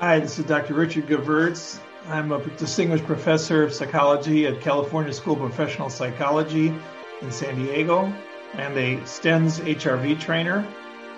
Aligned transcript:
Hi, 0.00 0.18
this 0.18 0.38
is 0.38 0.46
Dr. 0.46 0.72
Richard 0.72 1.08
Gevirtz. 1.08 1.78
I'm 2.08 2.32
a 2.32 2.42
distinguished 2.56 3.04
professor 3.04 3.62
of 3.62 3.74
psychology 3.74 4.46
at 4.46 4.58
California 4.62 5.12
School 5.12 5.34
of 5.34 5.40
Professional 5.40 5.90
Psychology 5.90 6.74
in 7.20 7.30
San 7.30 7.56
Diego 7.56 8.10
and 8.54 8.74
a 8.78 9.06
STENS 9.06 9.60
HRV 9.60 10.18
trainer. 10.18 10.66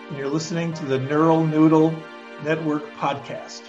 And 0.08 0.18
you're 0.18 0.26
listening 0.26 0.74
to 0.74 0.84
the 0.84 0.98
NeuroNoodle 0.98 1.96
Network 2.42 2.82
podcast. 2.94 3.62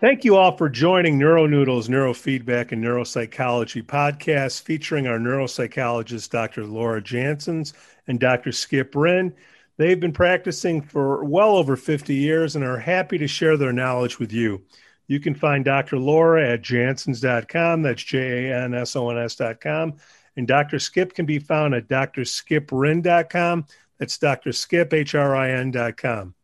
Thank 0.00 0.24
you 0.24 0.36
all 0.36 0.56
for 0.56 0.68
joining 0.68 1.18
NeuroNoodle's 1.18 1.88
Neurofeedback 1.88 2.70
and 2.70 2.80
Neuropsychology 2.80 3.82
podcast 3.82 4.62
featuring 4.62 5.08
our 5.08 5.18
neuropsychologist, 5.18 6.30
Dr. 6.30 6.64
Laura 6.64 7.02
Jansons 7.02 7.72
and 8.06 8.20
Dr. 8.20 8.52
Skip 8.52 8.94
Rinn. 8.94 9.34
They've 9.80 9.98
been 9.98 10.12
practicing 10.12 10.82
for 10.82 11.24
well 11.24 11.56
over 11.56 11.74
50 11.74 12.14
years 12.14 12.54
and 12.54 12.62
are 12.62 12.76
happy 12.76 13.16
to 13.16 13.26
share 13.26 13.56
their 13.56 13.72
knowledge 13.72 14.18
with 14.18 14.30
you. 14.30 14.62
You 15.06 15.20
can 15.20 15.34
find 15.34 15.64
Dr. 15.64 15.96
Laura 15.96 16.50
at 16.50 16.60
jansons.com. 16.60 17.80
That's 17.80 18.02
J 18.02 18.50
A 18.50 18.62
N 18.62 18.74
S 18.74 18.94
O 18.94 19.08
N 19.08 19.16
S.com. 19.16 19.94
And 20.36 20.46
Dr. 20.46 20.78
Skip 20.78 21.14
can 21.14 21.24
be 21.24 21.38
found 21.38 21.74
at 21.74 21.88
drskiprin.com. 21.88 23.64
That's 23.96 24.18
Dr. 24.18 24.52
Skip, 24.52 24.92
H 24.92 25.14
R 25.14 25.34
I 25.34 25.52
N.com. 25.52 26.34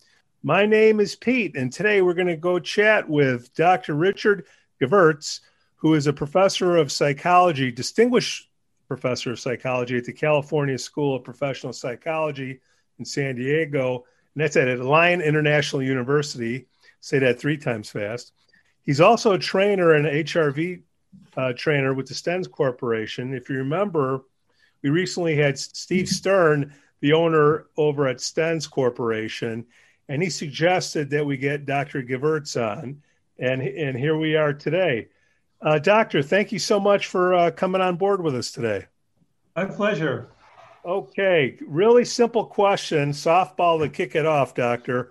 My 0.42 0.64
name 0.64 0.98
is 0.98 1.14
Pete, 1.14 1.56
and 1.56 1.70
today 1.70 2.00
we're 2.00 2.14
going 2.14 2.28
to 2.28 2.36
go 2.36 2.58
chat 2.58 3.06
with 3.06 3.52
Dr. 3.52 3.96
Richard 3.96 4.46
Gevirtz, 4.80 5.40
who 5.74 5.92
is 5.92 6.06
a 6.06 6.12
professor 6.14 6.78
of 6.78 6.90
psychology, 6.90 7.70
distinguished 7.70 8.48
professor 8.88 9.32
of 9.32 9.38
psychology 9.38 9.98
at 9.98 10.06
the 10.06 10.12
California 10.14 10.78
School 10.78 11.16
of 11.16 11.22
Professional 11.22 11.74
Psychology 11.74 12.60
in 12.98 13.04
San 13.04 13.36
Diego, 13.36 14.04
and 14.34 14.42
that's 14.42 14.56
at 14.56 14.68
Alliant 14.68 15.24
International 15.24 15.82
University. 15.82 16.66
Say 17.00 17.18
that 17.20 17.38
three 17.38 17.56
times 17.56 17.90
fast. 17.90 18.32
He's 18.82 19.00
also 19.00 19.32
a 19.32 19.38
trainer 19.38 19.94
and 19.94 20.06
HRV 20.06 20.82
uh, 21.36 21.52
trainer 21.54 21.94
with 21.94 22.06
the 22.06 22.14
Stens 22.14 22.50
Corporation. 22.50 23.34
If 23.34 23.48
you 23.48 23.56
remember, 23.56 24.22
we 24.82 24.90
recently 24.90 25.36
had 25.36 25.58
Steve 25.58 26.08
Stern, 26.08 26.72
the 27.00 27.12
owner 27.12 27.66
over 27.76 28.06
at 28.06 28.18
Stens 28.18 28.70
Corporation, 28.70 29.66
and 30.08 30.22
he 30.22 30.30
suggested 30.30 31.10
that 31.10 31.26
we 31.26 31.36
get 31.36 31.66
Dr. 31.66 32.02
Gevirtz 32.02 32.56
on, 32.56 33.02
and 33.38 33.60
and 33.60 33.98
here 33.98 34.16
we 34.16 34.36
are 34.36 34.52
today. 34.52 35.08
Uh, 35.60 35.78
doctor, 35.78 36.22
thank 36.22 36.52
you 36.52 36.58
so 36.58 36.78
much 36.78 37.06
for 37.06 37.34
uh, 37.34 37.50
coming 37.50 37.80
on 37.80 37.96
board 37.96 38.22
with 38.22 38.34
us 38.34 38.52
today. 38.52 38.86
My 39.56 39.64
pleasure. 39.64 40.28
Okay, 40.86 41.58
really 41.66 42.04
simple 42.04 42.44
question, 42.44 43.10
softball 43.10 43.80
to 43.80 43.88
kick 43.88 44.14
it 44.14 44.24
off, 44.24 44.54
Doctor. 44.54 45.10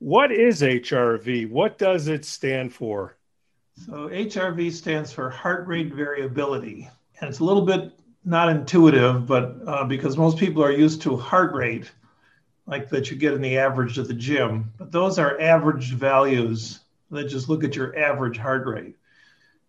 What 0.00 0.32
is 0.32 0.62
HRV? 0.62 1.48
What 1.48 1.78
does 1.78 2.08
it 2.08 2.24
stand 2.24 2.74
for? 2.74 3.16
So, 3.86 4.08
HRV 4.08 4.72
stands 4.72 5.12
for 5.12 5.30
heart 5.30 5.68
rate 5.68 5.94
variability. 5.94 6.90
And 7.20 7.30
it's 7.30 7.38
a 7.38 7.44
little 7.44 7.64
bit 7.64 7.92
not 8.24 8.48
intuitive, 8.48 9.28
but 9.28 9.56
uh, 9.68 9.84
because 9.84 10.16
most 10.16 10.38
people 10.38 10.64
are 10.64 10.72
used 10.72 11.00
to 11.02 11.16
heart 11.16 11.54
rate, 11.54 11.88
like 12.66 12.88
that 12.88 13.08
you 13.08 13.16
get 13.16 13.32
in 13.32 13.40
the 13.40 13.58
average 13.58 14.00
at 14.00 14.08
the 14.08 14.14
gym, 14.14 14.72
but 14.76 14.90
those 14.90 15.20
are 15.20 15.40
average 15.40 15.92
values 15.92 16.80
that 17.12 17.28
just 17.28 17.48
look 17.48 17.62
at 17.62 17.76
your 17.76 17.96
average 17.96 18.38
heart 18.38 18.66
rate. 18.66 18.96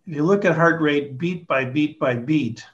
If 0.04 0.16
you 0.16 0.24
look 0.24 0.44
at 0.44 0.56
heart 0.56 0.80
rate 0.80 1.16
beat 1.16 1.46
by 1.46 1.64
beat 1.64 2.00
by 2.00 2.16
beat, 2.16 2.64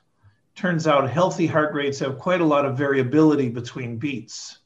turns 0.54 0.86
out 0.86 1.10
healthy 1.10 1.46
heart 1.46 1.74
rates 1.74 1.98
have 1.98 2.18
quite 2.18 2.40
a 2.40 2.44
lot 2.44 2.64
of 2.64 2.78
variability 2.78 3.48
between 3.48 3.98
beats. 3.98 4.58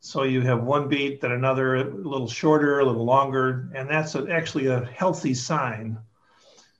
So 0.00 0.22
you 0.22 0.42
have 0.42 0.62
one 0.62 0.88
beat, 0.88 1.20
then 1.20 1.32
another, 1.32 1.76
a 1.76 1.84
little 1.84 2.28
shorter, 2.28 2.80
a 2.80 2.84
little 2.84 3.04
longer, 3.04 3.70
and 3.74 3.90
that's 3.90 4.14
a, 4.14 4.26
actually 4.30 4.66
a 4.66 4.84
healthy 4.84 5.34
sign. 5.34 5.98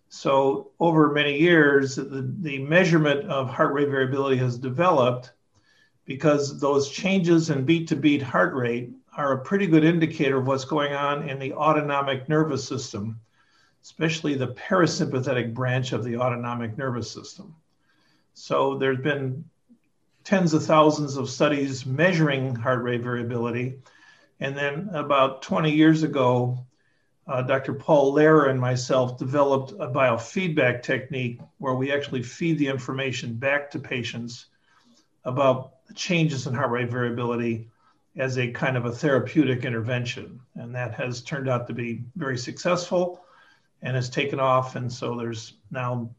So 0.08 0.70
over 0.78 1.12
many 1.12 1.38
years, 1.38 1.96
the, 1.96 2.32
the 2.40 2.58
measurement 2.58 3.28
of 3.28 3.50
heart 3.50 3.72
rate 3.72 3.88
variability 3.88 4.36
has 4.36 4.58
developed 4.58 5.32
because 6.04 6.60
those 6.60 6.88
changes 6.88 7.50
in 7.50 7.64
beat 7.64 7.88
to 7.88 7.96
beat 7.96 8.22
heart 8.22 8.54
rate 8.54 8.90
are 9.16 9.32
a 9.32 9.44
pretty 9.44 9.66
good 9.66 9.82
indicator 9.82 10.36
of 10.36 10.46
what's 10.46 10.64
going 10.64 10.92
on 10.92 11.28
in 11.28 11.38
the 11.38 11.52
autonomic 11.54 12.28
nervous 12.28 12.66
system, 12.66 13.18
especially 13.82 14.34
the 14.34 14.48
parasympathetic 14.48 15.52
branch 15.52 15.92
of 15.92 16.04
the 16.04 16.16
autonomic 16.16 16.78
nervous 16.78 17.10
system. 17.10 17.56
So 18.38 18.76
there's 18.76 19.00
been 19.00 19.46
tens 20.22 20.52
of 20.52 20.62
thousands 20.62 21.16
of 21.16 21.30
studies 21.30 21.86
measuring 21.86 22.54
heart 22.54 22.82
rate 22.82 23.02
variability. 23.02 23.78
And 24.40 24.54
then 24.54 24.90
about 24.92 25.40
20 25.40 25.72
years 25.72 26.02
ago, 26.02 26.66
uh, 27.26 27.42
Dr. 27.42 27.72
Paul 27.72 28.12
Lehrer 28.12 28.50
and 28.50 28.60
myself 28.60 29.18
developed 29.18 29.72
a 29.72 29.88
biofeedback 29.88 30.82
technique 30.82 31.40
where 31.56 31.74
we 31.74 31.90
actually 31.90 32.22
feed 32.22 32.58
the 32.58 32.68
information 32.68 33.34
back 33.34 33.70
to 33.70 33.78
patients 33.78 34.46
about 35.24 35.72
changes 35.94 36.46
in 36.46 36.52
heart 36.52 36.70
rate 36.70 36.90
variability 36.90 37.70
as 38.18 38.36
a 38.36 38.50
kind 38.52 38.76
of 38.76 38.84
a 38.84 38.92
therapeutic 38.92 39.64
intervention. 39.64 40.40
And 40.54 40.74
that 40.74 40.92
has 40.92 41.22
turned 41.22 41.48
out 41.48 41.66
to 41.68 41.72
be 41.72 42.04
very 42.16 42.36
successful 42.36 43.24
and 43.80 43.96
has 43.96 44.10
taken 44.10 44.40
off. 44.40 44.76
And 44.76 44.92
so 44.92 45.16
there's 45.16 45.54
now, 45.70 46.10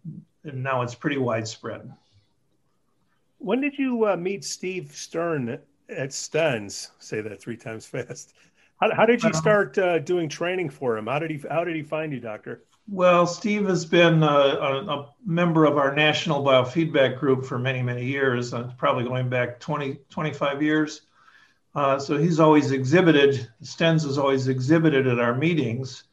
now 0.43 0.81
it's 0.81 0.95
pretty 0.95 1.19
widespread. 1.19 1.93
When 3.39 3.61
did 3.61 3.77
you 3.77 4.07
uh, 4.07 4.17
meet 4.17 4.43
Steve 4.43 4.91
Stern 4.93 5.59
at 5.89 6.09
Stens? 6.09 6.89
Say 6.99 7.21
that 7.21 7.41
three 7.41 7.57
times 7.57 7.85
fast. 7.87 8.33
How, 8.79 8.93
how 8.93 9.05
did 9.05 9.23
you 9.23 9.29
uh-huh. 9.29 9.39
start 9.39 9.77
uh, 9.77 9.99
doing 9.99 10.29
training 10.29 10.69
for 10.69 10.97
him? 10.97 11.07
How 11.07 11.19
did 11.19 11.31
he 11.31 11.41
How 11.49 11.63
did 11.63 11.75
he 11.75 11.83
find 11.83 12.13
you, 12.13 12.19
Doctor? 12.19 12.63
Well, 12.89 13.27
Steve 13.27 13.65
has 13.67 13.85
been 13.85 14.23
a, 14.23 14.25
uh, 14.25 14.85
a, 14.87 14.99
a, 14.99 15.09
member 15.25 15.65
of 15.65 15.77
our 15.77 15.93
national 15.93 16.41
biofeedback 16.41 17.19
group 17.19 17.45
for 17.45 17.59
many, 17.59 17.81
many 17.81 18.05
years, 18.05 18.53
uh, 18.53 18.71
probably 18.77 19.03
going 19.03 19.27
back 19.27 19.59
20, 19.59 19.99
25 20.09 20.63
years. 20.63 21.01
Uh, 21.75 21.99
so 21.99 22.17
he's 22.17 22.39
always 22.39 22.71
exhibited, 22.71 23.47
Stens 23.61 24.03
has 24.03 24.17
always 24.17 24.47
exhibited 24.47 25.05
at 25.05 25.19
our 25.19 25.35
meetings. 25.35 26.05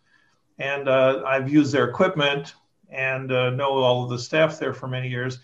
And 0.58 0.88
uh, 0.88 1.22
I've 1.24 1.48
used 1.48 1.72
their 1.72 1.88
equipment 1.88 2.54
and 2.90 3.30
uh, 3.30 3.50
know 3.50 3.70
all 3.70 4.04
of 4.04 4.10
the 4.10 4.18
staff 4.18 4.58
there 4.58 4.74
for 4.74 4.88
many 4.88 5.08
years. 5.08 5.38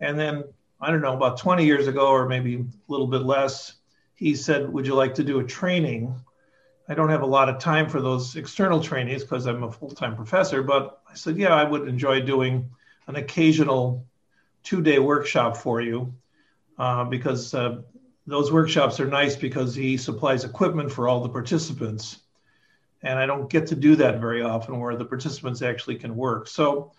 And 0.00 0.18
then 0.18 0.44
I 0.84 0.90
don't 0.90 1.00
know, 1.00 1.14
about 1.14 1.38
20 1.38 1.64
years 1.64 1.86
ago, 1.86 2.08
or 2.08 2.28
maybe 2.28 2.56
a 2.56 2.64
little 2.88 3.06
bit 3.06 3.22
less, 3.22 3.74
he 4.14 4.34
said, 4.34 4.70
Would 4.70 4.86
you 4.86 4.94
like 4.94 5.14
to 5.14 5.24
do 5.24 5.40
a 5.40 5.44
training? 5.44 6.14
I 6.88 6.94
don't 6.94 7.08
have 7.08 7.22
a 7.22 7.26
lot 7.26 7.48
of 7.48 7.58
time 7.58 7.88
for 7.88 8.02
those 8.02 8.36
external 8.36 8.80
trainings 8.80 9.22
because 9.22 9.46
I'm 9.46 9.62
a 9.62 9.72
full 9.72 9.90
time 9.90 10.14
professor, 10.14 10.62
but 10.62 11.00
I 11.10 11.14
said, 11.14 11.38
Yeah, 11.38 11.54
I 11.54 11.64
would 11.64 11.88
enjoy 11.88 12.20
doing 12.20 12.68
an 13.06 13.16
occasional 13.16 14.06
two 14.62 14.82
day 14.82 14.98
workshop 14.98 15.56
for 15.56 15.80
you 15.80 16.14
uh, 16.78 17.04
because 17.04 17.54
uh, 17.54 17.80
those 18.26 18.52
workshops 18.52 19.00
are 19.00 19.06
nice 19.06 19.36
because 19.36 19.74
he 19.74 19.96
supplies 19.96 20.44
equipment 20.44 20.92
for 20.92 21.08
all 21.08 21.22
the 21.22 21.28
participants. 21.30 22.18
And 23.02 23.18
I 23.18 23.24
don't 23.24 23.50
get 23.50 23.66
to 23.68 23.74
do 23.74 23.96
that 23.96 24.20
very 24.20 24.42
often 24.42 24.78
where 24.78 24.96
the 24.96 25.04
participants 25.04 25.62
actually 25.62 25.96
can 25.96 26.14
work. 26.14 26.48
So 26.48 26.92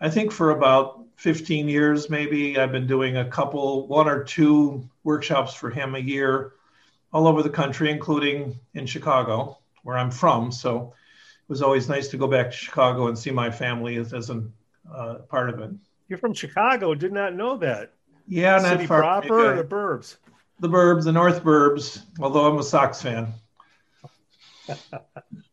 I 0.00 0.10
think 0.10 0.32
for 0.32 0.50
about 0.50 1.04
15 1.16 1.68
years, 1.68 2.10
maybe, 2.10 2.58
I've 2.58 2.72
been 2.72 2.86
doing 2.86 3.16
a 3.16 3.24
couple, 3.24 3.86
one 3.86 4.08
or 4.08 4.22
two 4.22 4.88
workshops 5.04 5.54
for 5.54 5.70
him 5.70 5.94
a 5.94 5.98
year 5.98 6.52
all 7.12 7.26
over 7.26 7.42
the 7.42 7.50
country, 7.50 7.90
including 7.90 8.58
in 8.74 8.86
Chicago, 8.86 9.58
where 9.82 9.96
I'm 9.96 10.10
from. 10.10 10.52
So 10.52 10.92
it 10.92 11.48
was 11.48 11.62
always 11.62 11.88
nice 11.88 12.08
to 12.08 12.18
go 12.18 12.26
back 12.26 12.50
to 12.50 12.56
Chicago 12.56 13.08
and 13.08 13.18
see 13.18 13.30
my 13.30 13.50
family 13.50 13.96
as, 13.96 14.12
as 14.12 14.28
a 14.28 14.42
uh, 14.92 15.14
part 15.28 15.48
of 15.48 15.60
it. 15.60 15.70
You're 16.08 16.18
from 16.18 16.34
Chicago. 16.34 16.94
Did 16.94 17.12
not 17.12 17.34
know 17.34 17.56
that. 17.56 17.92
Yeah, 18.28 18.58
City 18.58 18.82
not 18.82 18.86
far. 18.86 19.00
proper 19.00 19.52
or 19.52 19.56
the 19.56 19.64
burbs? 19.64 20.16
The 20.60 20.68
burbs, 20.68 21.04
the 21.04 21.12
North 21.12 21.42
Burbs. 21.42 22.02
Although 22.20 22.46
I'm 22.50 22.58
a 22.58 22.62
Sox 22.62 23.02
fan. 23.02 23.32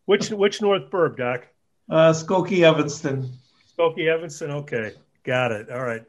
which 0.05 0.29
which 0.29 0.61
North 0.61 0.89
Burb, 0.89 1.17
Doc? 1.17 1.47
Uh, 1.89 2.11
Skokie 2.11 2.61
Evanston. 2.61 3.31
Skokie 3.77 4.07
Evanston. 4.07 4.51
Okay, 4.51 4.93
got 5.23 5.51
it. 5.51 5.69
All 5.69 5.83
right, 5.83 6.03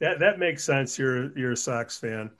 that 0.00 0.18
that 0.20 0.38
makes 0.38 0.64
sense. 0.64 0.98
You're 0.98 1.36
you're 1.38 1.52
a 1.52 1.56
Sox 1.56 1.98
fan. 1.98 2.30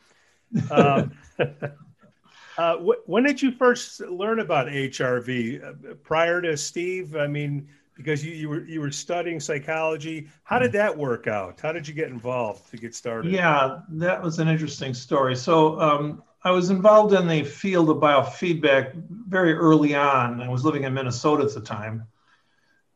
Um, 0.70 1.12
uh, 2.58 2.76
wh- 2.76 3.08
when 3.08 3.24
did 3.24 3.42
you 3.42 3.52
first 3.52 4.00
learn 4.00 4.40
about 4.40 4.68
HRV? 4.68 5.64
Uh, 5.64 5.94
prior 6.02 6.40
to 6.42 6.56
Steve, 6.56 7.16
I 7.16 7.26
mean, 7.26 7.68
because 7.96 8.24
you, 8.24 8.32
you 8.32 8.48
were 8.48 8.64
you 8.64 8.80
were 8.80 8.90
studying 8.90 9.40
psychology. 9.40 10.28
How 10.44 10.58
did 10.58 10.72
that 10.72 10.96
work 10.96 11.26
out? 11.26 11.60
How 11.60 11.72
did 11.72 11.86
you 11.86 11.94
get 11.94 12.08
involved 12.08 12.70
to 12.70 12.76
get 12.76 12.94
started? 12.94 13.32
Yeah, 13.32 13.80
that 13.90 14.22
was 14.22 14.38
an 14.38 14.48
interesting 14.48 14.94
story. 14.94 15.36
So 15.36 15.80
um, 15.80 16.22
I 16.44 16.52
was 16.52 16.70
involved 16.70 17.12
in 17.12 17.26
the 17.26 17.42
field 17.42 17.90
of 17.90 17.96
biofeedback 17.96 18.92
very 19.26 19.52
early 19.52 19.94
on. 19.94 20.40
I 20.40 20.48
was 20.48 20.64
living 20.64 20.84
in 20.84 20.94
Minnesota 20.94 21.44
at 21.44 21.54
the 21.54 21.60
time. 21.60 22.06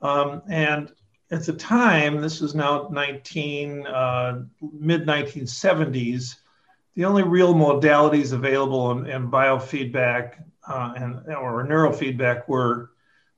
Um, 0.01 0.43
and 0.49 0.93
at 1.33 1.45
the 1.45 1.53
time, 1.55 2.21
this 2.21 2.43
is 2.43 2.55
now 2.55 2.89
19, 2.93 3.87
uh, 3.87 4.43
mid 4.61 5.07
1970s, 5.07 6.37
the 6.95 7.07
only 7.07 7.23
real 7.23 7.55
modalities 7.55 8.35
available 8.35 8.93
in, 8.93 9.07
in 9.07 9.31
biofeedback 9.31 10.35
uh, 10.69 10.93
and 10.95 11.15
or 11.35 11.67
neurofeedback 11.67 12.47
were 12.49 12.91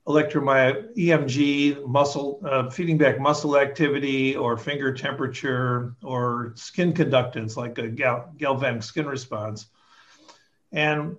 electromyography, 0.05 0.95
EMG, 0.97 1.87
muscle, 1.87 2.41
uh, 2.45 2.69
feeding 2.69 2.97
back 2.97 3.17
muscle 3.19 3.57
activity 3.57 4.35
or 4.35 4.57
finger 4.57 4.93
temperature 4.93 5.95
or 6.03 6.51
skin 6.55 6.93
conductance 6.93 7.55
like 7.55 7.77
a 7.77 7.87
gal- 7.87 8.31
galvanic 8.37 8.83
skin 8.83 9.07
response. 9.07 9.67
And 10.73 11.15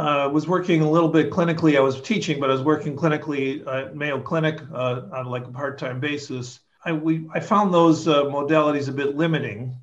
uh, 0.00 0.28
was 0.28 0.48
working 0.48 0.82
a 0.82 0.90
little 0.90 1.08
bit 1.08 1.30
clinically. 1.30 1.76
I 1.76 1.80
was 1.80 2.00
teaching, 2.00 2.40
but 2.40 2.50
I 2.50 2.54
was 2.54 2.62
working 2.62 2.96
clinically 2.96 3.66
at 3.66 3.94
Mayo 3.94 4.20
Clinic 4.20 4.60
uh, 4.72 5.02
on 5.12 5.26
like 5.26 5.46
a 5.46 5.50
part-time 5.50 6.00
basis. 6.00 6.60
I, 6.84 6.92
we, 6.92 7.28
I 7.34 7.40
found 7.40 7.74
those 7.74 8.08
uh, 8.08 8.24
modalities 8.24 8.88
a 8.88 8.92
bit 8.92 9.16
limiting 9.16 9.76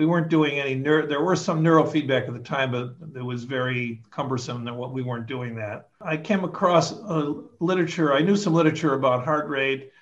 we 0.00 0.06
weren't 0.06 0.30
doing 0.30 0.58
any 0.58 0.74
neuro, 0.74 1.06
there 1.06 1.20
were 1.20 1.36
some 1.36 1.62
neurofeedback 1.62 2.26
at 2.26 2.32
the 2.32 2.40
time, 2.40 2.72
but 2.72 2.94
it 3.14 3.22
was 3.22 3.44
very 3.44 4.02
cumbersome 4.10 4.64
that 4.64 4.74
what 4.74 4.94
we 4.94 5.02
weren't 5.02 5.26
doing 5.26 5.54
that. 5.56 5.90
I 6.00 6.16
came 6.16 6.42
across 6.42 6.94
literature, 7.60 8.14
I 8.14 8.22
knew 8.22 8.34
some 8.34 8.54
literature 8.54 8.94
about 8.94 9.26
heart 9.26 9.50
rate, 9.50 9.92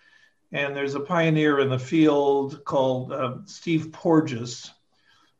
and 0.53 0.77
there's 0.77 0.95
a 0.95 1.01
pioneer 1.01 1.59
in 1.59 1.69
the 1.69 1.81
field 1.81 2.65
called 2.65 3.13
uh, 3.13 3.39
Steve 3.47 3.91
Porges, 3.91 4.71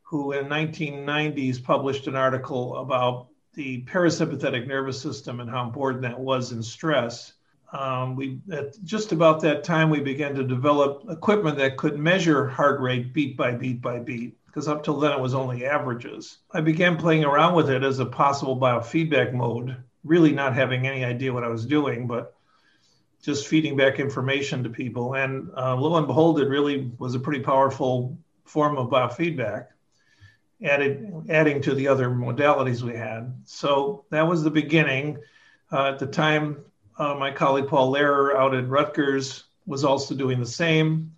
who 0.03 0.33
in 0.33 0.47
1990s 0.47 1.63
published 1.63 2.07
an 2.07 2.17
article 2.17 2.75
about 2.79 3.28
the 3.59 3.83
parasympathetic 3.83 4.65
nervous 4.67 5.01
system 5.01 5.41
and 5.41 5.49
how 5.49 5.65
important 5.65 6.01
that 6.01 6.17
was 6.17 6.53
in 6.53 6.63
stress. 6.63 7.33
Um, 7.73 8.15
we 8.15 8.39
at 8.53 8.81
just 8.85 9.11
about 9.11 9.41
that 9.41 9.65
time 9.65 9.89
we 9.89 9.99
began 9.99 10.33
to 10.35 10.45
develop 10.45 11.03
equipment 11.09 11.57
that 11.57 11.75
could 11.75 11.99
measure 11.99 12.47
heart 12.47 12.79
rate 12.79 13.11
beat 13.11 13.35
by 13.35 13.51
beat 13.51 13.81
by 13.81 13.99
beat 13.99 14.37
because 14.45 14.69
up 14.69 14.81
till 14.81 14.97
then 14.97 15.11
it 15.11 15.19
was 15.19 15.33
only 15.33 15.65
averages. 15.65 16.37
I 16.53 16.61
began 16.61 16.95
playing 16.95 17.25
around 17.25 17.53
with 17.53 17.69
it 17.69 17.83
as 17.83 17.99
a 17.99 18.05
possible 18.05 18.57
biofeedback 18.57 19.33
mode, 19.33 19.75
really 20.05 20.31
not 20.31 20.55
having 20.55 20.87
any 20.87 21.03
idea 21.03 21.33
what 21.33 21.43
I 21.43 21.49
was 21.49 21.65
doing, 21.65 22.07
but 22.07 22.37
just 23.21 23.47
feeding 23.47 23.75
back 23.75 23.99
information 23.99 24.63
to 24.63 24.69
people. 24.69 25.15
And 25.15 25.49
uh, 25.57 25.75
lo 25.75 25.97
and 25.97 26.07
behold, 26.07 26.39
it 26.39 26.47
really 26.47 26.93
was 26.97 27.13
a 27.13 27.19
pretty 27.19 27.41
powerful 27.41 28.17
form 28.45 28.77
of 28.77 28.89
biofeedback, 28.89 29.65
added, 30.63 31.25
adding 31.29 31.61
to 31.61 31.73
the 31.73 31.87
other 31.87 32.09
modalities 32.09 32.81
we 32.81 32.95
had. 32.95 33.33
So 33.45 34.05
that 34.11 34.27
was 34.27 34.43
the 34.43 34.51
beginning. 34.51 35.17
Uh, 35.71 35.89
at 35.89 35.99
the 35.99 36.07
time, 36.07 36.63
uh, 36.97 37.15
my 37.15 37.31
colleague 37.31 37.67
Paul 37.67 37.93
Lehrer 37.93 38.35
out 38.35 38.53
at 38.53 38.67
Rutgers 38.67 39.45
was 39.65 39.83
also 39.83 40.15
doing 40.15 40.39
the 40.39 40.45
same. 40.45 41.13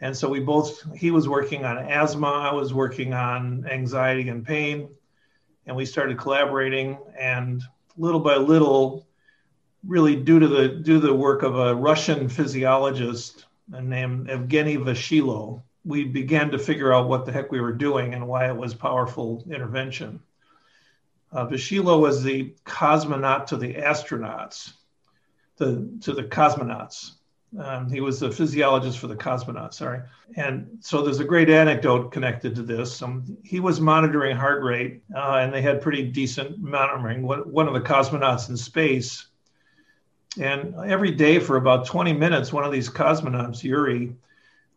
And 0.00 0.16
so 0.16 0.28
we 0.28 0.40
both, 0.40 0.84
he 0.96 1.10
was 1.10 1.28
working 1.28 1.64
on 1.64 1.78
asthma, 1.78 2.26
I 2.26 2.52
was 2.52 2.74
working 2.74 3.14
on 3.14 3.66
anxiety 3.70 4.28
and 4.28 4.44
pain. 4.44 4.88
And 5.66 5.76
we 5.76 5.86
started 5.86 6.18
collaborating. 6.18 6.98
And 7.18 7.62
little 7.96 8.20
by 8.20 8.36
little, 8.36 9.06
really 9.86 10.16
due 10.16 10.38
to 10.38 10.48
the 10.48 10.68
due 10.68 11.00
to 11.00 11.06
the 11.06 11.14
work 11.14 11.42
of 11.42 11.58
a 11.58 11.74
Russian 11.74 12.28
physiologist 12.28 13.46
named 13.68 14.28
Evgeny 14.28 14.76
Vaschillo, 14.76 15.62
we 15.84 16.04
began 16.04 16.50
to 16.50 16.58
figure 16.58 16.92
out 16.92 17.08
what 17.08 17.26
the 17.26 17.32
heck 17.32 17.52
we 17.52 17.60
were 17.60 17.72
doing 17.72 18.14
and 18.14 18.26
why 18.26 18.48
it 18.48 18.56
was 18.56 18.74
powerful 18.74 19.44
intervention. 19.50 20.20
Uh, 21.30 21.46
Vaschillo 21.46 22.00
was 22.00 22.22
the 22.22 22.54
cosmonaut 22.64 23.46
to 23.46 23.56
the 23.56 23.74
astronauts, 23.74 24.72
the, 25.56 25.88
to 26.02 26.12
the 26.12 26.22
cosmonauts. 26.22 27.12
Um, 27.58 27.90
he 27.90 28.00
was 28.00 28.18
the 28.18 28.30
physiologist 28.30 28.98
for 28.98 29.06
the 29.06 29.16
cosmonauts, 29.16 29.74
sorry. 29.74 30.00
And 30.36 30.78
so 30.80 31.02
there's 31.02 31.20
a 31.20 31.24
great 31.24 31.50
anecdote 31.50 32.10
connected 32.10 32.54
to 32.56 32.62
this. 32.62 33.00
Um, 33.02 33.36
he 33.44 33.60
was 33.60 33.80
monitoring 33.80 34.36
heart 34.36 34.62
rate, 34.62 35.02
uh, 35.14 35.36
and 35.36 35.52
they 35.52 35.62
had 35.62 35.80
pretty 35.80 36.04
decent 36.04 36.58
monitoring. 36.58 37.22
One 37.22 37.68
of 37.68 37.74
the 37.74 37.80
cosmonauts 37.80 38.48
in 38.48 38.56
space. 38.56 39.26
And 40.40 40.74
every 40.86 41.12
day 41.12 41.38
for 41.38 41.56
about 41.56 41.86
20 41.86 42.12
minutes, 42.12 42.52
one 42.52 42.64
of 42.64 42.72
these 42.72 42.88
cosmonauts, 42.88 43.62
Yuri, 43.62 44.14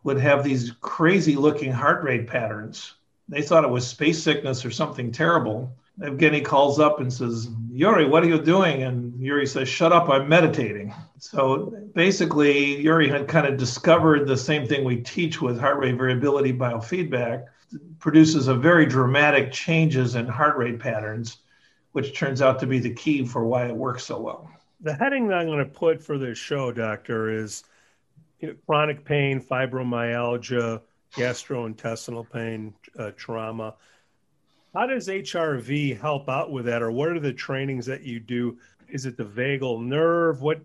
would 0.04 0.18
have 0.18 0.44
these 0.44 0.72
crazy 0.80 1.36
looking 1.36 1.72
heart 1.72 2.02
rate 2.02 2.26
patterns. 2.26 2.94
They 3.28 3.42
thought 3.42 3.64
it 3.64 3.70
was 3.70 3.86
space 3.86 4.22
sickness 4.22 4.64
or 4.64 4.70
something 4.70 5.12
terrible. 5.12 5.76
Evgeny 6.00 6.44
calls 6.44 6.78
up 6.78 7.00
and 7.00 7.12
says, 7.12 7.48
Yuri, 7.72 8.06
what 8.06 8.22
are 8.22 8.28
you 8.28 8.40
doing? 8.40 8.84
And 8.84 9.20
Yuri 9.20 9.46
says, 9.46 9.68
Shut 9.68 9.92
up, 9.92 10.08
I'm 10.08 10.28
meditating. 10.28 10.94
So 11.18 11.74
basically, 11.94 12.80
Yuri 12.80 13.08
had 13.08 13.26
kind 13.26 13.46
of 13.46 13.56
discovered 13.56 14.26
the 14.26 14.36
same 14.36 14.66
thing 14.66 14.84
we 14.84 14.98
teach 14.98 15.42
with 15.42 15.58
heart 15.58 15.78
rate 15.78 15.96
variability 15.96 16.52
biofeedback, 16.52 17.46
produces 17.98 18.46
a 18.46 18.54
very 18.54 18.86
dramatic 18.86 19.50
changes 19.50 20.14
in 20.14 20.26
heart 20.26 20.56
rate 20.56 20.78
patterns, 20.78 21.38
which 21.92 22.16
turns 22.16 22.40
out 22.40 22.60
to 22.60 22.66
be 22.66 22.78
the 22.78 22.94
key 22.94 23.26
for 23.26 23.44
why 23.44 23.66
it 23.66 23.74
works 23.74 24.04
so 24.04 24.20
well. 24.20 24.48
The 24.80 24.94
heading 24.94 25.26
that 25.28 25.38
I'm 25.38 25.46
going 25.46 25.58
to 25.58 25.64
put 25.64 26.00
for 26.00 26.16
this 26.16 26.38
show, 26.38 26.70
Doctor, 26.70 27.30
is 27.30 27.64
you 28.40 28.48
know, 28.48 28.54
chronic 28.66 29.04
pain, 29.04 29.40
fibromyalgia, 29.40 30.80
gastrointestinal 31.14 32.30
pain, 32.30 32.74
uh, 32.98 33.10
trauma. 33.16 33.74
How 34.74 34.86
does 34.86 35.08
HRV 35.08 36.00
help 36.00 36.28
out 36.28 36.52
with 36.52 36.66
that, 36.66 36.82
or 36.82 36.92
what 36.92 37.08
are 37.08 37.20
the 37.20 37.32
trainings 37.32 37.86
that 37.86 38.02
you 38.02 38.20
do? 38.20 38.58
Is 38.88 39.06
it 39.06 39.16
the 39.16 39.24
vagal 39.24 39.82
nerve? 39.82 40.42
What 40.42 40.60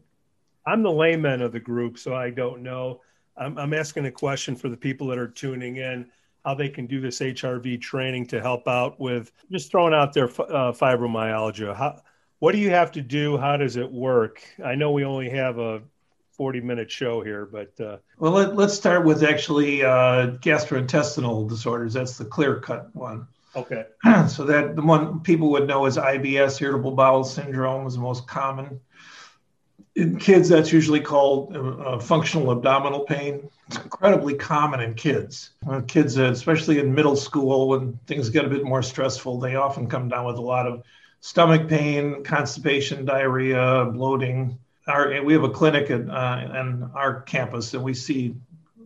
I'm 0.65 0.83
the 0.83 0.91
layman 0.91 1.41
of 1.41 1.51
the 1.51 1.59
group, 1.59 1.97
so 1.97 2.15
I 2.15 2.29
don't 2.29 2.61
know. 2.61 3.01
I'm, 3.35 3.57
I'm 3.57 3.73
asking 3.73 4.05
a 4.05 4.11
question 4.11 4.55
for 4.55 4.69
the 4.69 4.77
people 4.77 5.07
that 5.07 5.17
are 5.17 5.27
tuning 5.27 5.77
in 5.77 6.09
how 6.45 6.53
they 6.53 6.69
can 6.69 6.85
do 6.85 6.99
this 6.99 7.19
HRV 7.19 7.79
training 7.81 8.27
to 8.27 8.41
help 8.41 8.67
out 8.67 8.99
with 8.99 9.31
just 9.51 9.71
throwing 9.71 9.93
out 9.93 10.13
their 10.13 10.25
uh, 10.25 10.71
fibromyalgia. 10.73 11.75
How, 11.75 12.01
what 12.39 12.51
do 12.51 12.57
you 12.57 12.69
have 12.69 12.91
to 12.93 13.01
do? 13.01 13.37
How 13.37 13.55
does 13.55 13.77
it 13.77 13.89
work? 13.89 14.43
I 14.63 14.75
know 14.75 14.91
we 14.91 15.05
only 15.05 15.29
have 15.29 15.57
a 15.57 15.81
40 16.33 16.61
minute 16.61 16.91
show 16.91 17.21
here, 17.21 17.45
but. 17.45 17.79
Uh, 17.79 17.97
well, 18.17 18.31
let, 18.31 18.57
us 18.57 18.75
start 18.75 19.05
with 19.05 19.23
actually 19.23 19.83
uh, 19.83 20.37
gastrointestinal 20.41 21.47
disorders. 21.47 21.93
That's 21.93 22.17
the 22.17 22.25
clear 22.25 22.59
cut 22.59 22.93
one. 22.95 23.27
Okay. 23.55 23.85
so 24.27 24.45
that 24.45 24.75
the 24.75 24.81
one 24.81 25.19
people 25.21 25.51
would 25.51 25.67
know 25.67 25.85
is 25.85 25.97
IBS, 25.97 26.61
irritable 26.61 26.91
bowel 26.91 27.23
syndrome, 27.23 27.85
is 27.87 27.93
the 27.95 27.99
most 27.99 28.27
common. 28.27 28.79
In 29.95 30.17
kids, 30.17 30.49
that's 30.49 30.71
usually 30.71 31.01
called 31.01 31.55
uh, 31.55 31.99
functional 31.99 32.51
abdominal 32.51 33.01
pain. 33.01 33.47
It's 33.67 33.77
incredibly 33.77 34.33
common 34.33 34.79
in 34.79 34.95
kids. 34.95 35.51
Uh, 35.67 35.81
kids, 35.81 36.17
uh, 36.17 36.31
especially 36.31 36.79
in 36.79 36.95
middle 36.95 37.15
school, 37.15 37.67
when 37.69 37.99
things 38.07 38.29
get 38.29 38.43
a 38.43 38.49
bit 38.49 38.63
more 38.63 38.81
stressful, 38.81 39.39
they 39.39 39.55
often 39.55 39.87
come 39.87 40.09
down 40.09 40.25
with 40.25 40.37
a 40.37 40.41
lot 40.41 40.65
of 40.65 40.83
stomach 41.19 41.69
pain, 41.69 42.23
constipation, 42.23 43.05
diarrhea, 43.05 43.85
bloating. 43.93 44.57
Our, 44.87 45.23
we 45.23 45.33
have 45.33 45.43
a 45.43 45.49
clinic 45.49 45.89
at 45.89 46.09
uh, 46.09 46.87
our 46.93 47.21
campus, 47.21 47.73
and 47.73 47.83
we 47.83 47.93
see 47.93 48.35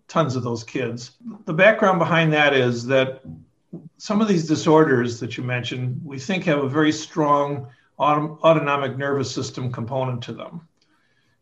tons 0.08 0.36
of 0.36 0.44
those 0.44 0.64
kids. 0.64 1.12
The 1.46 1.54
background 1.54 2.00
behind 2.00 2.34
that 2.34 2.54
is 2.54 2.86
that 2.88 3.22
some 3.98 4.22
of 4.22 4.28
these 4.28 4.48
disorders 4.48 5.20
that 5.20 5.38
you 5.38 5.44
mentioned, 5.44 6.02
we 6.04 6.20
think 6.20 6.44
have 6.46 6.64
a 6.64 6.70
very 6.70 6.92
strong 6.92 7.68
autonomic 8.00 8.98
nervous 8.98 9.34
system 9.34 9.72
component 9.72 10.22
to 10.24 10.34
them. 10.34 10.68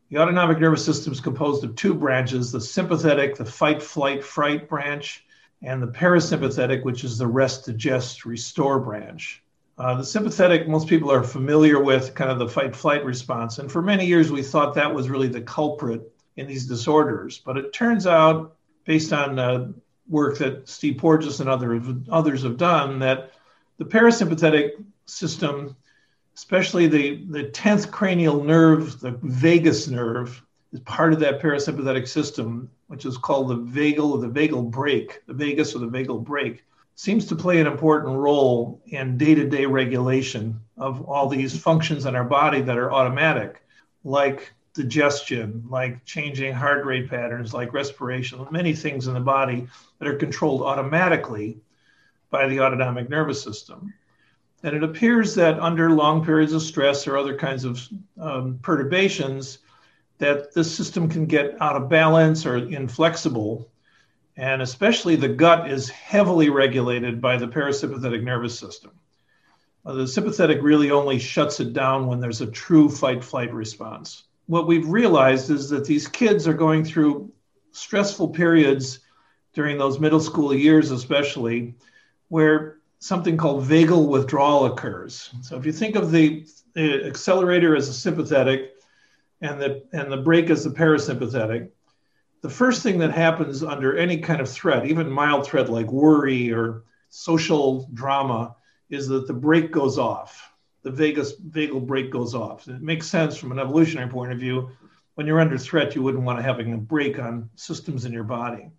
The 0.09 0.19
autonomic 0.19 0.59
nervous 0.59 0.85
system 0.85 1.11
is 1.11 1.19
composed 1.19 1.63
of 1.63 1.75
two 1.75 1.93
branches 1.93 2.51
the 2.51 2.61
sympathetic, 2.61 3.35
the 3.35 3.45
fight, 3.45 3.81
flight, 3.81 4.23
fright 4.23 4.69
branch, 4.69 5.25
and 5.61 5.81
the 5.81 5.87
parasympathetic, 5.87 6.83
which 6.83 7.03
is 7.03 7.17
the 7.17 7.27
rest, 7.27 7.65
digest, 7.65 8.25
restore 8.25 8.79
branch. 8.79 9.43
Uh, 9.77 9.95
the 9.95 10.05
sympathetic, 10.05 10.67
most 10.67 10.87
people 10.87 11.11
are 11.11 11.23
familiar 11.23 11.81
with 11.81 12.15
kind 12.15 12.31
of 12.31 12.39
the 12.39 12.47
fight 12.47 12.75
flight 12.75 13.03
response. 13.03 13.59
And 13.59 13.69
for 13.69 13.81
many 13.81 14.05
years, 14.05 14.31
we 14.31 14.41
thought 14.41 14.73
that 14.75 14.93
was 14.93 15.09
really 15.09 15.27
the 15.27 15.41
culprit 15.41 16.01
in 16.37 16.47
these 16.47 16.65
disorders. 16.65 17.39
But 17.39 17.57
it 17.57 17.73
turns 17.73 18.07
out, 18.07 18.55
based 18.85 19.11
on 19.11 19.37
uh, 19.37 19.71
work 20.07 20.37
that 20.37 20.69
Steve 20.69 20.97
Porges 20.97 21.41
and 21.41 21.49
other, 21.49 21.81
others 22.09 22.43
have 22.43 22.57
done 22.57 22.99
that 22.99 23.33
the 23.77 23.85
parasympathetic 23.85 24.71
system, 25.05 25.75
especially 26.35 26.87
the, 26.87 27.25
the 27.29 27.43
10th 27.45 27.91
cranial 27.91 28.43
nerve, 28.43 28.99
the 29.01 29.11
vagus 29.23 29.89
nerve, 29.89 30.41
is 30.71 30.79
part 30.81 31.11
of 31.11 31.19
that 31.19 31.41
parasympathetic 31.41 32.07
system, 32.07 32.69
which 32.87 33.05
is 33.05 33.17
called 33.17 33.49
the 33.49 33.57
vagal 33.57 34.11
or 34.11 34.17
the 34.19 34.29
vagal 34.29 34.71
brake, 34.71 35.21
the 35.27 35.33
vagus 35.33 35.75
or 35.75 35.79
the 35.79 35.87
vagal 35.87 36.23
brake, 36.23 36.63
seems 36.95 37.25
to 37.25 37.35
play 37.35 37.59
an 37.59 37.67
important 37.67 38.15
role 38.17 38.81
in 38.87 39.17
day 39.17 39.35
to 39.35 39.47
day 39.47 39.65
regulation 39.65 40.59
of 40.77 41.01
all 41.03 41.27
these 41.27 41.57
functions 41.57 42.05
in 42.05 42.15
our 42.15 42.23
body 42.23 42.61
that 42.61 42.77
are 42.77 42.91
automatic, 42.91 43.61
like 44.03 44.53
digestion, 44.73 45.63
like 45.69 46.03
changing 46.05 46.53
heart 46.53 46.85
rate 46.85 47.09
patterns, 47.09 47.53
like 47.53 47.73
respiration, 47.73 48.45
many 48.51 48.73
things 48.73 49.07
in 49.07 49.13
the 49.13 49.19
body 49.19 49.67
that 49.99 50.07
are 50.07 50.15
controlled 50.15 50.61
automatically 50.61 51.57
by 52.29 52.47
the 52.47 52.59
autonomic 52.59 53.09
nervous 53.09 53.41
system. 53.41 53.93
And 54.63 54.75
it 54.75 54.83
appears 54.83 55.35
that 55.35 55.59
under 55.59 55.91
long 55.91 56.25
periods 56.25 56.53
of 56.53 56.61
stress 56.61 57.07
or 57.07 57.17
other 57.17 57.37
kinds 57.37 57.65
of 57.65 57.87
um, 58.19 58.59
perturbations, 58.61 59.59
that 60.17 60.53
this 60.53 60.73
system 60.73 61.09
can 61.09 61.25
get 61.25 61.61
out 61.61 61.75
of 61.75 61.89
balance 61.89 62.45
or 62.45 62.57
inflexible. 62.57 63.69
And 64.37 64.61
especially 64.61 65.15
the 65.15 65.29
gut 65.29 65.71
is 65.71 65.89
heavily 65.89 66.49
regulated 66.49 67.21
by 67.21 67.37
the 67.37 67.47
parasympathetic 67.47 68.21
nervous 68.23 68.57
system. 68.59 68.91
Uh, 69.85 69.93
the 69.93 70.07
sympathetic 70.07 70.61
really 70.61 70.91
only 70.91 71.19
shuts 71.19 71.59
it 71.59 71.73
down 71.73 72.07
when 72.07 72.19
there's 72.19 72.41
a 72.41 72.47
true 72.47 72.89
fight 72.89 73.23
flight 73.23 73.53
response. 73.53 74.23
what 74.47 74.67
we've 74.67 74.87
realized 74.87 75.49
is 75.49 75.69
that 75.69 75.85
these 75.85 76.07
kids 76.07 76.47
are 76.47 76.53
going 76.53 76.83
through 76.83 77.31
stressful 77.71 78.29
periods 78.29 78.99
during 79.53 79.77
those 79.77 79.99
middle 79.99 80.19
school 80.19 80.53
years, 80.53 80.91
especially, 80.91 81.75
where 82.27 82.77
something 82.99 83.37
called 83.37 83.63
vagal 83.63 84.07
withdrawal 84.07 84.65
occurs. 84.65 85.31
So 85.41 85.57
if 85.57 85.65
you 85.65 85.71
think 85.71 85.95
of 85.95 86.11
the, 86.11 86.45
the 86.73 87.05
accelerator 87.05 87.75
as 87.75 87.89
a 87.89 87.93
sympathetic 87.93 88.73
and 89.41 89.59
the, 89.59 89.83
and 89.93 90.11
the 90.11 90.17
brake 90.17 90.49
as 90.49 90.63
the 90.63 90.69
parasympathetic, 90.69 91.69
the 92.41 92.49
first 92.49 92.83
thing 92.83 92.99
that 92.99 93.11
happens 93.11 93.63
under 93.63 93.97
any 93.97 94.17
kind 94.19 94.41
of 94.41 94.49
threat, 94.49 94.85
even 94.85 95.09
mild 95.09 95.45
threat 95.45 95.69
like 95.69 95.91
worry 95.91 96.51
or 96.51 96.83
social 97.09 97.89
drama, 97.93 98.55
is 98.89 99.07
that 99.07 99.27
the 99.27 99.33
brake 99.33 99.71
goes 99.71 99.97
off. 99.97 100.51
The 100.83 100.91
vagus 100.91 101.39
vagal 101.39 101.87
brake 101.87 102.11
goes 102.11 102.35
off. 102.35 102.67
It 102.67 102.81
makes 102.81 103.07
sense 103.07 103.35
from 103.35 103.51
an 103.51 103.59
evolutionary 103.59 104.09
point 104.09 104.31
of 104.31 104.39
view. 104.39 104.69
When 105.15 105.25
you're 105.25 105.39
under 105.39 105.57
threat, 105.57 105.95
you 105.95 106.03
wouldn't 106.03 106.23
want 106.23 106.37
to 106.37 106.43
having 106.43 106.73
a 106.73 106.77
brake 106.77 107.17
on 107.17 107.49
systems 107.55 108.05
in 108.05 108.13
your 108.13 108.25
body. 108.25 108.69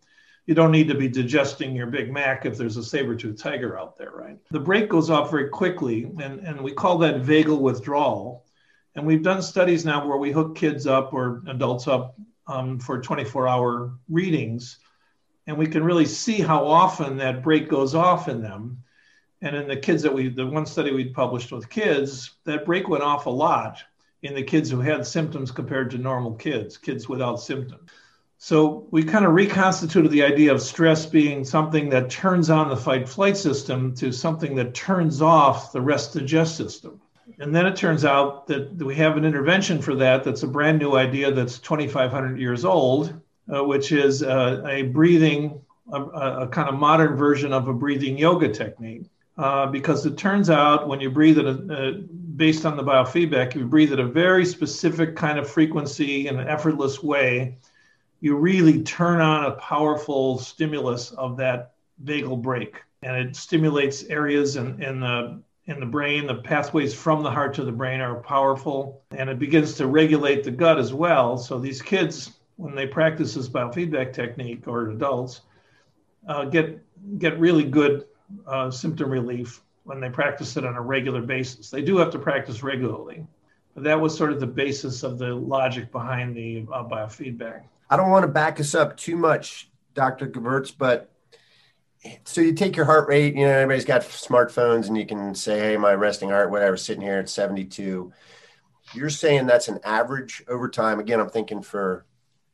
You 0.45 0.55
don't 0.55 0.71
need 0.71 0.87
to 0.89 0.95
be 0.95 1.09
digesting 1.09 1.75
your 1.75 1.89
Big 1.89 2.13
Mac 2.13 2.47
if 2.47 2.57
there's 2.57 2.77
a 2.77 2.85
saber-toothed 2.85 3.39
tiger 3.39 3.77
out 3.77 3.99
there, 3.99 4.13
right? 4.13 4.39
The 4.53 4.61
brake 4.61 4.89
goes 4.89 5.11
off 5.11 5.31
very 5.31 5.49
quickly, 5.49 6.05
and, 6.05 6.39
and 6.39 6.61
we 6.61 6.71
call 6.71 6.99
that 6.99 7.23
vagal 7.23 7.59
withdrawal. 7.59 8.45
And 8.95 9.05
we've 9.05 9.25
done 9.25 9.43
studies 9.43 9.85
now 9.85 10.07
where 10.07 10.19
we 10.19 10.31
hook 10.31 10.55
kids 10.55 10.87
up 10.87 11.13
or 11.13 11.43
adults 11.49 11.89
up 11.89 12.15
um, 12.47 12.79
for 12.79 13.01
24 13.01 13.49
hour 13.49 13.93
readings. 14.09 14.79
And 15.47 15.57
we 15.57 15.67
can 15.67 15.85
really 15.85 16.07
see 16.07 16.41
how 16.41 16.67
often 16.67 17.19
that 17.19 17.43
brake 17.43 17.69
goes 17.69 17.95
off 17.95 18.29
in 18.29 18.43
them. 18.43 18.83
And 19.43 19.55
in 19.55 19.69
the 19.69 19.77
kids 19.77 20.03
that 20.03 20.15
we, 20.15 20.29
the 20.29 20.47
one 20.47 20.67
study 20.67 20.93
we 20.93 21.11
published 21.11 21.53
with 21.53 21.69
kids, 21.69 22.33
that 22.45 22.65
brake 22.65 22.89
went 22.89 23.05
off 23.05 23.27
a 23.27 23.31
lot 23.31 23.83
in 24.23 24.35
the 24.35 24.43
kids 24.43 24.71
who 24.71 24.81
had 24.81 25.07
symptoms 25.07 25.51
compared 25.51 25.91
to 25.91 25.99
normal 25.99 26.35
kids, 26.35 26.79
kids 26.79 27.09
without 27.09 27.41
symptoms. 27.41 27.91
So 28.39 28.87
we 28.91 29.03
kind 29.03 29.25
of 29.25 29.33
reconstituted 29.33 30.11
the 30.11 30.25
idea 30.25 30.53
of 30.53 30.61
stress 30.61 31.07
being 31.07 31.45
something 31.45 31.89
that 31.91 32.11
turns 32.11 32.51
on 32.51 32.69
the 32.69 32.77
fight 32.77 33.09
flight 33.09 33.37
system 33.37 33.95
to 33.97 34.13
something 34.13 34.57
that 34.57 34.75
turns 34.75 35.23
off 35.23 35.73
the 35.73 35.81
rest 35.81 36.15
digest 36.15 36.57
system. 36.57 37.01
And 37.39 37.55
then 37.55 37.67
it 37.67 37.77
turns 37.77 38.05
out 38.05 38.47
that 38.47 38.77
we 38.77 38.95
have 38.97 39.17
an 39.17 39.25
intervention 39.25 39.83
for 39.83 39.95
that 39.97 40.25
that's 40.25 40.43
a 40.43 40.49
brand 40.49 40.79
new 40.79 40.95
idea 40.95 41.33
that's 41.33 41.59
2,500 41.59 42.39
years 42.39 42.65
old, 42.65 43.21
uh, 43.53 43.65
which 43.65 43.93
is 43.93 44.23
uh, 44.23 44.63
a 44.67 44.83
breathing, 44.83 45.61
a, 45.93 46.03
a, 46.03 46.49
kind 46.49 46.69
of 46.69 46.77
modern 46.77 47.17
version 47.17 47.53
of 47.53 47.69
a 47.69 47.75
breathing 47.75 48.17
yoga 48.17 48.49
technique. 48.49 49.07
Uh, 49.37 49.67
because 49.67 50.07
it 50.07 50.17
turns 50.17 50.49
out 50.49 50.89
when 50.89 50.99
you 50.99 51.11
breathe 51.11 51.39
at 51.39 51.45
a, 51.45 52.05
based 52.37 52.65
on 52.65 52.77
the 52.77 52.83
biofeedback, 52.83 53.55
you 53.55 53.67
breathe 53.67 53.93
at 53.93 53.99
a 54.01 54.07
very 54.07 54.47
specific 54.47 55.15
kind 55.15 55.39
of 55.39 55.49
frequency 55.49 56.29
in 56.29 56.39
an 56.39 56.49
effortless 56.49 57.03
way, 57.03 57.59
you 58.21 58.37
really 58.37 58.83
turn 58.83 59.21
on 59.21 59.45
a 59.45 59.51
powerful 59.57 60.39
stimulus 60.39 61.11
of 61.13 61.37
that 61.37 61.73
vagal 62.03 62.41
brake. 62.41 62.81
And 63.03 63.15
it 63.15 63.37
stimulates 63.37 64.05
areas 64.05 64.57
in 64.57 65.01
the 65.01 65.43
in 65.67 65.81
the 65.81 65.87
brain. 65.87 66.27
The 66.27 66.37
pathways 66.37 66.95
from 66.95 67.23
the 67.23 67.31
heart 67.31 67.55
to 67.55 67.65
the 67.65 67.73
brain 67.73 68.01
are 68.01 68.17
powerful, 68.17 69.03
and 69.11 69.29
it 69.29 69.39
begins 69.39 69.75
to 69.75 69.87
regulate 69.87 70.45
the 70.45 70.51
gut 70.51 70.79
as 70.79 70.95
well. 70.95 71.37
So 71.37 71.59
these 71.59 71.83
kids, 71.83 72.33
when 72.57 72.75
they 72.75 72.87
practice 72.87 73.35
this 73.35 73.49
biofeedback 73.49 74.13
technique, 74.13 74.67
or 74.67 74.91
adults, 74.91 75.43
uh, 76.29 76.45
get 76.45 76.81
get 77.19 77.39
really 77.39 77.65
good 77.65 78.07
uh, 78.47 78.71
symptom 78.71 79.11
relief 79.11 79.63
when 79.85 80.01
they 80.01 80.11
practice 80.11 80.57
it 80.57 80.65
on 80.65 80.75
a 80.75 80.81
regular 80.81 81.23
basis. 81.23 81.71
They 81.71 81.83
do 81.83 81.97
have 81.99 82.11
to 82.11 82.19
practice 82.19 82.63
regularly, 82.63 83.25
but 83.75 83.85
that 83.85 84.01
was 84.01 84.17
sort 84.17 84.33
of 84.33 84.41
the 84.41 84.47
basis 84.47 85.03
of 85.03 85.19
the 85.19 85.35
logic 85.35 85.93
behind 85.93 86.37
the 86.37 86.67
uh, 86.73 86.83
biofeedback. 86.85 87.63
I 87.89 87.97
don't 87.97 88.11
want 88.11 88.25
to 88.25 88.29
back 88.29 88.59
us 88.59 88.75
up 88.75 88.97
too 88.97 89.17
much, 89.17 89.71
Dr. 89.95 90.27
Gevirtz, 90.27 90.73
but 90.77 91.09
so 92.25 92.41
you 92.41 92.53
take 92.53 92.77
your 92.77 92.85
heart 92.85 93.09
rate, 93.09 93.35
you 93.35 93.47
know, 93.47 93.53
everybody's 93.53 93.85
got 93.85 94.03
smartphones 94.03 94.89
and 94.89 94.97
you 94.97 95.07
can 95.07 95.35
say, 95.35 95.59
hey, 95.59 95.77
my 95.77 95.95
resting 95.95 96.31
heart, 96.31 96.51
whatever, 96.51 96.77
sitting 96.77 97.03
here 97.03 97.19
at 97.19 97.29
72. 97.29 98.13
You're 98.95 99.11
saying 99.11 99.47
that's 99.47 99.69
an 99.69 99.81
average 99.85 100.43
over 100.49 100.69
time. 100.69 101.01
Again, 101.01 101.21
I'm 101.21 101.29
thinking 101.29 101.63
for 101.63 102.07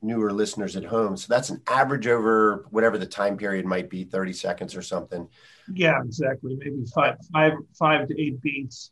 newer 0.03 0.33
listeners 0.33 0.77
at 0.77 0.85
home. 0.85 1.17
So 1.17 1.27
that's 1.29 1.51
an 1.51 1.63
average 1.67 2.07
over 2.07 2.67
whatever 2.71 2.99
the 2.99 3.07
time 3.07 3.37
period 3.37 3.65
might 3.65 3.89
be, 3.89 4.05
30 4.05 4.33
seconds 4.33 4.75
or 4.75 4.83
something. 4.83 5.29
Yeah, 5.73 6.01
exactly. 6.05 6.57
Maybe 6.59 6.85
five, 6.95 7.17
five, 7.33 7.53
five 7.79 8.09
to 8.09 8.21
eight 8.21 8.41
beats. 8.43 8.91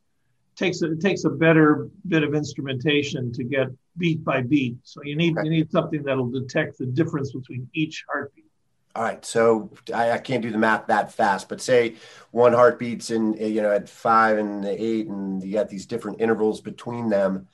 Takes 0.57 0.83
a, 0.83 0.93
it 0.93 1.01
takes 1.01 1.25
a 1.25 1.31
better 1.31 1.89
bit 2.07 2.23
of 2.23 2.35
instrumentation 2.35 3.33
to 3.33 3.45
get 3.45 3.69
beat 3.97 4.23
by 4.25 4.43
beat. 4.43 4.77
So 4.83 5.01
you 5.03 5.17
need 5.17 5.37
okay. 5.39 5.45
you 5.45 5.51
need 5.51 5.71
something 5.71 6.03
that'll 6.03 6.31
detect 6.31 6.79
the 6.79 6.87
difference 6.87 7.33
between 7.33 7.69
each 7.73 8.05
heartbeat. 8.09 8.40
All 9.01 9.07
right, 9.07 9.25
so 9.25 9.71
I, 9.95 10.11
I, 10.11 10.19
can't 10.19 10.43
do 10.43 10.51
the 10.51 10.59
math 10.59 10.89
that 10.89 11.11
fast, 11.11 11.49
but 11.49 11.63
say 11.63 11.95
one 12.33 12.53
heartbeats 12.53 13.11
in 13.11 13.33
you 13.33 13.63
know 13.63 13.73
at 13.73 13.89
five 13.89 14.37
and 14.37 14.63
eight, 14.67 15.07
and 15.07 15.43
you 15.43 15.55
got 15.55 15.71
these 15.71 15.87
different 15.87 16.21
intervals 16.21 16.61
between 16.61 17.09
them. 17.09 17.49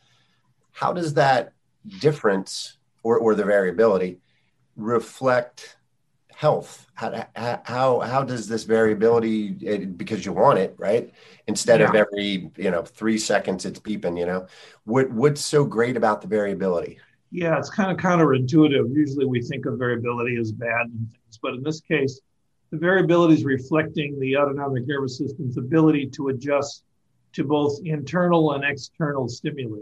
How 0.73 0.93
does 0.93 1.15
that 1.15 1.53
difference 2.01 2.79
or 3.05 3.19
or 3.19 3.37
the 3.37 3.45
variability 3.45 4.19
reflect 4.75 5.77
health? 6.35 6.91
How 6.95 7.29
how 7.65 8.01
how 8.01 8.25
does 8.25 8.49
this 8.49 8.65
variability 8.65 9.55
eh, 9.65 9.85
because 9.85 10.27
you 10.27 10.33
want 10.33 10.59
it 10.59 10.75
right 10.79 11.13
instead 11.47 11.79
yeah. 11.79 11.91
of 11.91 11.95
every 11.95 12.51
you 12.57 12.73
know 12.73 12.83
three 12.83 13.19
seconds 13.19 13.65
it's 13.65 13.79
beeping? 13.79 14.19
You 14.19 14.27
know 14.27 14.47
what 14.83 15.13
what's 15.13 15.43
so 15.43 15.65
great 15.65 15.97
about 15.97 16.23
the 16.23 16.27
variability? 16.27 16.99
Yeah, 17.31 17.59
it's 17.59 17.71
kind 17.71 17.91
of 17.91 17.97
counterintuitive. 17.99 18.95
Usually 18.95 19.27
we 19.27 19.43
think 19.43 19.67
of 19.67 19.79
variability 19.79 20.37
as 20.37 20.53
bad 20.53 20.87
and 20.87 21.11
things, 21.11 21.39
but 21.43 21.55
in 21.55 21.63
this 21.63 21.81
case, 21.81 22.21
the 22.71 22.79
variability 22.79 23.35
is 23.35 23.45
reflecting 23.45 24.19
the 24.19 24.37
autonomic 24.37 24.87
nervous 24.87 25.19
system's 25.19 25.57
ability 25.57 26.09
to 26.11 26.29
adjust 26.29 26.85
to 27.33 27.45
both 27.45 27.79
internal 27.85 28.53
and 28.53 28.65
external 28.65 29.29
stimuli. 29.29 29.81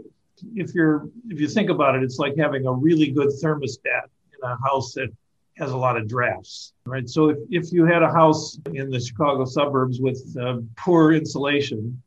If 0.55 0.73
you're 0.75 1.07
if 1.29 1.39
you 1.39 1.47
think 1.47 1.69
about 1.69 1.95
it, 1.95 2.03
it's 2.03 2.19
like 2.19 2.35
having 2.37 2.67
a 2.67 2.71
really 2.71 3.11
good 3.11 3.29
thermostat 3.41 4.07
in 4.33 4.43
a 4.43 4.57
house 4.61 4.93
that 4.93 5.09
has 5.57 5.71
a 5.71 5.77
lot 5.77 5.95
of 5.95 6.07
drafts, 6.07 6.73
right? 6.85 7.07
So 7.07 7.29
if, 7.29 7.37
if 7.49 7.71
you 7.71 7.85
had 7.85 8.03
a 8.03 8.11
house 8.11 8.59
in 8.73 8.89
the 8.89 8.99
Chicago 8.99 9.45
suburbs 9.45 10.01
with 10.01 10.35
uh, 10.39 10.57
poor 10.75 11.13
insulation, 11.13 12.01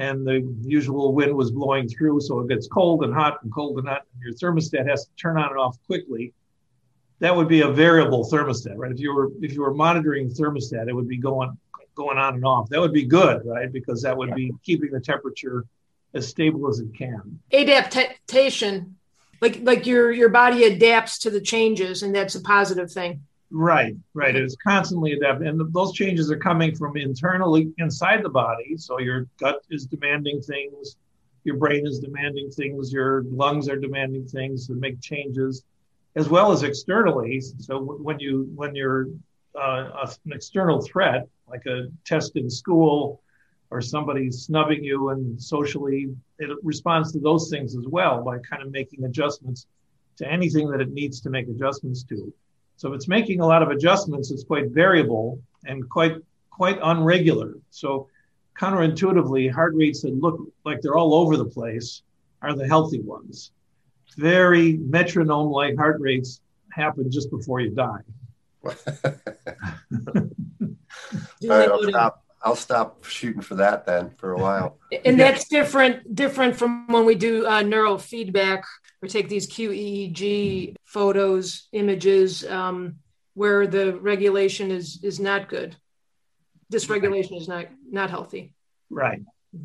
and 0.00 0.26
the 0.26 0.40
usual 0.62 1.12
wind 1.12 1.36
was 1.36 1.50
blowing 1.50 1.86
through, 1.86 2.22
so 2.22 2.40
it 2.40 2.48
gets 2.48 2.66
cold 2.66 3.04
and 3.04 3.12
hot 3.12 3.42
and 3.42 3.52
cold 3.52 3.78
and 3.78 3.86
hot, 3.86 4.06
and 4.14 4.22
your 4.22 4.32
thermostat 4.32 4.88
has 4.88 5.04
to 5.04 5.10
turn 5.20 5.36
on 5.36 5.50
and 5.50 5.58
off 5.58 5.76
quickly. 5.86 6.32
That 7.18 7.36
would 7.36 7.48
be 7.48 7.60
a 7.60 7.68
variable 7.68 8.24
thermostat, 8.24 8.76
right? 8.76 8.90
If 8.90 8.98
you 8.98 9.14
were 9.14 9.30
if 9.42 9.52
you 9.52 9.60
were 9.60 9.74
monitoring 9.74 10.30
thermostat, 10.30 10.88
it 10.88 10.94
would 10.94 11.06
be 11.06 11.18
going 11.18 11.56
going 11.94 12.16
on 12.16 12.34
and 12.34 12.44
off. 12.46 12.70
That 12.70 12.80
would 12.80 12.94
be 12.94 13.04
good, 13.04 13.42
right? 13.44 13.70
Because 13.70 14.00
that 14.00 14.16
would 14.16 14.34
be 14.34 14.54
keeping 14.64 14.90
the 14.90 15.00
temperature 15.00 15.66
as 16.14 16.26
stable 16.26 16.66
as 16.70 16.80
it 16.80 16.96
can. 16.96 17.38
Adaptation, 17.52 18.96
like 19.42 19.60
like 19.62 19.86
your 19.86 20.10
your 20.10 20.30
body 20.30 20.64
adapts 20.64 21.18
to 21.18 21.30
the 21.30 21.42
changes, 21.42 22.02
and 22.02 22.14
that's 22.14 22.36
a 22.36 22.40
positive 22.40 22.90
thing. 22.90 23.26
Right, 23.52 23.96
right. 24.14 24.36
It 24.36 24.44
is 24.44 24.56
constantly 24.62 25.12
adapting, 25.12 25.48
and 25.48 25.72
those 25.72 25.92
changes 25.92 26.30
are 26.30 26.36
coming 26.36 26.74
from 26.74 26.96
internally 26.96 27.72
inside 27.78 28.22
the 28.22 28.28
body. 28.28 28.76
So 28.76 29.00
your 29.00 29.26
gut 29.40 29.60
is 29.70 29.86
demanding 29.86 30.40
things, 30.40 30.96
your 31.42 31.56
brain 31.56 31.84
is 31.84 31.98
demanding 31.98 32.50
things, 32.50 32.92
your 32.92 33.24
lungs 33.24 33.68
are 33.68 33.76
demanding 33.76 34.26
things 34.26 34.68
to 34.68 34.74
make 34.74 35.00
changes, 35.00 35.64
as 36.14 36.28
well 36.28 36.52
as 36.52 36.62
externally. 36.62 37.40
So 37.40 37.80
when 37.80 38.20
you 38.20 38.48
when 38.54 38.76
you're 38.76 39.08
uh, 39.60 40.06
an 40.24 40.32
external 40.32 40.80
threat, 40.80 41.26
like 41.48 41.66
a 41.66 41.88
test 42.04 42.36
in 42.36 42.48
school, 42.48 43.20
or 43.70 43.80
somebody 43.80 44.30
snubbing 44.30 44.84
you, 44.84 45.08
and 45.08 45.42
socially, 45.42 46.14
it 46.38 46.56
responds 46.62 47.10
to 47.12 47.18
those 47.18 47.50
things 47.50 47.74
as 47.76 47.86
well 47.88 48.22
by 48.22 48.38
kind 48.38 48.62
of 48.62 48.70
making 48.70 49.04
adjustments 49.04 49.66
to 50.18 50.30
anything 50.30 50.70
that 50.70 50.80
it 50.80 50.92
needs 50.92 51.20
to 51.22 51.30
make 51.30 51.48
adjustments 51.48 52.04
to. 52.04 52.32
So 52.80 52.88
if 52.88 52.94
it's 52.94 53.08
making 53.08 53.40
a 53.40 53.46
lot 53.46 53.62
of 53.62 53.68
adjustments, 53.68 54.30
it's 54.30 54.42
quite 54.42 54.70
variable 54.70 55.38
and 55.66 55.86
quite 55.90 56.16
quite 56.48 56.80
unregular. 56.80 57.60
So 57.68 58.08
counterintuitively, 58.58 59.52
heart 59.52 59.74
rates 59.74 60.00
that 60.00 60.14
look 60.14 60.40
like 60.64 60.80
they're 60.80 60.96
all 60.96 61.12
over 61.12 61.36
the 61.36 61.44
place 61.44 62.00
are 62.40 62.54
the 62.54 62.66
healthy 62.66 63.02
ones. 63.02 63.52
Very 64.16 64.78
metronome-like 64.78 65.76
heart 65.76 66.00
rates 66.00 66.40
happen 66.72 67.10
just 67.10 67.30
before 67.30 67.60
you 67.60 67.68
die. 67.68 68.00
I'll 71.50 71.82
stop. 71.82 72.24
I'll 72.42 72.56
stop 72.56 73.04
shooting 73.04 73.42
for 73.42 73.56
that 73.56 73.84
then 73.84 74.08
for 74.16 74.32
a 74.32 74.38
while. 74.38 74.78
And 75.04 75.20
that's 75.20 75.46
different 75.48 76.14
different 76.14 76.56
from 76.56 76.86
when 76.86 77.04
we 77.04 77.14
do 77.14 77.44
uh, 77.44 77.62
neurofeedback 77.62 78.62
or 79.02 79.08
take 79.08 79.28
these 79.28 79.48
QEEG 79.48 80.76
photos, 80.84 81.68
images, 81.72 82.46
um, 82.46 82.96
where 83.34 83.66
the 83.66 83.98
regulation 84.00 84.70
is 84.70 85.00
is 85.02 85.18
not 85.20 85.48
good. 85.48 85.76
Dysregulation 86.72 87.36
is 87.36 87.48
not 87.48 87.66
not 87.88 88.10
healthy. 88.10 88.52
Right. 88.90 89.22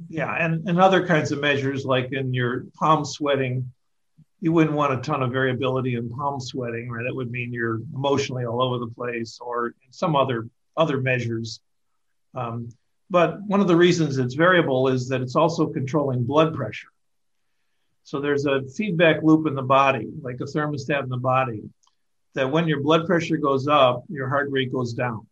Yeah, 0.10 0.34
and 0.34 0.68
and 0.68 0.80
other 0.80 1.06
kinds 1.06 1.32
of 1.32 1.40
measures 1.40 1.86
like 1.86 2.12
in 2.12 2.34
your 2.34 2.66
palm 2.76 3.06
sweating, 3.06 3.72
you 4.40 4.52
wouldn't 4.52 4.76
want 4.76 4.94
a 4.94 5.02
ton 5.02 5.22
of 5.22 5.32
variability 5.32 5.96
in 5.96 6.10
palm 6.10 6.40
sweating, 6.40 6.90
right? 6.90 7.04
That 7.04 7.16
would 7.16 7.32
mean 7.32 7.52
you're 7.52 7.82
emotionally 7.94 8.46
all 8.46 8.62
over 8.62 8.80
the 8.80 8.92
place, 8.92 9.40
or 9.42 9.74
some 9.90 10.16
other 10.16 10.48
other 10.78 11.02
measures. 11.02 11.60
Um, 12.34 12.70
but 13.10 13.42
one 13.44 13.62
of 13.62 13.68
the 13.68 13.76
reasons 13.76 14.18
it's 14.18 14.34
variable 14.34 14.88
is 14.88 15.08
that 15.10 15.22
it's 15.22 15.36
also 15.36 15.68
controlling 15.68 16.24
blood 16.24 16.56
pressure. 16.56 16.88
So 18.06 18.22
there's 18.22 18.46
a 18.46 18.62
feedback 18.62 19.24
loop 19.24 19.48
in 19.48 19.56
the 19.56 19.64
body, 19.64 20.08
like 20.22 20.36
a 20.36 20.44
thermostat 20.44 21.02
in 21.02 21.10
the 21.10 21.18
body, 21.18 21.64
that 22.36 22.52
when 22.52 22.68
your 22.68 22.80
blood 22.82 23.08
pressure 23.08 23.38
goes 23.38 23.68
up, 23.68 24.04
your 24.10 24.30
heart 24.30 24.48
rate 24.52 24.72
goes 24.72 24.94
down. 24.94 25.26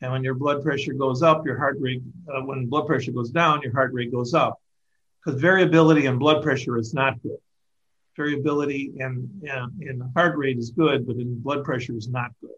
And 0.00 0.12
when 0.12 0.22
your 0.22 0.34
blood 0.34 0.62
pressure 0.62 0.92
goes 0.92 1.24
up, 1.24 1.44
your 1.44 1.58
heart 1.58 1.78
rate, 1.80 2.02
uh, 2.32 2.42
when 2.42 2.66
blood 2.66 2.86
pressure 2.86 3.10
goes 3.10 3.30
down, 3.30 3.62
your 3.62 3.72
heart 3.72 3.92
rate 3.92 4.12
goes 4.12 4.32
up. 4.32 4.60
Because 5.18 5.40
variability 5.40 6.06
in 6.06 6.18
blood 6.18 6.40
pressure 6.40 6.78
is 6.78 6.94
not 6.94 7.20
good. 7.20 7.38
Variability 8.16 8.92
in, 8.98 9.28
in, 9.42 9.88
in 9.88 10.12
heart 10.14 10.36
rate 10.36 10.58
is 10.58 10.70
good, 10.70 11.04
but 11.04 11.16
in 11.16 11.40
blood 11.40 11.64
pressure 11.64 11.96
is 11.96 12.08
not 12.08 12.30
good. 12.40 12.50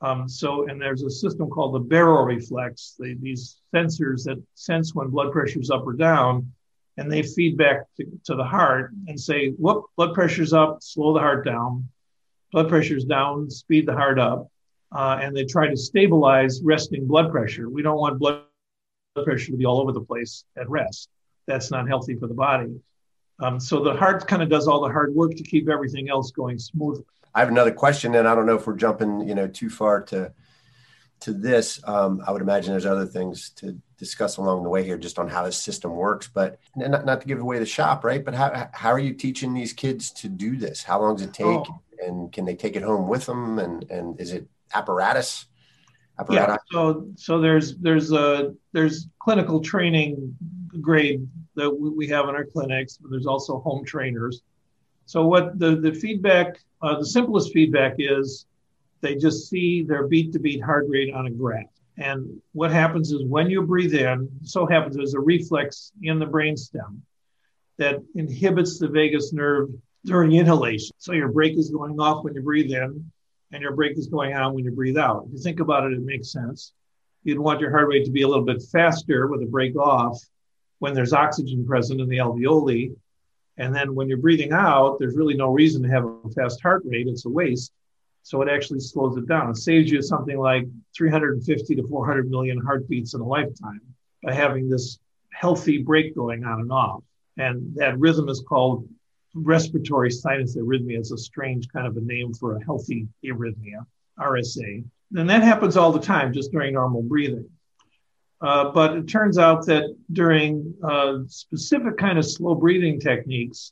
Um, 0.00 0.26
so, 0.26 0.68
and 0.68 0.80
there's 0.80 1.02
a 1.02 1.10
system 1.10 1.50
called 1.50 1.74
the 1.74 1.94
baroreflex, 1.94 2.96
the, 2.96 3.14
these 3.20 3.58
sensors 3.74 4.24
that 4.24 4.42
sense 4.54 4.94
when 4.94 5.08
blood 5.08 5.32
pressure 5.32 5.60
is 5.60 5.70
up 5.70 5.86
or 5.86 5.92
down 5.92 6.50
and 6.96 7.10
they 7.10 7.22
feed 7.22 7.56
back 7.56 7.84
to, 7.96 8.04
to 8.24 8.34
the 8.34 8.44
heart 8.44 8.92
and 9.06 9.18
say, 9.18 9.50
whoop, 9.50 9.84
blood 9.96 10.14
pressure's 10.14 10.52
up, 10.52 10.82
slow 10.82 11.12
the 11.12 11.20
heart 11.20 11.44
down. 11.44 11.88
Blood 12.52 12.68
pressure's 12.68 13.04
down, 13.04 13.50
speed 13.50 13.86
the 13.86 13.92
heart 13.92 14.18
up. 14.18 14.48
Uh, 14.92 15.18
and 15.20 15.36
they 15.36 15.44
try 15.44 15.68
to 15.68 15.76
stabilize 15.76 16.62
resting 16.62 17.06
blood 17.06 17.30
pressure. 17.30 17.68
We 17.68 17.82
don't 17.82 17.98
want 17.98 18.18
blood 18.18 18.44
pressure 19.24 19.50
to 19.50 19.56
be 19.56 19.66
all 19.66 19.80
over 19.80 19.92
the 19.92 20.00
place 20.00 20.44
at 20.56 20.68
rest. 20.70 21.08
That's 21.46 21.70
not 21.70 21.88
healthy 21.88 22.16
for 22.16 22.28
the 22.28 22.34
body. 22.34 22.80
Um, 23.40 23.60
so 23.60 23.82
the 23.82 23.94
heart 23.94 24.26
kind 24.26 24.42
of 24.42 24.48
does 24.48 24.66
all 24.66 24.80
the 24.80 24.90
hard 24.90 25.14
work 25.14 25.34
to 25.34 25.42
keep 25.42 25.68
everything 25.68 26.08
else 26.08 26.30
going 26.30 26.58
smoothly. 26.58 27.04
I 27.34 27.40
have 27.40 27.50
another 27.50 27.72
question, 27.72 28.14
and 28.14 28.26
I 28.26 28.34
don't 28.34 28.46
know 28.46 28.56
if 28.56 28.66
we're 28.66 28.76
jumping, 28.76 29.28
you 29.28 29.34
know, 29.34 29.46
too 29.46 29.68
far 29.68 30.00
to 30.04 30.32
to 31.20 31.32
this. 31.32 31.80
Um, 31.84 32.22
I 32.26 32.32
would 32.32 32.42
imagine 32.42 32.72
there's 32.72 32.86
other 32.86 33.06
things 33.06 33.50
to 33.56 33.80
discuss 33.98 34.36
along 34.36 34.62
the 34.62 34.68
way 34.68 34.84
here 34.84 34.98
just 34.98 35.18
on 35.18 35.28
how 35.28 35.44
this 35.44 35.56
system 35.56 35.92
works 35.92 36.28
but 36.32 36.58
not, 36.74 37.04
not 37.06 37.20
to 37.20 37.26
give 37.26 37.40
away 37.40 37.58
the 37.58 37.66
shop 37.66 38.04
right 38.04 38.24
but 38.24 38.34
how, 38.34 38.68
how 38.72 38.90
are 38.90 38.98
you 38.98 39.14
teaching 39.14 39.54
these 39.54 39.72
kids 39.72 40.10
to 40.10 40.28
do 40.28 40.56
this 40.56 40.82
how 40.82 41.00
long 41.00 41.16
does 41.16 41.24
it 41.24 41.32
take 41.32 41.46
oh. 41.46 41.80
and 42.04 42.32
can 42.32 42.44
they 42.44 42.54
take 42.54 42.76
it 42.76 42.82
home 42.82 43.08
with 43.08 43.26
them 43.26 43.58
and 43.58 43.90
and 43.90 44.20
is 44.20 44.32
it 44.32 44.46
apparatus 44.74 45.46
apparatus? 46.18 46.56
yeah 46.70 46.78
so 46.78 47.08
so 47.16 47.40
there's 47.40 47.76
there's 47.78 48.12
a 48.12 48.54
there's 48.72 49.08
clinical 49.18 49.60
training 49.60 50.36
grade 50.80 51.26
that 51.54 51.70
we 51.70 52.06
have 52.06 52.28
in 52.28 52.34
our 52.34 52.44
clinics 52.44 52.98
but 52.98 53.10
there's 53.10 53.26
also 53.26 53.60
home 53.60 53.84
trainers 53.84 54.42
so 55.06 55.26
what 55.26 55.58
the 55.58 55.76
the 55.76 55.92
feedback 55.92 56.58
uh, 56.82 56.98
the 56.98 57.06
simplest 57.06 57.52
feedback 57.52 57.94
is 57.98 58.44
they 59.00 59.14
just 59.14 59.48
see 59.48 59.82
their 59.82 60.06
beat 60.06 60.32
to 60.32 60.38
beat 60.38 60.62
heart 60.62 60.86
rate 60.88 61.12
on 61.12 61.26
a 61.26 61.30
graph 61.30 61.66
and 61.98 62.42
what 62.52 62.72
happens 62.72 63.10
is 63.10 63.24
when 63.24 63.48
you 63.48 63.62
breathe 63.62 63.94
in, 63.94 64.28
so 64.42 64.66
happens 64.66 64.96
there's 64.96 65.14
a 65.14 65.20
reflex 65.20 65.92
in 66.02 66.18
the 66.18 66.26
brainstem 66.26 67.00
that 67.78 68.02
inhibits 68.14 68.78
the 68.78 68.88
vagus 68.88 69.32
nerve 69.32 69.70
during 70.04 70.32
inhalation. 70.32 70.94
So 70.98 71.12
your 71.12 71.28
brake 71.28 71.56
is 71.56 71.70
going 71.70 71.98
off 71.98 72.22
when 72.22 72.34
you 72.34 72.42
breathe 72.42 72.70
in, 72.70 73.10
and 73.52 73.62
your 73.62 73.74
brake 73.74 73.96
is 73.96 74.08
going 74.08 74.34
on 74.34 74.54
when 74.54 74.64
you 74.64 74.72
breathe 74.72 74.98
out. 74.98 75.24
If 75.26 75.32
you 75.32 75.38
think 75.38 75.60
about 75.60 75.84
it, 75.84 75.94
it 75.94 76.02
makes 76.02 76.32
sense. 76.32 76.72
You'd 77.24 77.38
want 77.38 77.60
your 77.60 77.70
heart 77.70 77.88
rate 77.88 78.04
to 78.04 78.10
be 78.10 78.22
a 78.22 78.28
little 78.28 78.44
bit 78.44 78.62
faster 78.70 79.26
with 79.26 79.42
a 79.42 79.46
brake 79.46 79.76
off 79.76 80.20
when 80.78 80.94
there's 80.94 81.12
oxygen 81.12 81.66
present 81.66 82.00
in 82.00 82.08
the 82.08 82.18
alveoli. 82.18 82.94
And 83.56 83.74
then 83.74 83.94
when 83.94 84.08
you're 84.08 84.18
breathing 84.18 84.52
out, 84.52 84.98
there's 84.98 85.16
really 85.16 85.34
no 85.34 85.50
reason 85.50 85.82
to 85.82 85.88
have 85.88 86.04
a 86.04 86.28
fast 86.34 86.60
heart 86.60 86.82
rate. 86.84 87.08
It's 87.08 87.24
a 87.24 87.30
waste. 87.30 87.72
So 88.26 88.42
it 88.42 88.48
actually 88.48 88.80
slows 88.80 89.16
it 89.16 89.28
down. 89.28 89.50
It 89.50 89.56
saves 89.56 89.88
you 89.88 90.02
something 90.02 90.36
like 90.36 90.66
350 90.96 91.76
to 91.76 91.86
400 91.86 92.28
million 92.28 92.58
heartbeats 92.58 93.14
in 93.14 93.20
a 93.20 93.24
lifetime 93.24 93.80
by 94.20 94.32
having 94.32 94.68
this 94.68 94.98
healthy 95.32 95.80
brake 95.80 96.12
going 96.16 96.42
on 96.42 96.60
and 96.60 96.72
off. 96.72 97.04
And 97.36 97.72
that 97.76 97.96
rhythm 98.00 98.28
is 98.28 98.42
called 98.48 98.88
respiratory 99.32 100.10
sinus 100.10 100.56
arrhythmia. 100.56 100.98
It's 100.98 101.12
a 101.12 101.16
strange 101.16 101.68
kind 101.68 101.86
of 101.86 101.96
a 101.96 102.00
name 102.00 102.34
for 102.34 102.56
a 102.56 102.64
healthy 102.64 103.06
arrhythmia, 103.24 103.86
RSA. 104.18 104.84
And 105.14 105.30
that 105.30 105.44
happens 105.44 105.76
all 105.76 105.92
the 105.92 106.00
time 106.00 106.32
just 106.32 106.50
during 106.50 106.74
normal 106.74 107.02
breathing. 107.02 107.48
Uh, 108.40 108.72
but 108.72 108.96
it 108.96 109.06
turns 109.06 109.38
out 109.38 109.66
that 109.66 109.96
during 110.10 110.74
uh, 110.82 111.18
specific 111.28 111.96
kind 111.96 112.18
of 112.18 112.26
slow 112.26 112.56
breathing 112.56 112.98
techniques, 112.98 113.70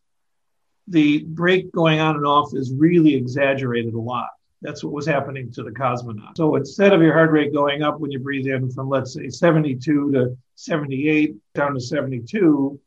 the 0.87 1.25
brake 1.25 1.73
going 1.73 1.99
on 1.99 2.15
and 2.15 2.25
off 2.25 2.55
is 2.55 2.73
really 2.73 3.17
exaggerated 3.17 3.95
a 3.95 3.99
lot. 3.99 4.29
That's 4.65 4.83
what 4.83 4.95
was 4.95 5.07
happening 5.07 5.53
to 5.53 5.63
the 5.63 5.71
cosmonaut. 5.71 6.39
So 6.39 6.57
instead 6.57 6.95
of 6.95 7.03
your 7.03 7.13
heart 7.13 7.31
rate 7.31 7.53
going 7.53 7.83
up 7.83 8.01
when 8.01 8.11
you 8.11 8.19
breathe 8.19 8.47
in 8.47 8.71
from, 8.71 8.89
let's 8.89 9.13
say, 9.13 9.29
72 9.29 10.13
to 10.13 10.39
78 10.55 11.37
down 11.55 11.75
to 11.75 11.81
72, 11.81 12.81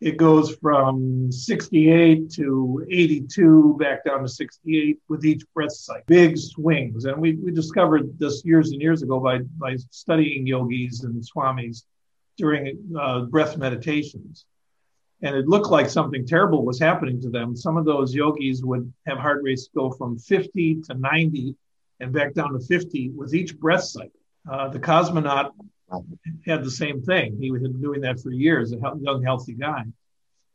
it 0.00 0.16
goes 0.16 0.56
from 0.56 1.30
68 1.30 2.30
to 2.32 2.84
82 2.90 3.76
back 3.78 4.04
down 4.04 4.22
to 4.22 4.28
68 4.28 4.98
with 5.08 5.24
each 5.24 5.44
breath 5.54 5.72
cycle. 5.72 6.02
Big 6.08 6.36
swings. 6.36 7.04
And 7.04 7.16
we, 7.18 7.36
we 7.36 7.52
discovered 7.52 8.18
this 8.18 8.44
years 8.44 8.72
and 8.72 8.82
years 8.82 9.02
ago 9.02 9.20
by, 9.20 9.38
by 9.56 9.76
studying 9.90 10.48
yogis 10.48 11.04
and 11.04 11.22
swamis 11.22 11.84
during 12.36 12.76
uh, 13.00 13.20
breath 13.20 13.56
meditations 13.56 14.46
and 15.24 15.34
it 15.34 15.48
looked 15.48 15.70
like 15.70 15.88
something 15.88 16.26
terrible 16.26 16.66
was 16.66 16.78
happening 16.78 17.18
to 17.22 17.30
them. 17.30 17.56
Some 17.56 17.78
of 17.78 17.86
those 17.86 18.14
yogis 18.14 18.62
would 18.62 18.92
have 19.06 19.16
heart 19.16 19.42
rates 19.42 19.70
go 19.74 19.90
from 19.90 20.18
50 20.18 20.82
to 20.82 20.94
90 20.94 21.56
and 22.00 22.12
back 22.12 22.34
down 22.34 22.52
to 22.52 22.60
50 22.60 23.10
with 23.10 23.34
each 23.34 23.58
breath 23.58 23.84
cycle. 23.84 24.10
Uh, 24.48 24.68
the 24.68 24.78
cosmonaut 24.78 25.52
had 26.44 26.62
the 26.62 26.70
same 26.70 27.00
thing. 27.00 27.38
He 27.40 27.50
had 27.50 27.62
been 27.62 27.80
doing 27.80 28.02
that 28.02 28.20
for 28.20 28.32
years, 28.32 28.72
a 28.72 28.76
young, 29.00 29.22
healthy 29.24 29.54
guy. 29.54 29.84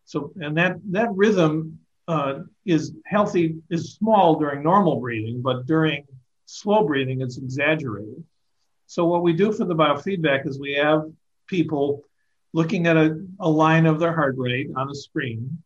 So, 0.05 0.32
and 0.39 0.55
that 0.58 0.77
that 0.91 1.10
rhythm 1.13 1.79
uh, 2.08 2.41
is 2.65 2.93
healthy, 3.05 3.55
is 3.71 3.93
small 3.93 4.36
during 4.36 4.62
normal 4.62 4.99
breathing, 4.99 5.41
but 5.41 5.65
during 5.65 6.05
slow 6.45 6.86
breathing, 6.86 7.21
it's 7.21 7.38
exaggerated. 7.38 8.23
So, 8.86 9.08
what 9.08 9.23
we 9.23 9.34
do 9.34 9.51
for 9.51 9.65
the 9.65 9.75
biofeedback 9.75 10.47
is 10.47 10.60
we 10.60 10.73
have 10.73 11.05
people 11.47 12.03
looking 12.53 12.88
at 12.88 12.97
a, 12.97 13.23
a 13.39 13.49
line 13.49 13.85
of 13.85 13.99
their 13.99 14.13
heart 14.13 14.35
rate 14.38 14.69
on 14.75 14.89
a 14.89 14.95
screen 14.95 15.62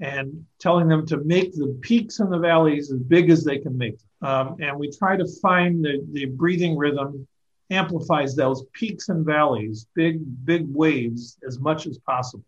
and 0.00 0.44
telling 0.58 0.88
them 0.88 1.06
to 1.06 1.16
make 1.18 1.54
the 1.54 1.78
peaks 1.80 2.20
and 2.20 2.32
the 2.32 2.38
valleys 2.38 2.90
as 2.92 3.00
big 3.00 3.30
as 3.30 3.44
they 3.44 3.58
can 3.58 3.76
make 3.76 3.98
them. 3.98 4.30
Um, 4.30 4.56
and 4.60 4.78
we 4.78 4.90
try 4.90 5.16
to 5.16 5.26
find 5.40 5.84
the, 5.84 6.04
the 6.12 6.26
breathing 6.26 6.76
rhythm 6.76 7.26
amplifies 7.70 8.34
those 8.34 8.64
peaks 8.72 9.08
and 9.08 9.24
valleys, 9.24 9.86
big, 9.94 10.20
big 10.44 10.64
waves 10.68 11.38
as 11.46 11.58
much 11.58 11.86
as 11.86 11.98
possible. 11.98 12.44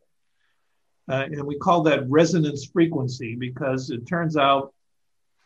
Uh, 1.09 1.27
and 1.27 1.45
we 1.45 1.59
call 1.59 1.83
that 1.83 2.09
resonance 2.09 2.67
frequency 2.67 3.35
because 3.35 3.91
it 3.91 4.07
turns 4.07 4.37
out 4.37 4.73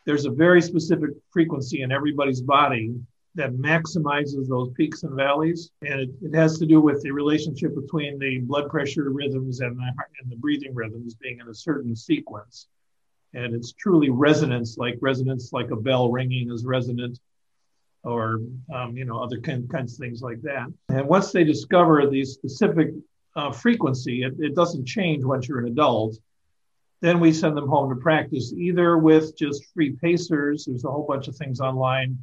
there's 0.05 0.25
a 0.25 0.29
very 0.29 0.61
specific 0.61 1.09
frequency 1.31 1.81
in 1.81 1.91
everybody's 1.91 2.41
body 2.41 2.93
that 3.35 3.53
maximizes 3.53 4.47
those 4.47 4.71
peaks 4.75 5.03
and 5.03 5.13
valleys. 5.13 5.71
And 5.81 5.99
it, 5.99 6.09
it, 6.21 6.35
has 6.35 6.57
to 6.59 6.65
do 6.65 6.79
with 6.79 7.01
the 7.03 7.11
relationship 7.11 7.75
between 7.75 8.17
the 8.17 8.39
blood 8.39 8.69
pressure 8.69 9.09
rhythms 9.09 9.59
and 9.59 9.77
the, 9.77 9.91
and 10.21 10.31
the 10.31 10.37
breathing 10.37 10.73
rhythms 10.73 11.15
being 11.15 11.39
in 11.39 11.49
a 11.49 11.53
certain 11.53 11.95
sequence. 11.95 12.67
And 13.33 13.53
it's 13.53 13.73
truly 13.73 14.09
resonance, 14.09 14.77
like 14.77 14.97
resonance, 15.01 15.51
like 15.51 15.71
a 15.71 15.75
bell 15.75 16.09
ringing 16.09 16.49
is 16.49 16.63
resonant, 16.63 17.19
or 18.03 18.39
um, 18.73 18.95
you 18.95 19.03
know 19.03 19.21
other 19.21 19.41
kind, 19.41 19.69
kinds 19.69 19.93
of 19.93 19.99
things 19.99 20.21
like 20.21 20.41
that. 20.43 20.67
And 20.87 21.07
once 21.07 21.33
they 21.33 21.43
discover 21.43 22.07
the 22.07 22.23
specific 22.23 22.91
uh, 23.35 23.51
frequency, 23.51 24.23
it, 24.23 24.35
it 24.39 24.55
doesn't 24.55 24.85
change 24.85 25.25
once 25.25 25.49
you're 25.49 25.59
an 25.59 25.67
adult. 25.67 26.17
Then 27.01 27.19
we 27.19 27.33
send 27.33 27.57
them 27.57 27.67
home 27.67 27.89
to 27.89 27.95
practice 27.97 28.53
either 28.53 28.97
with 28.97 29.37
just 29.37 29.65
free 29.73 29.97
pacers. 30.01 30.65
There's 30.65 30.85
a 30.85 30.91
whole 30.91 31.05
bunch 31.05 31.27
of 31.27 31.35
things 31.35 31.59
online 31.59 32.17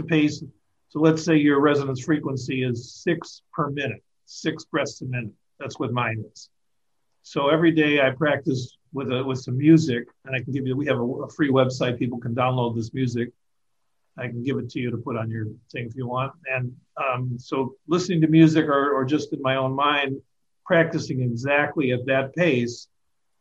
to 0.00 0.06
pace. 0.06 0.42
So 0.88 1.00
let's 1.00 1.24
say 1.24 1.36
your 1.36 1.60
resonance 1.60 2.04
frequency 2.04 2.64
is 2.64 2.92
six 2.92 3.42
per 3.52 3.70
minute, 3.70 4.02
six 4.26 4.64
breaths 4.64 5.00
a 5.02 5.06
minute. 5.06 5.32
That's 5.58 5.78
what 5.78 5.92
mine 5.92 6.24
is. 6.32 6.48
So 7.22 7.48
every 7.48 7.70
day 7.70 8.00
I 8.00 8.10
practice 8.10 8.76
with 8.92 9.12
a, 9.12 9.22
with 9.22 9.38
some 9.38 9.56
music, 9.56 10.08
and 10.24 10.34
I 10.34 10.40
can 10.40 10.52
give 10.52 10.66
you. 10.66 10.76
We 10.76 10.86
have 10.86 10.98
a, 10.98 11.04
a 11.04 11.30
free 11.30 11.50
website. 11.50 11.98
People 11.98 12.18
can 12.18 12.34
download 12.34 12.74
this 12.74 12.92
music. 12.92 13.28
I 14.18 14.26
can 14.26 14.42
give 14.42 14.58
it 14.58 14.68
to 14.70 14.80
you 14.80 14.90
to 14.90 14.96
put 14.96 15.16
on 15.16 15.30
your 15.30 15.46
thing 15.72 15.86
if 15.86 15.94
you 15.94 16.06
want. 16.06 16.32
And 16.52 16.74
um, 16.96 17.38
so 17.38 17.76
listening 17.86 18.20
to 18.22 18.26
music 18.26 18.66
or, 18.66 18.92
or 18.92 19.04
just 19.04 19.32
in 19.32 19.40
my 19.40 19.56
own 19.56 19.74
mind, 19.74 20.20
practicing 20.64 21.22
exactly 21.22 21.92
at 21.92 22.06
that 22.06 22.34
pace. 22.34 22.88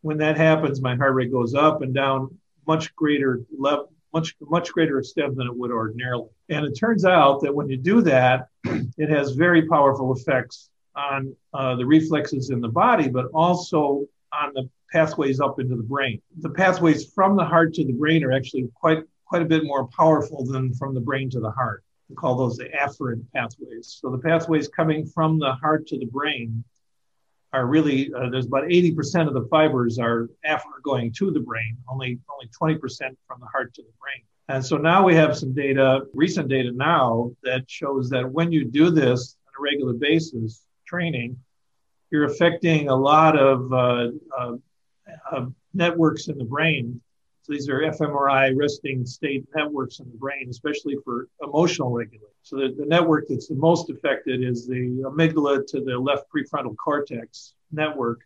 When 0.02 0.18
that 0.20 0.38
happens, 0.38 0.82
my 0.82 0.96
heart 0.96 1.16
rate 1.16 1.32
goes 1.32 1.54
up 1.56 1.82
and 1.82 1.94
down 1.94 2.38
much 2.68 2.96
greater 2.96 3.42
level, 3.58 3.92
much 4.14 4.36
much 4.42 4.72
greater 4.72 5.00
extent 5.00 5.36
than 5.36 5.48
it 5.48 5.56
would 5.56 5.72
ordinarily. 5.72 6.30
And 6.50 6.66
it 6.66 6.74
turns 6.74 7.06
out 7.06 7.42
that 7.42 7.54
when 7.54 7.70
you 7.70 7.78
do 7.78 8.02
that, 8.02 8.48
it 8.64 9.10
has 9.10 9.32
very 9.32 9.68
powerful 9.68 10.14
effects 10.14 10.70
on 10.96 11.36
uh, 11.54 11.76
the 11.76 11.86
reflexes 11.86 12.50
in 12.50 12.62
the 12.62 12.68
body, 12.68 13.08
but 13.10 13.28
also 13.34 14.06
on 14.34 14.54
the 14.54 14.70
pathways 14.92 15.40
up 15.40 15.60
into 15.60 15.76
the 15.76 15.84
brain. 15.84 16.22
The 16.40 16.50
pathways 16.50 17.12
from 17.14 17.36
the 17.36 17.46
heart 17.46 17.74
to 17.76 17.86
the 17.86 17.94
brain 17.94 18.24
are 18.24 18.32
actually 18.32 18.70
quite 18.74 19.04
quite 19.26 19.42
a 19.44 19.46
bit 19.46 19.64
more 19.64 19.88
powerful 19.88 20.44
than 20.44 20.74
from 20.74 20.94
the 20.96 21.02
brain 21.02 21.30
to 21.30 21.40
the 21.40 21.52
heart. 21.52 21.84
We 22.10 22.16
call 22.16 22.36
those 22.36 22.58
the 22.58 22.70
afferent 22.70 23.24
pathways. 23.34 24.00
So 24.02 24.10
the 24.10 24.18
pathways 24.18 24.68
coming 24.68 25.06
from 25.06 25.38
the 25.38 25.54
heart 25.54 25.86
to 25.88 26.00
the 26.00 26.08
brain 26.08 26.64
are 27.52 27.66
really 27.66 28.14
uh, 28.14 28.30
there's 28.30 28.46
about 28.46 28.64
80% 28.64 29.28
of 29.28 29.34
the 29.34 29.48
fibers 29.50 29.98
are 30.00 30.30
afferent 30.46 30.84
going 30.84 31.12
to 31.14 31.32
the 31.32 31.40
brain, 31.40 31.78
only 31.88 32.20
only 32.30 32.50
20% 32.62 32.80
from 33.28 33.40
the 33.40 33.48
heart 33.48 33.74
to 33.76 33.82
the 33.82 33.92
brain. 34.00 34.24
And 34.50 34.66
so 34.66 34.78
now 34.78 35.06
we 35.06 35.16
have 35.16 35.38
some 35.38 35.54
data, 35.54 36.02
recent 36.14 36.50
data 36.50 36.72
now 36.72 37.32
that 37.44 37.70
shows 37.70 38.10
that 38.10 38.30
when 38.30 38.52
you 38.52 38.66
do 38.66 38.90
this 38.90 39.38
on 39.48 39.54
a 39.60 39.72
regular 39.72 39.94
basis, 39.94 40.66
training, 40.88 41.38
you're 42.10 42.26
affecting 42.26 42.90
a 42.90 42.96
lot 42.96 43.38
of 43.38 43.72
uh, 43.72 44.10
uh, 44.38 44.56
uh, 45.32 45.46
networks 45.76 46.28
in 46.30 46.38
the 46.40 46.44
brain. 46.44 47.00
So 47.44 47.54
these 47.54 47.70
are 47.70 47.82
fMRI 47.82 48.58
resting 48.58 49.06
state 49.06 49.46
networks 49.56 50.00
in 50.00 50.10
the 50.10 50.18
brain, 50.18 50.48
especially 50.50 50.98
for 51.06 51.28
emotional 51.44 51.92
regulation. 51.92 52.29
So 52.44 52.58
the, 52.58 52.76
the 52.78 52.86
network 52.86 53.28
that's 53.28 53.48
the 53.48 53.56
most 53.56 53.90
affected 53.90 54.44
is 54.44 54.68
the 54.68 55.04
amygdala 55.06 55.68
to 55.68 55.82
the 55.82 55.98
left 55.98 56.26
prefrontal 56.34 56.76
cortex 56.78 57.54
network 57.72 58.22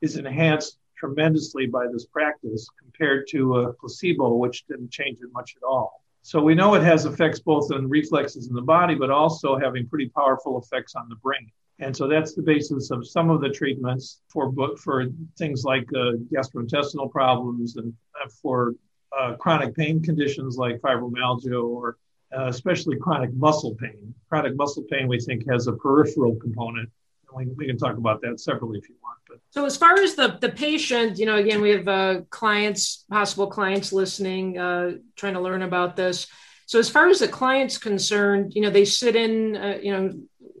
is 0.00 0.16
enhanced 0.16 0.78
tremendously 0.96 1.66
by 1.66 1.86
this 1.92 2.06
practice 2.06 2.68
compared 2.80 3.26
to 3.28 3.56
a 3.56 3.72
placebo, 3.72 4.34
which 4.34 4.66
didn't 4.66 4.90
change 4.90 5.18
it 5.20 5.32
much 5.32 5.54
at 5.56 5.64
all. 5.64 6.04
So 6.22 6.40
we 6.40 6.54
know 6.54 6.74
it 6.74 6.82
has 6.84 7.04
effects 7.04 7.40
both 7.40 7.72
on 7.72 7.88
reflexes 7.88 8.46
in 8.46 8.54
the 8.54 8.62
body, 8.62 8.94
but 8.94 9.10
also 9.10 9.58
having 9.58 9.88
pretty 9.88 10.08
powerful 10.10 10.60
effects 10.60 10.94
on 10.94 11.08
the 11.08 11.16
brain. 11.16 11.50
And 11.80 11.96
so 11.96 12.06
that's 12.06 12.34
the 12.34 12.42
basis 12.42 12.92
of 12.92 13.08
some 13.08 13.28
of 13.30 13.40
the 13.40 13.48
treatments 13.48 14.20
for 14.28 14.52
for 14.76 15.06
things 15.36 15.64
like 15.64 15.88
uh, 15.94 16.12
gastrointestinal 16.32 17.10
problems 17.10 17.76
and 17.76 17.92
uh, 18.14 18.28
for 18.40 18.74
uh, 19.18 19.34
chronic 19.34 19.74
pain 19.74 20.00
conditions 20.00 20.56
like 20.56 20.80
fibromyalgia 20.80 21.60
or 21.60 21.96
uh, 22.36 22.46
especially 22.46 22.96
chronic 22.96 23.32
muscle 23.34 23.74
pain. 23.74 24.14
Chronic 24.28 24.56
muscle 24.56 24.84
pain, 24.90 25.08
we 25.08 25.20
think, 25.20 25.48
has 25.50 25.66
a 25.66 25.72
peripheral 25.72 26.36
component. 26.36 26.90
We, 27.34 27.46
we 27.46 27.66
can 27.66 27.78
talk 27.78 27.96
about 27.96 28.20
that 28.22 28.40
separately 28.40 28.78
if 28.78 28.88
you 28.88 28.94
want. 29.02 29.18
But 29.28 29.38
so, 29.50 29.64
as 29.64 29.76
far 29.76 29.94
as 29.94 30.14
the 30.14 30.38
the 30.40 30.50
patient, 30.50 31.18
you 31.18 31.26
know, 31.26 31.36
again, 31.36 31.62
we 31.62 31.70
have 31.70 31.88
uh, 31.88 32.20
clients, 32.28 33.04
possible 33.10 33.46
clients 33.46 33.92
listening, 33.92 34.58
uh, 34.58 34.92
trying 35.16 35.34
to 35.34 35.40
learn 35.40 35.62
about 35.62 35.96
this. 35.96 36.26
So, 36.66 36.78
as 36.78 36.90
far 36.90 37.08
as 37.08 37.20
the 37.20 37.28
client's 37.28 37.78
concerned, 37.78 38.52
you 38.54 38.62
know, 38.62 38.70
they 38.70 38.84
sit 38.84 39.16
in, 39.16 39.80
you 39.82 39.92
know, 39.92 40.12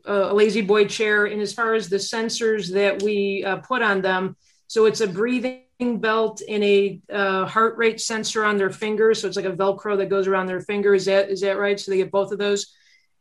a 0.04 0.32
La-Z-Boy 0.34 0.86
chair, 0.86 1.26
and 1.26 1.40
as 1.40 1.52
far 1.52 1.74
as 1.74 1.88
the 1.88 1.96
sensors 1.96 2.72
that 2.72 3.02
we 3.02 3.44
uh, 3.44 3.58
put 3.58 3.82
on 3.82 4.02
them, 4.02 4.36
so 4.66 4.86
it's 4.86 5.00
a 5.00 5.06
breathing 5.06 5.62
belt 5.98 6.42
and 6.48 6.62
a 6.64 7.00
uh, 7.10 7.46
heart 7.46 7.76
rate 7.76 8.00
sensor 8.00 8.44
on 8.44 8.56
their 8.56 8.70
fingers. 8.70 9.20
So 9.20 9.28
it's 9.28 9.36
like 9.36 9.52
a 9.52 9.58
Velcro 9.62 9.96
that 9.98 10.08
goes 10.14 10.26
around 10.26 10.46
their 10.46 10.60
finger. 10.60 10.94
Is 10.94 11.04
that 11.06 11.30
is 11.30 11.40
that 11.40 11.58
right? 11.58 11.78
So 11.78 11.90
they 11.90 11.98
get 11.98 12.10
both 12.10 12.32
of 12.32 12.38
those. 12.38 12.62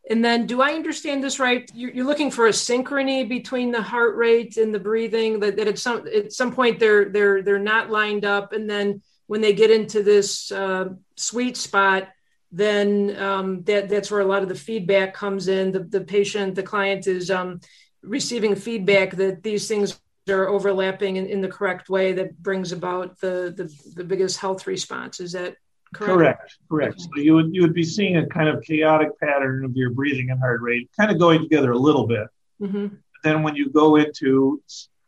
And 0.10 0.26
then, 0.26 0.48
do 0.48 0.62
I 0.62 0.72
understand 0.74 1.24
this 1.24 1.40
right? 1.40 1.70
You're, 1.74 1.92
you're 1.92 2.06
looking 2.06 2.32
for 2.32 2.48
a 2.48 2.52
synchrony 2.52 3.30
between 3.30 3.72
the 3.72 3.82
heart 3.82 4.16
rate 4.16 4.58
and 4.58 4.74
the 4.74 4.80
breathing. 4.80 5.40
That, 5.40 5.56
that 5.58 5.68
at 5.68 5.80
some 5.80 6.08
at 6.08 6.34
some 6.34 6.52
point 6.52 6.80
they're 6.80 7.06
they're 7.10 7.42
they're 7.44 7.60
not 7.74 7.90
lined 7.90 8.26
up, 8.26 8.54
and 8.54 8.70
then 8.70 9.02
when 9.28 9.42
they 9.42 9.54
get 9.54 9.72
into 9.72 10.04
this 10.04 10.52
uh, 10.52 10.90
sweet 11.16 11.56
spot, 11.56 12.10
then 12.52 13.16
um, 13.18 13.64
that 13.64 13.90
that's 13.90 14.12
where 14.12 14.22
a 14.22 14.26
lot 14.26 14.44
of 14.44 14.50
the 14.50 14.56
feedback 14.56 15.14
comes 15.14 15.48
in. 15.48 15.72
The, 15.72 15.80
the 15.80 16.02
patient, 16.02 16.56
the 16.56 16.64
client 16.64 17.08
is 17.08 17.32
um, 17.32 17.62
receiving 18.02 18.56
feedback 18.56 19.16
that 19.18 19.44
these 19.44 19.68
things 19.68 20.00
are 20.30 20.48
overlapping 20.48 21.16
in, 21.18 21.26
in 21.26 21.42
the 21.42 21.48
correct 21.48 21.90
way 21.90 22.14
that 22.14 22.38
brings 22.42 22.72
about 22.72 23.20
the, 23.20 23.54
the, 23.56 23.74
the 23.96 24.04
biggest 24.04 24.38
health 24.38 24.68
response. 24.68 25.20
Is 25.20 25.32
that 25.34 25.56
correct? 25.94 26.08
Correct. 26.14 26.58
Correct. 26.70 27.02
So 27.02 27.10
you 27.16 27.34
would 27.36 27.54
you 27.54 27.62
would 27.62 27.74
be 27.74 27.84
seeing 27.84 28.18
a 28.18 28.28
kind 28.28 28.48
of 28.48 28.64
chaotic 28.64 29.20
pattern 29.20 29.66
of 29.66 29.76
your 29.76 29.90
breathing 29.90 30.30
and 30.30 30.40
heart 30.40 30.62
rate, 30.62 30.90
kind 30.98 31.12
of 31.12 31.20
going 31.20 31.42
together 31.42 31.72
a 31.72 31.78
little 31.78 32.08
bit. 32.08 32.28
Mm-hmm. 32.62 32.96
Then 33.24 33.44
when 33.44 33.56
you 33.56 33.70
go 33.70 33.96
into 33.98 34.62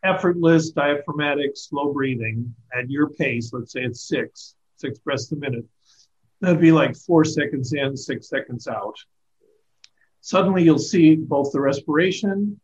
effortless 0.03 0.71
diaphragmatic 0.71 1.51
slow 1.55 1.93
breathing 1.93 2.53
at 2.75 2.89
your 2.89 3.09
pace, 3.09 3.51
let's 3.53 3.71
say 3.71 3.83
it's 3.83 4.07
six 4.07 4.55
six 4.77 4.99
breaths 4.99 5.31
a 5.31 5.35
minute 5.35 5.65
That'd 6.43 6.59
be 6.59 6.73
like 6.73 6.97
four 6.97 7.23
seconds 7.23 7.71
in, 7.71 7.95
six 7.95 8.27
seconds 8.27 8.67
out. 8.67 8.97
Suddenly, 10.19 10.63
you'll 10.63 10.77
see 10.77 11.15
both 11.15 11.53
the 11.53 11.61
respiration 11.61 12.59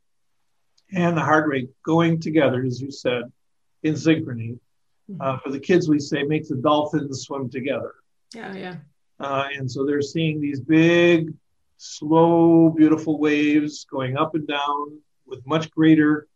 and 0.91 1.15
the 1.15 1.21
heart 1.21 1.47
rate 1.47 1.69
going 1.83 2.19
together, 2.19 2.63
as 2.63 2.81
you 2.81 2.91
said, 2.91 3.23
in 3.83 3.93
synchrony. 3.93 4.59
Mm-hmm. 5.09 5.21
Uh, 5.21 5.37
for 5.39 5.51
the 5.51 5.59
kids, 5.59 5.89
we 5.89 5.99
say 5.99 6.23
make 6.23 6.47
the 6.47 6.55
dolphins 6.55 7.23
swim 7.23 7.49
together. 7.49 7.95
Yeah, 8.33 8.53
yeah. 8.55 8.75
Uh, 9.19 9.47
and 9.53 9.69
so 9.69 9.85
they're 9.85 10.01
seeing 10.01 10.39
these 10.39 10.59
big, 10.59 11.33
slow, 11.77 12.69
beautiful 12.69 13.19
waves 13.19 13.85
going 13.89 14.17
up 14.17 14.35
and 14.35 14.47
down 14.47 14.99
with 15.25 15.45
much 15.45 15.69
greater 15.71 16.27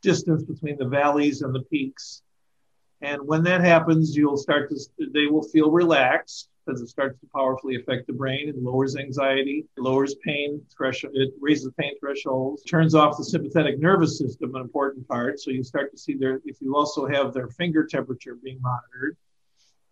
distance 0.00 0.42
between 0.42 0.76
the 0.76 0.86
valleys 0.86 1.42
and 1.42 1.54
the 1.54 1.62
peaks. 1.62 2.22
And 3.00 3.26
when 3.26 3.42
that 3.44 3.60
happens, 3.60 4.16
you'll 4.16 4.36
start 4.36 4.70
to, 4.70 4.76
they 5.12 5.26
will 5.26 5.42
feel 5.42 5.70
relaxed 5.70 6.48
because 6.64 6.80
it 6.80 6.88
starts 6.88 7.18
to 7.20 7.26
powerfully 7.26 7.76
affect 7.76 8.06
the 8.06 8.12
brain. 8.12 8.48
It 8.48 8.62
lowers 8.62 8.96
anxiety, 8.96 9.66
lowers 9.76 10.14
pain 10.24 10.62
threshold, 10.76 11.14
it 11.16 11.32
raises 11.40 11.72
pain 11.78 11.92
thresholds, 11.98 12.62
turns 12.62 12.94
off 12.94 13.16
the 13.16 13.24
sympathetic 13.24 13.78
nervous 13.78 14.18
system, 14.18 14.54
an 14.54 14.62
important 14.62 15.06
part. 15.08 15.40
So 15.40 15.50
you 15.50 15.62
start 15.62 15.90
to 15.92 15.98
see 15.98 16.14
their, 16.14 16.40
if 16.44 16.60
you 16.60 16.76
also 16.76 17.06
have 17.06 17.32
their 17.32 17.48
finger 17.48 17.86
temperature 17.86 18.36
being 18.36 18.60
monitored, 18.60 19.16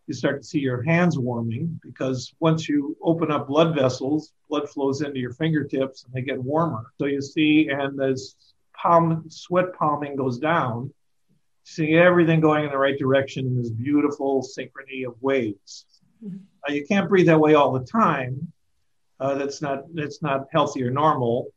you 0.07 0.15
start 0.15 0.43
to 0.43 0.47
see 0.47 0.59
your 0.59 0.83
hands 0.83 1.19
warming 1.19 1.79
because 1.83 2.35
once 2.41 2.69
you 2.69 2.97
open 3.03 3.31
up 3.31 3.47
blood 3.47 3.75
vessels, 3.75 4.33
blood 4.49 4.69
flows 4.69 5.01
into 5.01 5.19
your 5.19 5.33
fingertips 5.33 6.05
and 6.05 6.13
they 6.13 6.23
get 6.23 6.43
warmer. 6.43 6.93
So 6.99 7.07
you 7.07 7.23
see, 7.23 7.69
and 7.69 8.01
as 8.03 8.35
palm 8.75 9.25
sweat 9.29 9.75
palming 9.75 10.17
goes 10.17 10.39
down, 10.39 10.93
seeing 11.65 11.97
everything 11.97 12.41
going 12.41 12.65
in 12.65 12.71
the 12.71 12.79
right 12.79 12.99
direction 12.99 13.47
in 13.47 13.57
this 13.57 13.71
beautiful 13.71 14.43
synchrony 14.43 15.07
of 15.07 15.15
waves. 15.21 15.87
Uh, 16.25 16.73
you 16.73 16.87
can't 16.87 17.09
breathe 17.09 17.27
that 17.27 17.41
way 17.41 17.55
all 17.55 17.73
the 17.73 17.85
time. 17.85 18.53
Uh, 19.19 19.35
that's 19.35 19.63
not 19.63 19.85
that's 19.95 20.23
not 20.23 20.47
healthy 20.53 20.83
or 20.83 20.91
normal. 20.91 21.53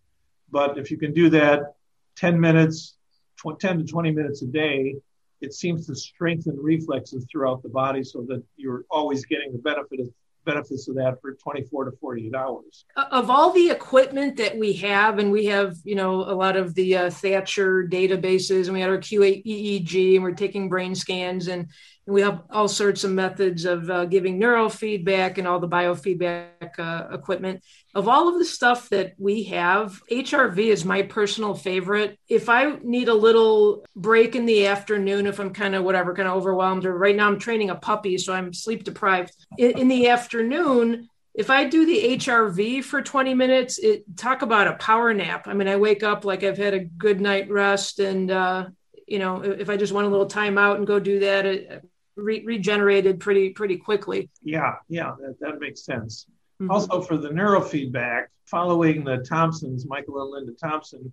But 0.51 0.77
if 0.77 0.91
you 0.91 0.97
can 0.97 1.13
do 1.13 1.29
that 1.31 1.75
10 2.15 2.39
minutes, 2.39 2.95
tw- 3.37 3.59
10 3.59 3.79
to 3.79 3.83
20 3.83 4.11
minutes 4.11 4.41
a 4.41 4.47
day, 4.47 4.95
it 5.41 5.53
seems 5.53 5.87
to 5.87 5.95
strengthen 5.95 6.57
reflexes 6.57 7.25
throughout 7.31 7.61
the 7.61 7.69
body 7.69 8.03
so 8.03 8.21
that 8.29 8.43
you're 8.55 8.85
always 8.89 9.25
getting 9.25 9.51
the 9.51 9.57
benefit 9.57 9.99
of 9.99 10.09
benefits 10.45 10.87
of 10.87 10.95
that 10.95 11.19
for 11.21 11.33
24 11.33 11.85
to 11.85 11.91
48 11.97 12.35
hours. 12.35 12.85
Of 12.95 13.29
all 13.29 13.51
the 13.51 13.71
equipment 13.71 14.37
that 14.37 14.57
we 14.57 14.73
have, 14.73 15.19
and 15.19 15.31
we 15.31 15.45
have, 15.45 15.75
you 15.83 15.95
know, 15.95 16.21
a 16.21 16.35
lot 16.35 16.55
of 16.55 16.75
the 16.75 16.95
uh, 16.95 17.09
Thatcher 17.09 17.87
databases, 17.87 18.65
and 18.65 18.73
we 18.73 18.81
had 18.81 18.89
our 18.89 18.99
QEEG, 18.99 20.15
and 20.15 20.23
we're 20.23 20.33
taking 20.33 20.69
brain 20.69 20.95
scans, 20.95 21.47
and 21.47 21.67
we 22.07 22.21
have 22.21 22.43
all 22.51 22.67
sorts 22.67 23.03
of 23.03 23.11
methods 23.11 23.65
of 23.65 23.89
uh, 23.89 24.05
giving 24.05 24.39
neurofeedback 24.39 25.39
and 25.39 25.47
all 25.47 25.59
the 25.59 25.67
biofeedback 25.67 26.77
uh, 26.77 27.07
equipment. 27.11 27.63
Of 27.95 28.07
all 28.07 28.27
of 28.27 28.37
the 28.37 28.45
stuff 28.45 28.89
that 28.89 29.13
we 29.17 29.43
have, 29.45 29.99
HRV 30.11 30.59
is 30.59 30.85
my 30.85 31.01
personal 31.01 31.55
favorite. 31.55 32.19
If 32.27 32.47
I 32.47 32.77
need 32.83 33.07
a 33.07 33.13
little 33.13 33.85
break 33.95 34.35
in 34.35 34.45
the 34.45 34.67
afternoon, 34.67 35.25
if 35.25 35.39
I'm 35.39 35.51
kind 35.51 35.73
of 35.73 35.83
whatever, 35.83 36.13
kind 36.13 36.27
of 36.27 36.35
overwhelmed, 36.35 36.85
or 36.85 36.95
right 36.95 37.15
now 37.15 37.27
I'm 37.27 37.39
training 37.39 37.71
a 37.71 37.75
puppy, 37.75 38.19
so 38.19 38.33
I'm 38.33 38.53
sleep 38.53 38.83
deprived. 38.83 39.33
In, 39.57 39.71
in 39.71 39.87
the 39.87 40.09
afternoon, 40.09 41.09
if 41.33 41.49
I 41.49 41.65
do 41.65 41.87
the 41.87 42.17
HRV 42.17 42.83
for 42.83 43.01
20 43.01 43.33
minutes, 43.33 43.79
it 43.79 44.03
talk 44.15 44.43
about 44.43 44.67
a 44.67 44.73
power 44.73 45.11
nap. 45.11 45.47
I 45.47 45.53
mean, 45.53 45.67
I 45.67 45.75
wake 45.77 46.03
up 46.03 46.23
like 46.23 46.43
I've 46.43 46.57
had 46.57 46.75
a 46.75 46.85
good 46.85 47.19
night 47.19 47.49
rest, 47.49 47.99
and 47.99 48.29
uh, 48.29 48.67
you 49.07 49.17
know, 49.17 49.41
if 49.41 49.71
I 49.71 49.75
just 49.75 49.91
want 49.91 50.05
a 50.05 50.09
little 50.09 50.27
time 50.27 50.59
out 50.59 50.77
and 50.77 50.85
go 50.85 50.99
do 50.99 51.19
that, 51.21 51.45
it 51.47 51.83
re- 52.15 52.43
regenerated 52.45 53.19
pretty 53.19 53.49
pretty 53.49 53.77
quickly. 53.77 54.29
Yeah, 54.41 54.75
yeah, 54.87 55.13
that, 55.19 55.39
that 55.39 55.59
makes 55.59 55.83
sense. 55.83 56.25
Mm-hmm. 56.61 56.71
Also, 56.71 57.01
for 57.01 57.17
the 57.17 57.29
neurofeedback, 57.29 58.27
following 58.45 59.03
the 59.03 59.17
Thompsons, 59.17 59.85
Michael 59.85 60.21
and 60.21 60.31
Linda 60.31 60.53
Thompson, 60.53 61.11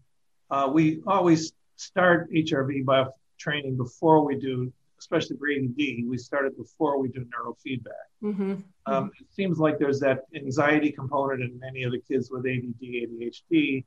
uh, 0.50 0.70
we 0.72 1.02
always 1.06 1.52
start 1.76 2.30
HRV 2.32 2.84
by 2.84 3.06
training 3.38 3.76
before 3.76 4.24
we 4.24 4.36
do, 4.36 4.72
especially 5.00 5.36
for 5.36 5.50
ADD. 5.50 6.06
We 6.06 6.18
started 6.18 6.56
before 6.56 6.98
we 6.98 7.08
do 7.08 7.24
neurofeedback. 7.24 8.06
Mm-hmm. 8.22 8.54
Um, 8.86 9.10
it 9.20 9.26
seems 9.32 9.58
like 9.58 9.78
there's 9.78 9.98
that 10.00 10.26
anxiety 10.34 10.92
component 10.92 11.42
in 11.42 11.58
many 11.58 11.82
of 11.82 11.92
the 11.92 11.98
kids 11.98 12.30
with 12.30 12.46
ADD, 12.46 12.80
ADHD 12.80 13.84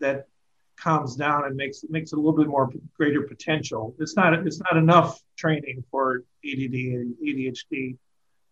that 0.00 0.26
calms 0.76 1.16
down 1.16 1.44
and 1.44 1.56
makes 1.56 1.84
makes 1.88 2.12
it 2.12 2.16
a 2.16 2.20
little 2.20 2.36
bit 2.36 2.48
more 2.48 2.70
greater 2.96 3.22
potential. 3.22 3.94
It's 3.98 4.16
not 4.16 4.34
it's 4.46 4.60
not 4.60 4.76
enough 4.76 5.20
training 5.36 5.84
for 5.90 6.24
ADD 6.44 6.74
and 6.74 7.14
ADHD 7.24 7.96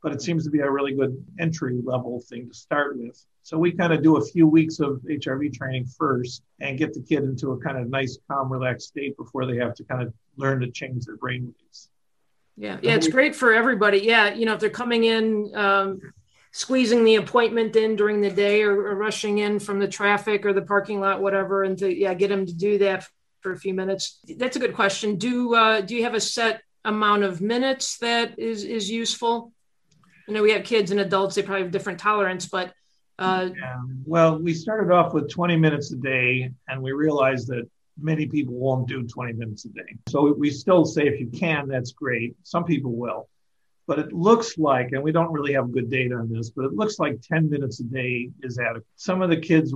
but 0.02 0.12
it 0.12 0.20
seems 0.20 0.44
to 0.44 0.50
be 0.50 0.58
a 0.58 0.70
really 0.70 0.94
good 0.94 1.24
entry 1.38 1.80
level 1.82 2.20
thing 2.28 2.48
to 2.48 2.54
start 2.54 2.98
with. 2.98 3.24
So 3.44 3.56
we 3.56 3.72
kind 3.72 3.92
of 3.92 4.02
do 4.02 4.16
a 4.16 4.24
few 4.24 4.46
weeks 4.46 4.80
of 4.80 5.00
HRV 5.08 5.52
training 5.54 5.86
first 5.86 6.42
and 6.60 6.76
get 6.76 6.92
the 6.92 7.00
kid 7.00 7.22
into 7.22 7.52
a 7.52 7.58
kind 7.58 7.78
of 7.78 7.88
nice, 7.88 8.18
calm, 8.28 8.52
relaxed 8.52 8.88
state 8.88 9.16
before 9.16 9.46
they 9.46 9.56
have 9.56 9.74
to 9.76 9.84
kind 9.84 10.02
of 10.02 10.12
learn 10.36 10.60
to 10.60 10.70
change 10.70 11.04
their 11.04 11.16
brain 11.16 11.44
waves. 11.44 11.88
Yeah, 12.56 12.78
yeah, 12.82 12.94
it's 12.94 13.08
great 13.08 13.34
for 13.34 13.54
everybody. 13.54 13.98
Yeah, 13.98 14.34
you 14.34 14.44
know, 14.44 14.54
if 14.54 14.60
they're 14.60 14.70
coming 14.70 15.04
in, 15.04 15.50
um, 15.54 16.00
squeezing 16.52 17.04
the 17.04 17.16
appointment 17.16 17.74
in 17.76 17.96
during 17.96 18.20
the 18.20 18.30
day 18.30 18.62
or, 18.62 18.88
or, 18.88 18.94
rushing 18.94 19.38
in 19.38 19.58
from 19.58 19.78
the 19.78 19.88
traffic 19.88 20.44
or 20.44 20.52
the 20.52 20.62
parking 20.62 21.00
lot, 21.00 21.20
whatever, 21.20 21.64
and 21.64 21.78
to 21.78 21.92
yeah, 21.92 22.14
get 22.14 22.28
them 22.28 22.46
to 22.46 22.54
do 22.54 22.78
that 22.78 23.06
for 23.40 23.52
a 23.52 23.58
few 23.58 23.74
minutes. 23.74 24.20
That's 24.36 24.56
a 24.56 24.60
good 24.60 24.74
question. 24.74 25.16
Do 25.16 25.54
uh, 25.54 25.80
do 25.80 25.96
you 25.96 26.04
have 26.04 26.14
a 26.14 26.20
set 26.20 26.62
amount 26.84 27.24
of 27.24 27.40
minutes 27.40 27.98
that 27.98 28.38
is 28.38 28.64
is 28.64 28.90
useful? 28.90 29.52
I 30.28 30.32
know 30.32 30.42
we 30.42 30.52
have 30.52 30.64
kids 30.64 30.90
and 30.90 31.00
adults; 31.00 31.34
they 31.34 31.42
probably 31.42 31.62
have 31.62 31.72
different 31.72 31.98
tolerance, 31.98 32.46
but 32.46 32.72
uh, 33.18 33.50
yeah. 33.56 33.80
well, 34.04 34.38
we 34.38 34.54
started 34.54 34.92
off 34.92 35.14
with 35.14 35.30
20 35.30 35.56
minutes 35.56 35.92
a 35.92 35.96
day, 35.96 36.50
and 36.68 36.82
we 36.82 36.92
realized 36.92 37.48
that 37.48 37.68
many 38.00 38.26
people 38.26 38.54
won't 38.54 38.88
do 38.88 39.06
20 39.06 39.34
minutes 39.34 39.64
a 39.64 39.68
day. 39.68 39.96
So 40.08 40.32
we 40.32 40.50
still 40.50 40.84
say 40.84 41.06
if 41.06 41.20
you 41.20 41.28
can, 41.28 41.68
that's 41.68 41.92
great. 41.92 42.36
Some 42.42 42.64
people 42.64 42.92
will. 42.92 43.28
But 43.86 43.98
it 43.98 44.12
looks 44.12 44.58
like, 44.58 44.92
and 44.92 45.02
we 45.02 45.12
don't 45.12 45.32
really 45.32 45.54
have 45.54 45.72
good 45.72 45.90
data 45.90 46.14
on 46.14 46.32
this, 46.32 46.50
but 46.50 46.64
it 46.64 46.72
looks 46.72 46.98
like 46.98 47.20
10 47.20 47.50
minutes 47.50 47.80
a 47.80 47.84
day 47.84 48.30
is 48.42 48.58
adequate. 48.58 48.86
Some 48.96 49.22
of 49.22 49.30
the 49.30 49.36
kids 49.36 49.74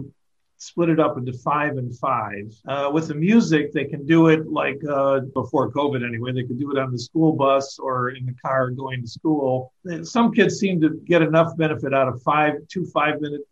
split 0.59 0.89
it 0.89 1.01
up 1.01 1.19
into 1.19 1.33
five 1.33 1.77
and 1.77 1.97
five. 1.99 2.55
Uh, 2.67 2.91
with 2.93 3.09
the 3.09 3.15
music, 3.15 3.73
they 3.73 3.85
can 3.85 4.07
do 4.07 4.29
it 4.29 4.47
like 4.47 4.81
uh, 4.89 5.21
before 5.35 5.71
COVID 5.71 6.07
anyway. 6.07 6.33
They 6.33 6.45
could 6.45 6.59
do 6.59 6.71
it 6.71 6.79
on 6.79 6.93
the 6.93 6.99
school 6.99 7.33
bus 7.33 7.79
or 7.79 8.11
in 8.11 8.27
the 8.27 8.35
car 8.35 8.71
going 8.71 9.03
to 9.03 9.09
school. 9.09 9.73
Some 10.03 10.33
kids 10.33 10.57
seem 10.59 10.81
to 10.81 11.01
get 11.05 11.23
enough 11.23 11.57
benefit 11.57 11.93
out 11.93 12.09
of 12.09 12.23
five, 12.23 12.55
two 12.69 12.87
five 12.87 13.21
minute 13.21 13.43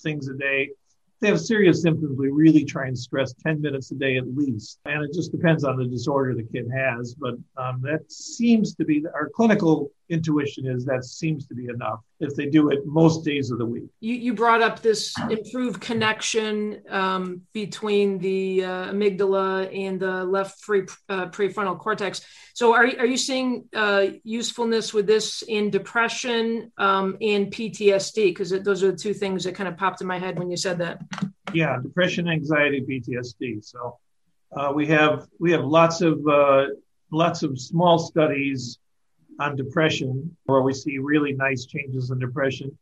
things 0.00 0.28
a 0.28 0.34
day 0.34 0.70
they 1.22 1.28
have 1.28 1.40
serious 1.40 1.82
symptoms, 1.82 2.18
we 2.18 2.30
really 2.30 2.64
try 2.64 2.88
and 2.88 2.98
stress 2.98 3.32
10 3.44 3.62
minutes 3.62 3.92
a 3.92 3.94
day 3.94 4.16
at 4.16 4.26
least. 4.36 4.80
And 4.84 5.04
it 5.04 5.14
just 5.14 5.30
depends 5.30 5.62
on 5.62 5.76
the 5.76 5.86
disorder 5.86 6.34
the 6.34 6.42
kid 6.42 6.68
has. 6.74 7.14
But 7.14 7.34
um, 7.56 7.80
that 7.82 8.10
seems 8.10 8.74
to 8.74 8.84
be 8.84 9.04
our 9.14 9.30
clinical 9.34 9.92
intuition 10.08 10.66
is 10.66 10.84
that 10.84 11.04
seems 11.04 11.46
to 11.46 11.54
be 11.54 11.66
enough 11.66 12.00
if 12.20 12.34
they 12.34 12.46
do 12.46 12.70
it 12.70 12.86
most 12.86 13.24
days 13.24 13.50
of 13.50 13.58
the 13.58 13.66
week. 13.66 13.84
You, 14.00 14.14
you 14.14 14.34
brought 14.34 14.62
up 14.62 14.80
this 14.80 15.14
improved 15.30 15.80
connection 15.80 16.82
um, 16.88 17.42
between 17.52 18.18
the 18.18 18.64
uh, 18.64 18.92
amygdala 18.92 19.76
and 19.76 19.98
the 19.98 20.24
left 20.24 20.62
free 20.62 20.82
uh, 21.08 21.26
prefrontal 21.26 21.78
cortex. 21.78 22.20
So, 22.54 22.74
are, 22.74 22.84
are 22.84 23.06
you 23.06 23.16
seeing 23.16 23.64
uh, 23.74 24.06
usefulness 24.24 24.92
with 24.92 25.06
this 25.06 25.42
in 25.42 25.70
depression 25.70 26.70
um, 26.78 27.16
and 27.20 27.50
PTSD? 27.52 28.26
Because 28.26 28.50
those 28.50 28.82
are 28.82 28.92
the 28.92 28.98
two 28.98 29.14
things 29.14 29.44
that 29.44 29.54
kind 29.54 29.68
of 29.68 29.76
popped 29.76 30.00
in 30.00 30.06
my 30.06 30.18
head 30.18 30.38
when 30.38 30.50
you 30.50 30.56
said 30.56 30.78
that. 30.78 31.00
Yeah, 31.54 31.78
depression, 31.82 32.28
anxiety, 32.28 32.84
PTSD. 32.88 33.64
So, 33.64 33.98
uh, 34.56 34.72
we 34.74 34.86
have 34.86 35.26
we 35.40 35.52
have 35.52 35.64
lots 35.64 36.02
of 36.02 36.26
uh, 36.26 36.66
lots 37.10 37.42
of 37.42 37.58
small 37.58 37.98
studies 37.98 38.78
on 39.40 39.56
depression, 39.56 40.36
where 40.44 40.62
we 40.62 40.72
see 40.72 40.98
really 40.98 41.32
nice 41.32 41.66
changes 41.66 42.10
in 42.10 42.18
depression, 42.18 42.76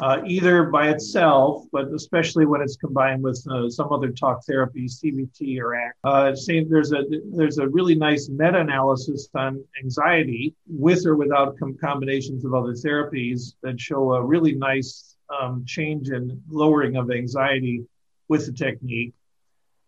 uh, 0.00 0.22
either 0.26 0.64
by 0.64 0.88
itself, 0.88 1.64
but 1.72 1.88
especially 1.88 2.46
when 2.46 2.62
it's 2.62 2.76
combined 2.76 3.22
with 3.22 3.44
uh, 3.50 3.68
some 3.68 3.92
other 3.92 4.10
talk 4.10 4.44
therapy, 4.46 4.86
CBT 4.86 5.60
or 5.60 5.74
ACT. 5.74 5.98
Uh, 6.04 6.34
same, 6.34 6.70
there's 6.70 6.92
a 6.92 7.04
there's 7.32 7.58
a 7.58 7.68
really 7.68 7.94
nice 7.94 8.28
meta-analysis 8.28 9.28
on 9.34 9.62
anxiety 9.82 10.54
with 10.66 11.04
or 11.04 11.16
without 11.16 11.58
com- 11.58 11.76
combinations 11.76 12.44
of 12.44 12.54
other 12.54 12.72
therapies 12.72 13.54
that 13.62 13.78
show 13.78 14.14
a 14.14 14.24
really 14.24 14.54
nice 14.54 15.16
um, 15.28 15.64
change 15.66 16.08
in 16.08 16.42
lowering 16.48 16.96
of 16.96 17.10
anxiety 17.10 17.84
with 18.28 18.46
the 18.46 18.52
technique. 18.52 19.12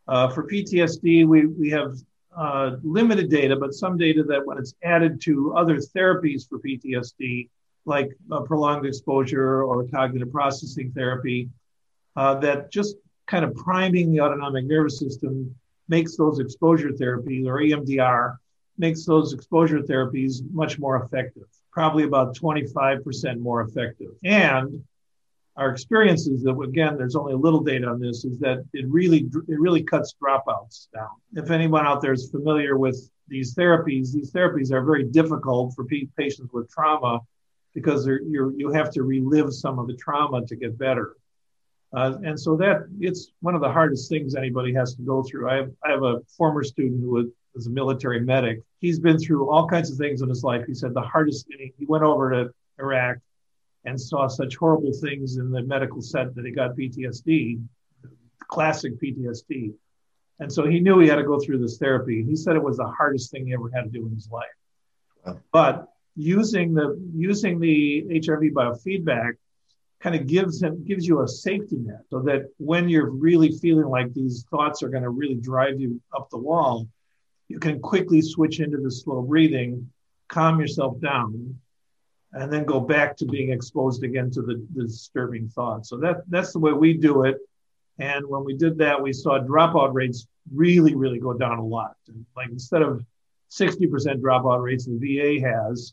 Uh, 0.09 0.29
for 0.29 0.47
PTSD, 0.47 1.27
we, 1.27 1.47
we 1.47 1.71
have 1.71 1.97
uh, 2.37 2.77
limited 2.83 3.31
data, 3.31 3.57
but 3.57 3.75
some 3.75 3.97
data 3.97 4.23
that 4.25 4.45
when 4.45 4.59
it's 4.59 4.75
added 4.83 5.21
to 5.23 5.55
other 5.55 5.77
therapies 5.77 6.49
for 6.49 6.59
PTSD, 6.59 7.49
like 7.85 8.11
prolonged 8.47 8.87
exposure 8.87 9.65
or 9.65 9.87
cognitive 9.89 10.31
processing 10.31 10.93
therapy, 10.93 11.49
uh, 12.17 12.35
that 12.37 12.71
just 12.71 12.97
kind 13.27 13.45
of 13.45 13.55
priming 13.55 14.13
the 14.13 14.21
autonomic 14.21 14.65
nervous 14.65 14.99
system 14.99 15.55
makes 15.89 16.17
those 16.17 16.39
exposure 16.39 16.91
therapies 16.91 17.47
or 17.47 17.57
EMDR 17.57 18.37
makes 18.79 19.05
those 19.05 19.33
exposure 19.33 19.81
therapies 19.81 20.43
much 20.53 20.79
more 20.79 21.05
effective, 21.05 21.45
probably 21.71 22.05
about 22.05 22.37
25% 22.37 23.39
more 23.39 23.63
effective. 23.63 24.13
And 24.25 24.83
our 25.57 25.71
experience 25.71 26.27
is 26.27 26.43
that 26.43 26.59
again 26.59 26.97
there's 26.97 27.17
only 27.17 27.35
a 27.35 27.37
little 27.37 27.61
data 27.61 27.87
on 27.87 28.01
this 28.01 28.25
is 28.25 28.39
that 28.39 28.65
it 28.73 28.87
really 28.89 29.29
it 29.49 29.61
really 29.61 29.83
cuts 29.83 30.15
dropouts 30.23 30.89
down. 30.95 31.11
If 31.35 31.51
anyone 31.51 31.87
out 31.87 32.01
there 32.01 32.13
is 32.13 32.31
familiar 32.31 32.79
with 32.79 33.11
these 33.29 33.55
therapies 33.55 34.13
these 34.13 34.33
therapies 34.33 34.73
are 34.73 34.83
very 34.83 35.05
difficult 35.05 35.75
for 35.75 35.85
patients 36.17 36.53
with 36.53 36.71
trauma 36.71 37.21
because 37.75 38.07
you 38.07 38.55
you 38.57 38.71
have 38.73 38.91
to 38.93 39.03
relive 39.03 39.53
some 39.53 39.79
of 39.79 39.87
the 39.87 39.97
trauma 39.97 40.45
to 40.47 40.57
get 40.57 40.79
better. 40.79 41.17
Uh, 41.95 42.17
and 42.25 42.41
so 42.41 42.57
that 42.57 42.87
it's 43.01 43.33
one 43.41 43.55
of 43.55 43.61
the 43.61 43.71
hardest 43.71 44.09
things 44.09 44.35
anybody 44.35 44.73
has 44.73 44.95
to 44.95 45.03
go 45.03 45.23
through. 45.23 45.51
I 45.51 45.57
have, 45.57 45.71
I 45.85 45.91
have 45.91 46.03
a 46.03 46.21
former 46.39 46.65
student 46.65 47.03
who 47.03 47.31
was 47.55 47.67
a 47.67 47.71
military 47.71 48.21
medic. 48.21 48.63
He's 48.81 48.99
been 48.99 49.19
through 49.19 49.51
all 49.51 49.69
kinds 49.69 49.91
of 49.91 49.99
things 49.99 50.23
in 50.23 50.31
his 50.31 50.43
life. 50.43 50.65
He 50.67 50.73
said 50.73 50.95
the 50.95 51.03
hardest 51.03 51.49
thing 51.49 51.71
he 51.79 51.85
went 51.85 52.03
over 52.03 52.31
to 52.31 52.55
iraq 52.79 53.19
and 53.85 54.01
saw 54.01 54.27
such 54.29 54.57
horrible 54.57 54.93
things 54.93 55.37
in 55.37 55.51
the 55.51 55.63
medical 55.63 56.01
set 56.01 56.35
that 56.35 56.45
he 56.45 56.53
got 56.53 56.77
PTSD, 56.77 57.63
classic 58.49 59.01
PTSD. 59.01 59.73
And 60.39 60.53
so 60.53 60.67
he 60.67 60.81
knew 60.81 60.99
he 60.99 61.09
had 61.09 61.17
to 61.17 61.25
go 61.25 61.39
through 61.39 61.59
this 61.59 61.79
therapy. 61.79 62.25
He 62.25 62.37
said 62.37 62.57
it 62.57 62.63
was 62.63 62.77
the 62.77 62.87
hardest 62.87 63.31
thing 63.31 63.47
he 63.47 63.55
ever 63.55 63.71
had 63.75 63.85
to 63.85 63.91
do 63.91 64.07
in 64.07 64.15
his 64.15 64.29
life. 64.31 64.45
Wow. 65.25 65.39
But 65.53 65.89
using 66.17 66.75
the 66.75 67.01
using 67.15 67.59
the 67.59 68.05
HRV 68.11 68.53
biofeedback 68.53 69.33
kind 70.01 70.17
of 70.17 70.27
gives 70.27 70.63
him 70.63 70.85
gives 70.85 71.07
you 71.07 71.23
a 71.23 71.29
safety 71.29 71.77
net 71.77 72.03
so 72.11 72.21
that 72.23 72.49
when 72.59 72.89
you're 72.89 73.11
really 73.11 73.53
feeling 73.53 73.87
like 73.87 74.13
these 74.13 74.45
thoughts 74.51 74.83
are 74.83 74.89
going 74.89 75.05
to 75.05 75.11
really 75.11 75.37
drive 75.37 75.81
you 75.81 76.01
up 76.15 76.29
the 76.31 76.39
wall, 76.39 76.89
you 77.49 77.59
can 77.59 77.81
quickly 77.81 78.21
switch 78.21 78.61
into 78.61 78.79
the 78.79 78.91
slow 78.91 79.23
breathing, 79.23 79.91
calm 80.29 80.59
yourself 80.61 81.01
down, 81.01 81.57
and 82.35 82.53
then 82.53 82.65
go 82.65 82.81
back 82.81 83.17
to 83.19 83.27
being 83.27 83.53
exposed 83.53 84.03
again 84.05 84.31
to 84.31 84.43
the, 84.43 84.67
the 84.75 84.85
disturbing 84.85 85.49
thoughts. 85.49 85.89
So 85.89 85.97
that 85.99 86.23
that's 86.29 86.53
the 86.53 86.59
way 86.59 86.73
we 86.73 86.95
do 86.95 87.25
it. 87.25 87.39
And 87.99 88.27
when 88.27 88.45
we 88.45 88.57
did 88.57 88.79
that, 88.79 89.01
we 89.01 89.13
saw 89.13 89.39
dropout 89.39 89.93
rates 89.93 90.27
really, 90.53 90.95
really 90.95 91.19
go 91.19 91.35
down 91.35 91.59
a 91.59 91.65
lot. 91.65 91.95
Like 92.35 92.49
instead 92.49 92.83
of 92.83 93.05
60% 93.51 94.21
dropout 94.21 94.63
rates 94.63 94.87
the 94.87 94.99
VA 94.99 95.47
has, 95.47 95.93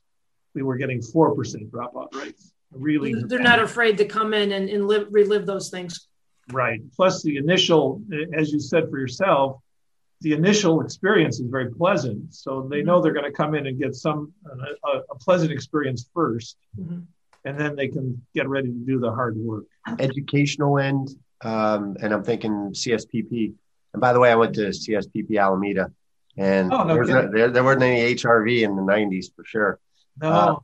we 0.56 0.64
were 0.64 0.78
getting 0.78 1.00
4% 1.00 1.70
dropout 1.70 2.16
rates. 2.16 2.54
Really, 2.72 3.16
they're 3.16 3.40
not 3.40 3.60
afraid 3.60 3.98
to 3.98 4.06
come 4.06 4.34
in 4.34 4.52
and, 4.52 4.70
and 4.70 4.88
live, 4.88 5.08
relive 5.12 5.46
those 5.46 5.70
things. 5.70 6.08
Right. 6.52 6.82
Plus, 6.96 7.24
the 7.24 7.38
initial, 7.38 8.02
as 8.34 8.52
you 8.52 8.60
said 8.60 8.90
for 8.90 9.00
yourself, 9.00 9.60
the 10.22 10.34
initial 10.34 10.82
experience 10.82 11.40
is 11.40 11.48
very 11.50 11.72
pleasant. 11.72 12.34
So 12.34 12.68
they 12.70 12.82
know 12.82 13.02
they're 13.02 13.14
going 13.14 13.30
to 13.30 13.32
come 13.32 13.56
in 13.56 13.68
and 13.68 13.80
get 13.80 13.96
some 13.96 14.34
a, 14.46 14.98
a 15.12 15.16
pleasant 15.16 15.52
experience 15.52 16.10
1st 16.16 16.56
mm-hmm. 16.80 17.00
and 17.46 17.60
then 17.60 17.76
they 17.76 17.88
can 17.88 18.22
get 18.36 18.48
ready 18.48 18.68
to 18.68 18.86
do 18.86 19.00
the 19.00 19.12
hard 19.12 19.38
work. 19.38 19.66
Educational 20.00 20.78
end, 20.78 21.10
um, 21.42 21.96
and 22.02 22.14
I'm 22.14 22.24
thinking 22.24 22.72
CSPP. 22.72 23.54
And 23.94 24.02
by 24.02 24.14
the 24.14 24.20
way, 24.20 24.32
I 24.32 24.36
went 24.36 24.56
to 24.56 24.68
CSPP 24.68 25.40
Alameda, 25.40 25.92
and 26.38 26.72
oh, 26.72 26.84
no 26.84 27.06
there, 27.06 27.32
there, 27.32 27.50
there, 27.50 27.64
weren't 27.64 27.82
any 27.82 28.14
HRV 28.16 28.62
in 28.62 28.76
the 28.76 28.82
90s 28.82 29.34
for 29.36 29.44
sure. 29.46 29.80
No. 30.22 30.30
Uh, 30.30 30.56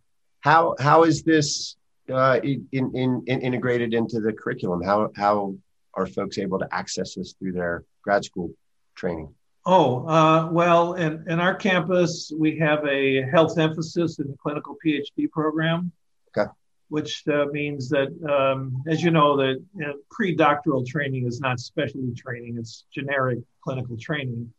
how 0.41 0.75
how 0.79 1.03
is 1.05 1.23
this 1.23 1.75
uh, 2.13 2.39
in, 2.43 2.67
in, 2.71 3.23
in 3.25 3.41
integrated 3.41 3.93
into 3.93 4.19
the 4.19 4.31
curriculum? 4.31 4.83
How 4.83 5.09
how 5.15 5.55
are 5.95 6.05
folks 6.05 6.37
able 6.37 6.59
to 6.59 6.67
access 6.71 7.15
this 7.15 7.33
through 7.39 7.53
their 7.53 7.83
grad 8.03 8.23
school 8.25 8.51
training? 8.95 9.33
Oh, 9.65 10.07
uh, 10.07 10.49
well, 10.51 10.93
in, 10.93 11.25
in 11.27 11.39
our 11.39 11.55
campus, 11.55 12.31
we 12.37 12.59
have 12.59 12.85
a 12.85 13.23
health 13.23 13.57
emphasis 13.57 14.19
in 14.19 14.27
the 14.27 14.37
clinical 14.37 14.77
PhD 14.85 15.29
program. 15.31 15.91
Okay. 16.37 16.49
Which 16.89 17.27
uh, 17.27 17.45
means 17.51 17.89
that, 17.89 18.09
um, 18.29 18.83
as 18.87 19.01
you 19.01 19.09
know, 19.09 19.35
that 19.37 19.63
you 19.75 19.87
know, 19.87 19.93
pre-doctoral 20.11 20.85
training 20.85 21.25
is 21.25 21.39
not 21.39 21.59
specialty 21.59 22.13
training; 22.13 22.57
it's 22.59 22.85
generic 22.93 23.39
clinical 23.63 23.97
training. 23.97 24.53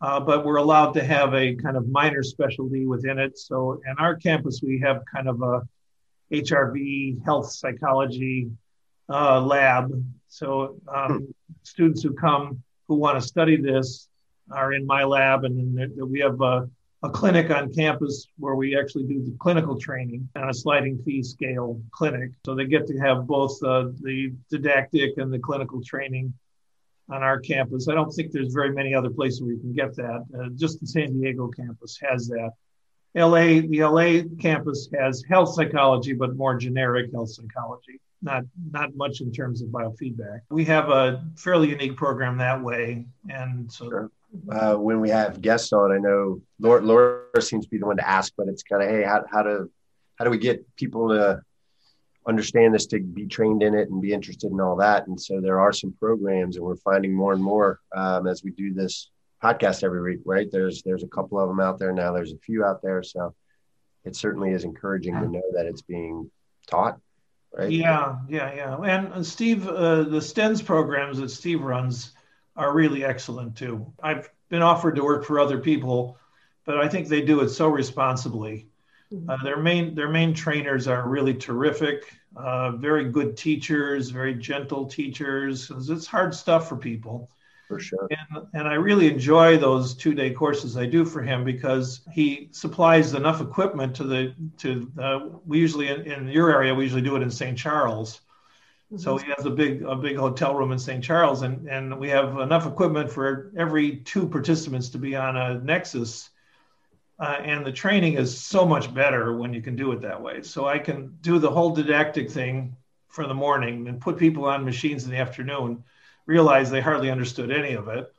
Uh, 0.00 0.18
but 0.18 0.44
we're 0.44 0.56
allowed 0.56 0.92
to 0.94 1.04
have 1.04 1.32
a 1.34 1.54
kind 1.54 1.76
of 1.76 1.86
minor 1.88 2.24
specialty 2.24 2.86
within 2.86 3.20
it. 3.20 3.38
So, 3.38 3.80
in 3.86 3.94
our 3.98 4.16
campus, 4.16 4.60
we 4.64 4.80
have 4.80 5.02
kind 5.14 5.28
of 5.28 5.42
a 5.42 5.62
HRV 6.32 7.24
health 7.24 7.52
psychology 7.52 8.50
uh, 9.08 9.40
lab. 9.40 9.92
So, 10.26 10.80
um, 10.92 11.18
hmm. 11.18 11.24
students 11.62 12.02
who 12.02 12.14
come 12.14 12.64
who 12.88 12.96
want 12.96 13.20
to 13.20 13.24
study 13.24 13.56
this 13.56 14.08
are 14.50 14.72
in 14.72 14.86
my 14.86 15.04
lab, 15.04 15.44
and 15.44 15.78
we 16.10 16.20
have 16.20 16.40
uh, 16.40 16.66
a 17.02 17.10
clinic 17.10 17.50
on 17.50 17.72
campus 17.72 18.26
where 18.38 18.54
we 18.54 18.78
actually 18.78 19.04
do 19.04 19.24
the 19.24 19.34
clinical 19.38 19.78
training 19.78 20.28
on 20.36 20.50
a 20.50 20.54
sliding 20.54 20.98
fee 21.02 21.22
scale 21.22 21.80
clinic. 21.92 22.30
So 22.44 22.54
they 22.54 22.66
get 22.66 22.86
to 22.88 22.98
have 22.98 23.26
both 23.26 23.62
uh, 23.62 23.88
the 24.00 24.32
didactic 24.50 25.16
and 25.16 25.32
the 25.32 25.38
clinical 25.38 25.82
training 25.82 26.34
on 27.08 27.22
our 27.22 27.40
campus. 27.40 27.88
I 27.88 27.94
don't 27.94 28.10
think 28.10 28.32
there's 28.32 28.52
very 28.52 28.72
many 28.72 28.94
other 28.94 29.10
places 29.10 29.42
where 29.42 29.52
you 29.52 29.60
can 29.60 29.72
get 29.72 29.96
that. 29.96 30.24
Uh, 30.38 30.48
just 30.54 30.80
the 30.80 30.86
San 30.86 31.12
Diego 31.12 31.48
campus 31.48 31.98
has 32.08 32.28
that. 32.28 32.50
LA, 33.14 33.66
the 33.66 33.82
LA 33.82 34.22
campus 34.40 34.88
has 34.96 35.24
health 35.28 35.54
psychology, 35.54 36.12
but 36.12 36.36
more 36.36 36.54
generic 36.54 37.10
health 37.12 37.30
psychology. 37.30 38.00
Not 38.22 38.44
not 38.70 38.94
much 38.94 39.20
in 39.20 39.32
terms 39.32 39.62
of 39.62 39.68
biofeedback. 39.68 40.40
We 40.50 40.64
have 40.66 40.90
a 40.90 41.24
fairly 41.36 41.70
unique 41.70 41.96
program 41.96 42.38
that 42.38 42.62
way, 42.62 43.06
and 43.28 43.70
so. 43.72 43.88
Sure. 43.88 44.10
Uh, 44.48 44.76
when 44.76 45.00
we 45.00 45.10
have 45.10 45.40
guests 45.40 45.72
on, 45.72 45.90
I 45.90 45.98
know 45.98 46.40
Laura, 46.60 46.80
Laura 46.80 47.42
seems 47.42 47.64
to 47.64 47.70
be 47.70 47.78
the 47.78 47.86
one 47.86 47.96
to 47.96 48.08
ask, 48.08 48.32
but 48.36 48.46
it's 48.46 48.62
kind 48.62 48.80
of 48.80 48.88
hey, 48.88 49.02
how 49.02 49.24
how 49.28 49.42
to 49.42 49.68
how 50.16 50.24
do 50.24 50.30
we 50.30 50.38
get 50.38 50.64
people 50.76 51.08
to 51.08 51.42
understand 52.28 52.74
this 52.74 52.86
to 52.86 53.00
be 53.00 53.26
trained 53.26 53.62
in 53.62 53.74
it 53.74 53.90
and 53.90 54.00
be 54.02 54.12
interested 54.12 54.52
in 54.52 54.60
all 54.60 54.76
that. 54.76 55.06
And 55.06 55.20
so 55.20 55.40
there 55.40 55.58
are 55.58 55.72
some 55.72 55.92
programs, 55.98 56.56
and 56.56 56.64
we're 56.64 56.76
finding 56.76 57.14
more 57.14 57.32
and 57.32 57.42
more 57.42 57.80
um, 57.96 58.26
as 58.26 58.44
we 58.44 58.52
do 58.52 58.72
this 58.72 59.10
podcast 59.42 59.82
every 59.82 60.02
week. 60.02 60.20
Right? 60.24 60.48
There's 60.50 60.82
there's 60.82 61.02
a 61.02 61.08
couple 61.08 61.40
of 61.40 61.48
them 61.48 61.60
out 61.60 61.78
there 61.78 61.92
now. 61.92 62.12
There's 62.12 62.32
a 62.32 62.38
few 62.38 62.64
out 62.64 62.82
there, 62.82 63.02
so 63.02 63.34
it 64.04 64.14
certainly 64.14 64.52
is 64.52 64.64
encouraging 64.64 65.14
to 65.14 65.28
know 65.28 65.42
that 65.54 65.66
it's 65.66 65.82
being 65.82 66.30
taught. 66.68 66.98
Right? 67.52 67.70
Yeah, 67.70 68.18
yeah, 68.28 68.54
yeah. 68.54 68.76
And 68.82 69.26
Steve, 69.26 69.66
uh, 69.68 70.04
the 70.04 70.20
STENS 70.20 70.62
programs 70.62 71.18
that 71.18 71.30
Steve 71.30 71.62
runs 71.62 72.12
are 72.56 72.72
really 72.72 73.04
excellent 73.04 73.56
too. 73.56 73.92
I've 74.02 74.30
been 74.48 74.62
offered 74.62 74.96
to 74.96 75.04
work 75.04 75.24
for 75.24 75.40
other 75.40 75.58
people, 75.58 76.18
but 76.64 76.78
I 76.78 76.88
think 76.88 77.08
they 77.08 77.22
do 77.22 77.40
it 77.40 77.48
so 77.48 77.68
responsibly 77.68 78.70
uh, 79.28 79.36
their 79.42 79.56
main 79.56 79.94
their 79.94 80.08
main 80.08 80.32
trainers 80.32 80.86
are 80.86 81.08
really 81.08 81.34
terrific, 81.34 82.14
uh, 82.36 82.72
very 82.72 83.10
good 83.10 83.36
teachers, 83.36 84.10
very 84.10 84.34
gentle 84.34 84.86
teachers. 84.86 85.70
It's 85.70 86.06
hard 86.06 86.34
stuff 86.34 86.68
for 86.68 86.76
people. 86.76 87.28
For 87.70 87.80
sure. 87.80 88.08
And, 88.10 88.46
and 88.52 88.68
I 88.68 88.74
really 88.74 89.08
enjoy 89.08 89.56
those 89.56 89.94
two 89.94 90.12
day 90.12 90.30
courses 90.30 90.76
I 90.76 90.86
do 90.86 91.04
for 91.04 91.22
him 91.22 91.44
because 91.44 92.00
he 92.12 92.48
supplies 92.50 93.14
enough 93.14 93.40
equipment 93.40 93.94
to 93.96 94.04
the 94.04 94.34
to 94.58 94.90
the, 94.94 95.30
we 95.46 95.58
usually 95.58 95.88
in, 95.88 96.02
in 96.02 96.28
your 96.28 96.50
area 96.50 96.74
we 96.74 96.84
usually 96.84 97.02
do 97.02 97.16
it 97.16 97.22
in 97.22 97.30
St. 97.30 97.56
Charles. 97.56 98.20
So 98.96 99.16
he 99.16 99.30
has 99.36 99.46
a 99.46 99.50
big 99.50 99.82
a 99.82 99.94
big 99.94 100.16
hotel 100.16 100.56
room 100.56 100.72
in 100.72 100.78
St. 100.78 101.02
Charles, 101.02 101.42
and 101.42 101.68
and 101.68 101.96
we 101.96 102.08
have 102.08 102.38
enough 102.40 102.66
equipment 102.66 103.08
for 103.08 103.52
every 103.56 103.98
two 103.98 104.26
participants 104.26 104.88
to 104.88 104.98
be 104.98 105.14
on 105.14 105.36
a 105.36 105.60
Nexus 105.60 106.30
uh, 107.20 107.36
and 107.44 107.64
the 107.66 107.72
training 107.72 108.14
is 108.14 108.36
so 108.36 108.66
much 108.66 108.92
better 108.94 109.36
when 109.36 109.52
you 109.52 109.60
can 109.60 109.76
do 109.76 109.92
it 109.92 110.00
that 110.00 110.20
way. 110.20 110.42
So 110.42 110.66
I 110.66 110.78
can 110.78 111.16
do 111.20 111.38
the 111.38 111.50
whole 111.50 111.70
didactic 111.70 112.30
thing 112.30 112.74
for 113.08 113.26
the 113.26 113.34
morning 113.34 113.88
and 113.88 114.00
put 114.00 114.16
people 114.16 114.46
on 114.46 114.64
machines 114.64 115.04
in 115.04 115.10
the 115.10 115.18
afternoon, 115.18 115.84
realize 116.30 116.70
they 116.70 116.80
hardly 116.80 117.10
understood 117.10 117.50
any 117.50 117.72
of 117.72 117.88
it. 117.88 118.12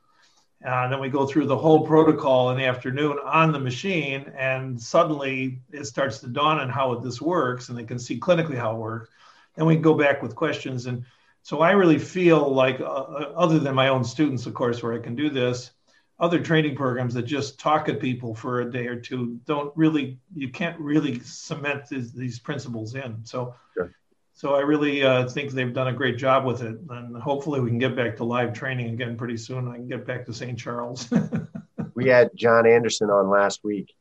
Uh, 0.64 0.84
and 0.84 0.92
then 0.94 1.00
we 1.00 1.10
go 1.10 1.26
through 1.26 1.48
the 1.48 1.58
whole 1.58 1.88
protocol 1.88 2.52
in 2.52 2.58
the 2.58 2.66
afternoon 2.66 3.18
on 3.26 3.52
the 3.52 3.60
machine, 3.60 4.32
and 4.38 4.80
suddenly 4.80 5.60
it 5.72 5.86
starts 5.86 6.20
to 6.20 6.28
dawn 6.28 6.60
on 6.60 6.70
how 6.70 6.94
this 6.96 7.22
works, 7.22 7.70
and 7.70 7.78
they 7.78 7.86
can 7.86 7.98
see 7.98 8.20
clinically 8.20 8.58
how 8.58 8.76
it 8.76 8.80
works. 8.80 9.10
Then 9.56 9.66
we 9.66 9.78
go 9.78 9.96
back 9.96 10.22
with 10.22 10.36
questions. 10.36 10.86
And 10.86 11.06
so 11.42 11.62
I 11.62 11.72
really 11.72 11.98
feel 11.98 12.54
like, 12.54 12.80
uh, 12.80 12.84
uh 12.84 13.34
other 13.36 13.60
than 13.60 13.74
my 13.74 13.88
own 13.88 14.04
students, 14.04 14.46
of 14.46 14.54
course, 14.54 14.84
where 14.84 14.94
I 14.94 15.00
can 15.00 15.16
do 15.16 15.30
this, 15.30 15.72
other 16.20 16.40
training 16.40 16.76
programs 16.76 17.16
that 17.16 17.24
just 17.24 17.60
talk 17.60 17.90
at 17.90 18.00
people 18.00 18.36
for 18.36 18.62
a 18.62 18.72
day 18.72 18.86
or 18.86 18.96
two 18.96 19.40
don't 19.46 19.76
really 19.76 20.20
you 20.36 20.50
can't 20.50 20.80
really 20.80 21.20
cement 21.22 21.90
these, 21.90 22.14
these 22.14 22.38
principles 22.38 22.94
in 22.94 23.26
so 23.26 23.56
sure. 23.74 23.92
So 24.42 24.56
i 24.56 24.60
really 24.60 25.04
uh, 25.04 25.28
think 25.28 25.52
they've 25.52 25.74
done 25.74 25.90
a 25.90 25.94
great 25.94 26.18
job 26.18 26.46
with 26.46 26.64
it 26.64 26.76
and 26.90 27.16
hopefully 27.22 27.60
we 27.60 27.70
can 27.70 27.78
get 27.78 27.96
back 27.96 28.16
to 28.18 28.24
live 28.24 28.54
training 28.54 28.90
again 28.90 29.16
pretty 29.16 29.38
soon 29.38 29.68
i 29.68 29.76
can 29.76 29.88
get 29.88 30.06
back 30.06 30.26
to 30.26 30.34
st 30.34 30.58
charles. 30.58 31.08
We 31.94 32.08
had 32.08 32.32
john 32.36 32.66
anderson 32.66 33.10
on 33.10 33.30
last 33.30 33.60
week. 33.64 33.94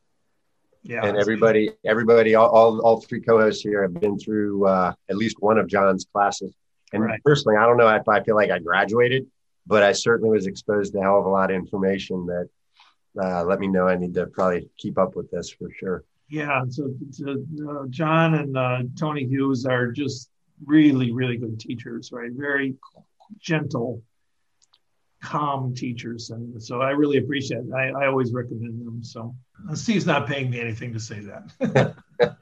Yeah. 0.81 1.05
And 1.05 1.17
everybody 1.17 1.71
everybody 1.85 2.33
all, 2.35 2.49
all, 2.49 2.79
all 2.79 3.01
three 3.01 3.21
co-hosts 3.21 3.61
here 3.61 3.83
have 3.83 3.93
been 3.93 4.17
through 4.17 4.65
uh, 4.65 4.93
at 5.09 5.17
least 5.17 5.35
one 5.39 5.59
of 5.59 5.67
john's 5.67 6.07
classes. 6.11 6.55
And 6.93 7.03
right. 7.03 7.21
personally 7.23 7.57
i 7.57 7.65
don't 7.67 7.77
know 7.77 7.89
if 7.89 8.07
i 8.07 8.23
feel 8.23 8.35
like 8.35 8.49
i 8.49 8.57
graduated 8.57 9.27
but 9.67 9.83
I 9.83 9.91
certainly 9.91 10.31
was 10.31 10.47
exposed 10.47 10.93
to 10.93 10.99
a 10.99 11.01
hell 11.03 11.19
of 11.19 11.25
a 11.25 11.29
lot 11.29 11.51
of 11.51 11.55
information 11.55 12.25
that 12.25 12.49
uh, 13.21 13.43
let 13.43 13.59
me 13.59 13.67
know. 13.67 13.87
I 13.87 13.95
need 13.95 14.13
to 14.15 14.25
probably 14.25 14.69
keep 14.77 14.97
up 14.97 15.15
with 15.15 15.29
this 15.29 15.49
for 15.51 15.69
sure. 15.71 16.03
Yeah, 16.31 16.61
so, 16.69 16.93
so 17.11 17.43
uh, 17.69 17.87
John 17.89 18.35
and 18.35 18.57
uh, 18.57 18.83
Tony 18.97 19.25
Hughes 19.25 19.65
are 19.65 19.91
just 19.91 20.29
really, 20.65 21.11
really 21.11 21.35
good 21.35 21.59
teachers, 21.59 22.13
right? 22.13 22.31
Very 22.31 22.75
gentle, 23.41 24.01
calm 25.21 25.75
teachers, 25.75 26.29
and 26.29 26.63
so 26.63 26.81
I 26.81 26.91
really 26.91 27.17
appreciate 27.17 27.65
it. 27.65 27.73
I, 27.73 27.89
I 27.89 28.07
always 28.07 28.31
recommend 28.31 28.87
them. 28.87 29.03
So 29.03 29.35
Steve's 29.73 30.05
not 30.05 30.25
paying 30.25 30.49
me 30.49 30.61
anything 30.61 30.93
to 30.93 30.99
say 31.01 31.19
that. 31.19 31.95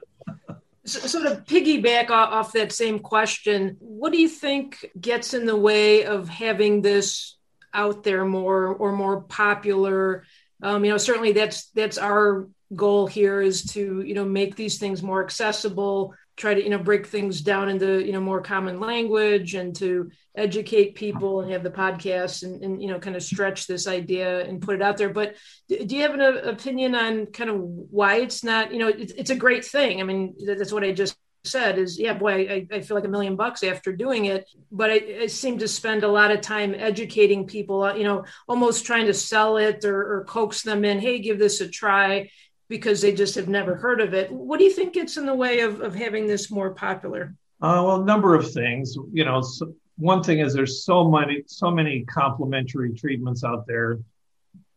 So, 0.86 1.00
so, 1.02 1.24
to 1.24 1.42
piggyback 1.42 2.10
off 2.10 2.54
that 2.54 2.72
same 2.72 2.98
question, 2.98 3.78
what 3.80 4.12
do 4.12 4.20
you 4.20 4.30
think 4.30 4.90
gets 5.00 5.36
in 5.36 5.46
the 5.46 5.56
way 5.56 6.06
of 6.06 6.28
having 6.28 6.82
this 6.82 7.38
out 7.72 8.04
there 8.04 8.26
more 8.26 8.68
or 8.68 8.92
more 8.92 9.22
popular? 9.22 10.24
Um, 10.64 10.84
you 10.84 10.90
know, 10.90 10.98
certainly 10.98 11.34
that's 11.34 11.70
that's 11.72 12.00
our 12.00 12.48
goal 12.76 13.08
here 13.08 13.42
is 13.42 13.64
to 13.64 14.02
you 14.02 14.14
know 14.14 14.26
make 14.26 14.56
these 14.56 14.78
things 14.78 15.02
more 15.02 15.24
accessible 15.24 16.14
try 16.40 16.54
to 16.54 16.64
you 16.64 16.70
know 16.70 16.80
break 16.80 17.06
things 17.06 17.42
down 17.42 17.68
into 17.70 18.04
you 18.04 18.14
know 18.14 18.22
more 18.22 18.42
common 18.42 18.80
language 18.80 19.56
and 19.56 19.76
to 19.76 20.10
educate 20.36 20.96
people 20.96 21.42
and 21.42 21.52
have 21.52 21.64
the 21.64 21.70
podcast 21.70 22.44
and, 22.44 22.64
and 22.64 22.82
you 22.82 22.88
know 22.88 22.98
kind 22.98 23.16
of 23.16 23.22
stretch 23.22 23.68
this 23.68 23.88
idea 23.88 24.46
and 24.46 24.62
put 24.62 24.76
it 24.76 24.82
out 24.82 24.98
there. 24.98 25.10
But 25.10 25.36
do 25.68 25.96
you 25.96 26.02
have 26.02 26.14
an 26.14 26.22
uh, 26.22 26.32
opinion 26.46 26.96
on 26.96 27.26
kind 27.28 27.50
of 27.50 27.60
why 27.60 28.18
it's 28.18 28.44
not 28.44 28.72
you 28.72 28.80
know 28.80 28.88
it's, 28.88 29.30
a 29.30 29.36
great 29.36 29.66
thing. 29.66 30.00
I 30.00 30.04
mean 30.04 30.36
that's 30.46 30.72
what 30.72 30.84
i 30.84 30.92
just 30.92 31.16
said 31.46 31.78
is 31.78 31.98
yeah 31.98 32.14
boy 32.14 32.50
I, 32.50 32.68
I 32.76 32.82
feel 32.82 32.96
like 32.96 33.06
a 33.06 33.10
million 33.10 33.36
bucks 33.36 33.64
after 33.64 33.92
doing 33.92 34.26
it. 34.26 34.50
But 34.72 34.92
I, 34.92 35.18
I, 35.22 35.28
seem 35.28 35.58
to 35.60 35.68
spend 35.68 36.04
a 36.04 36.08
lot 36.08 36.32
of 36.32 36.42
time 36.42 36.74
educating 36.76 37.48
people 37.48 37.84
uh, 37.84 37.96
you 37.96 38.04
know 38.04 38.26
almost 38.48 38.86
trying 38.86 39.08
to 39.08 39.14
sell 39.14 39.58
it 39.58 39.84
or, 39.84 40.16
or 40.16 40.26
coax 40.26 40.64
them 40.64 40.86
in 40.86 41.00
hey 41.00 41.20
give 41.20 41.40
this 41.40 41.62
a 41.62 41.68
try 41.68 42.30
because 42.70 43.02
they 43.02 43.12
just 43.12 43.36
have 43.36 43.50
never 43.50 43.76
heard 43.76 44.00
of 44.00 44.14
it. 44.14 44.32
What 44.32 44.60
do 44.60 44.64
you 44.64 44.72
think 44.72 44.94
gets 44.94 45.18
in 45.18 45.26
the 45.26 45.34
way 45.34 45.62
of, 45.62 45.82
of 45.82 45.96
having 45.96 46.28
this 46.28 46.50
more 46.52 46.70
popular? 46.70 47.36
Uh, 47.62 47.82
well, 47.84 48.02
a 48.02 48.06
number 48.06 48.36
of 48.36 48.50
things. 48.52 48.96
You 49.12 49.26
know, 49.26 49.42
so 49.42 49.74
one 49.98 50.24
thing 50.24 50.40
is 50.40 50.54
there's 50.54 50.86
so 50.86 51.10
many 51.10 51.44
so 51.48 51.70
many 51.70 52.06
complementary 52.06 52.94
treatments 52.94 53.44
out 53.44 53.68
there 53.68 54.00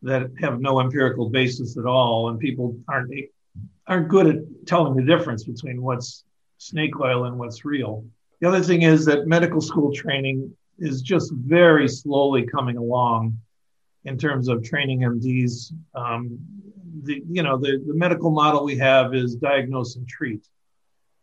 that 0.03 0.31
have 0.41 0.61
no 0.61 0.81
empirical 0.81 1.29
basis 1.29 1.77
at 1.77 1.85
all, 1.85 2.31
and 2.31 2.41
people 2.41 2.77
aren't 2.89 3.13
aren't 3.87 4.09
good 4.09 4.27
at 4.27 4.67
telling 4.67 4.97
the 4.97 5.03
difference 5.03 5.45
between 5.45 5.83
what's 5.83 6.25
snake 6.59 6.99
oil 6.99 7.27
and 7.27 7.39
what's 7.39 7.65
real. 7.65 8.05
The 8.41 8.49
other 8.49 8.63
thing 8.63 8.83
is 8.83 9.05
that 9.05 9.27
medical 9.27 9.61
school 9.61 9.93
training 9.95 10.57
is 10.79 11.03
just 11.03 11.33
very 11.33 11.89
slowly 11.89 12.45
coming 12.45 12.77
along 12.77 13.39
in 14.05 14.19
terms 14.19 14.49
of 14.49 14.65
training 14.65 15.01
MDs. 15.01 15.73
Um, 15.95 16.39
the 17.03 17.23
you 17.29 17.43
know 17.43 17.57
the, 17.57 17.83
the 17.87 17.95
medical 17.95 18.31
model 18.31 18.65
we 18.65 18.77
have 18.79 19.15
is 19.15 19.37
diagnose 19.37 19.97
and 19.97 20.09
treat. 20.09 20.47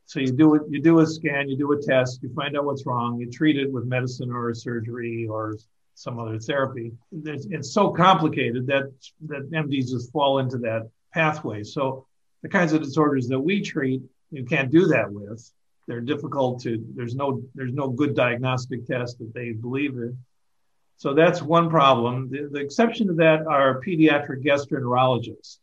So 0.06 0.20
you 0.20 0.32
do 0.32 0.56
it, 0.56 0.64
you 0.70 0.82
do 0.82 1.00
a 1.00 1.06
scan, 1.06 1.50
you 1.50 1.58
do 1.58 1.72
a 1.72 1.82
test, 1.82 2.24
you 2.24 2.34
find 2.34 2.58
out 2.58 2.66
what's 2.66 2.86
wrong, 2.86 3.20
you 3.20 3.30
treat 3.30 3.58
it 3.58 3.72
with 3.72 3.86
medicine 3.86 4.32
or 4.32 4.54
surgery 4.56 5.28
or 5.30 5.56
some 5.94 6.18
other 6.18 6.40
therapy. 6.40 6.94
It's, 7.12 7.46
it's 7.52 7.74
so 7.74 7.92
complicated 7.92 8.66
that 8.68 8.92
that 9.28 9.52
MDs 9.52 9.90
just 9.90 10.12
fall 10.12 10.40
into 10.40 10.58
that 10.60 10.90
pathway. 11.14 11.64
So 11.64 12.08
the 12.42 12.50
kinds 12.50 12.74
of 12.74 12.82
disorders 12.82 13.28
that 13.28 13.40
we 13.40 13.62
treat, 13.62 14.02
you 14.32 14.46
can't 14.46 14.72
do 14.72 14.88
that 14.88 15.12
with. 15.12 15.52
They're 15.88 16.02
difficult 16.02 16.62
to. 16.64 16.84
There's 16.96 17.16
no 17.16 17.44
there's 17.54 17.74
no 17.74 17.90
good 17.90 18.16
diagnostic 18.16 18.86
test 18.86 19.20
that 19.20 19.34
they 19.34 19.52
believe 19.52 19.94
in. 19.96 20.18
So 21.00 21.14
that's 21.14 21.42
one 21.42 21.70
problem. 21.70 22.30
The, 22.30 22.50
the 22.52 22.60
exception 22.60 23.08
to 23.08 23.14
that 23.14 23.48
are 23.48 23.82
pediatric 23.82 24.44
gastroenterologists. 24.44 25.60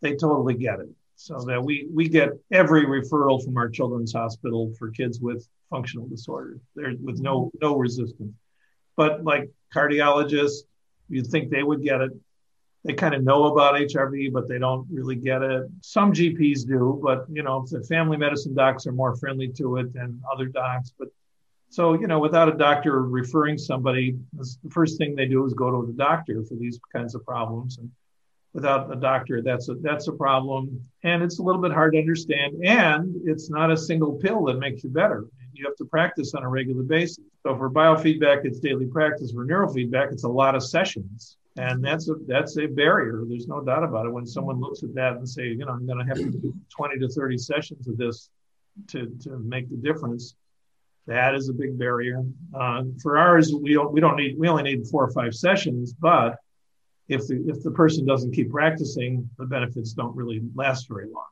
They 0.00 0.16
totally 0.16 0.54
get 0.54 0.80
it. 0.80 0.88
So 1.14 1.38
that 1.46 1.62
we, 1.62 1.86
we 1.94 2.08
get 2.08 2.30
every 2.50 2.84
referral 2.84 3.42
from 3.42 3.56
our 3.56 3.68
children's 3.68 4.12
hospital 4.12 4.74
for 4.76 4.90
kids 4.90 5.20
with 5.20 5.46
functional 5.70 6.08
disorders. 6.08 6.60
There 6.74 6.92
with 7.00 7.20
no 7.20 7.52
no 7.62 7.76
resistance. 7.76 8.34
But 8.96 9.22
like 9.22 9.48
cardiologists, 9.72 10.64
you'd 11.08 11.28
think 11.28 11.50
they 11.50 11.62
would 11.62 11.84
get 11.84 12.00
it. 12.00 12.10
They 12.84 12.94
kind 12.94 13.14
of 13.14 13.22
know 13.22 13.44
about 13.44 13.76
HRV, 13.76 14.32
but 14.32 14.48
they 14.48 14.58
don't 14.58 14.88
really 14.90 15.14
get 15.14 15.42
it. 15.42 15.70
Some 15.82 16.12
GPs 16.12 16.66
do, 16.66 17.00
but 17.00 17.26
you 17.30 17.44
know, 17.44 17.64
the 17.70 17.84
family 17.84 18.16
medicine 18.16 18.54
docs 18.54 18.88
are 18.88 18.92
more 18.92 19.14
friendly 19.14 19.48
to 19.50 19.76
it 19.76 19.94
than 19.94 20.20
other 20.32 20.46
docs. 20.46 20.92
But 20.98 21.08
so, 21.74 21.94
you 21.94 22.06
know, 22.06 22.20
without 22.20 22.48
a 22.48 22.56
doctor 22.56 23.02
referring 23.02 23.58
somebody, 23.58 24.16
the 24.32 24.70
first 24.70 24.96
thing 24.96 25.16
they 25.16 25.26
do 25.26 25.44
is 25.44 25.54
go 25.54 25.72
to 25.72 25.84
the 25.84 25.92
doctor 25.92 26.44
for 26.44 26.54
these 26.54 26.78
kinds 26.94 27.16
of 27.16 27.24
problems. 27.24 27.78
And 27.78 27.90
without 28.52 28.92
a 28.92 28.94
doctor, 28.94 29.42
that's 29.42 29.68
a 29.68 29.74
that's 29.80 30.06
a 30.06 30.12
problem, 30.12 30.80
and 31.02 31.20
it's 31.20 31.40
a 31.40 31.42
little 31.42 31.60
bit 31.60 31.72
hard 31.72 31.94
to 31.94 31.98
understand. 31.98 32.64
And 32.64 33.16
it's 33.24 33.50
not 33.50 33.72
a 33.72 33.76
single 33.76 34.12
pill 34.12 34.44
that 34.44 34.60
makes 34.60 34.84
you 34.84 34.90
better. 34.90 35.24
You 35.52 35.64
have 35.64 35.74
to 35.78 35.84
practice 35.84 36.32
on 36.34 36.44
a 36.44 36.48
regular 36.48 36.84
basis. 36.84 37.18
So 37.42 37.56
for 37.56 37.68
biofeedback, 37.68 38.44
it's 38.44 38.60
daily 38.60 38.86
practice. 38.86 39.32
For 39.32 39.44
neurofeedback, 39.44 40.12
it's 40.12 40.22
a 40.22 40.28
lot 40.28 40.54
of 40.54 40.62
sessions, 40.62 41.38
and 41.56 41.84
that's 41.84 42.08
a 42.08 42.14
that's 42.28 42.56
a 42.56 42.66
barrier. 42.66 43.24
There's 43.26 43.48
no 43.48 43.60
doubt 43.60 43.82
about 43.82 44.06
it. 44.06 44.12
When 44.12 44.26
someone 44.26 44.60
looks 44.60 44.84
at 44.84 44.94
that 44.94 45.16
and 45.16 45.28
say, 45.28 45.48
you 45.48 45.64
know, 45.64 45.72
I'm 45.72 45.86
going 45.88 45.98
to 45.98 46.04
have 46.04 46.18
to 46.18 46.30
do 46.30 46.54
20 46.68 47.00
to 47.00 47.08
30 47.08 47.36
sessions 47.36 47.88
of 47.88 47.96
this 47.96 48.30
to 48.90 49.12
to 49.24 49.40
make 49.40 49.68
the 49.68 49.76
difference, 49.76 50.36
that 51.06 51.34
is 51.34 51.48
a 51.48 51.52
big 51.52 51.78
barrier. 51.78 52.22
Uh, 52.54 52.84
for 53.02 53.18
ours, 53.18 53.52
we 53.52 53.74
don't 53.74 53.92
we 53.92 54.00
don't 54.00 54.16
need 54.16 54.38
we 54.38 54.48
only 54.48 54.62
need 54.62 54.86
four 54.86 55.04
or 55.04 55.12
five 55.12 55.34
sessions, 55.34 55.92
but 55.92 56.36
if 57.08 57.26
the 57.26 57.44
if 57.46 57.62
the 57.62 57.70
person 57.70 58.06
doesn't 58.06 58.32
keep 58.32 58.50
practicing, 58.50 59.28
the 59.38 59.46
benefits 59.46 59.92
don't 59.92 60.16
really 60.16 60.40
last 60.54 60.88
very 60.88 61.06
long. 61.06 61.28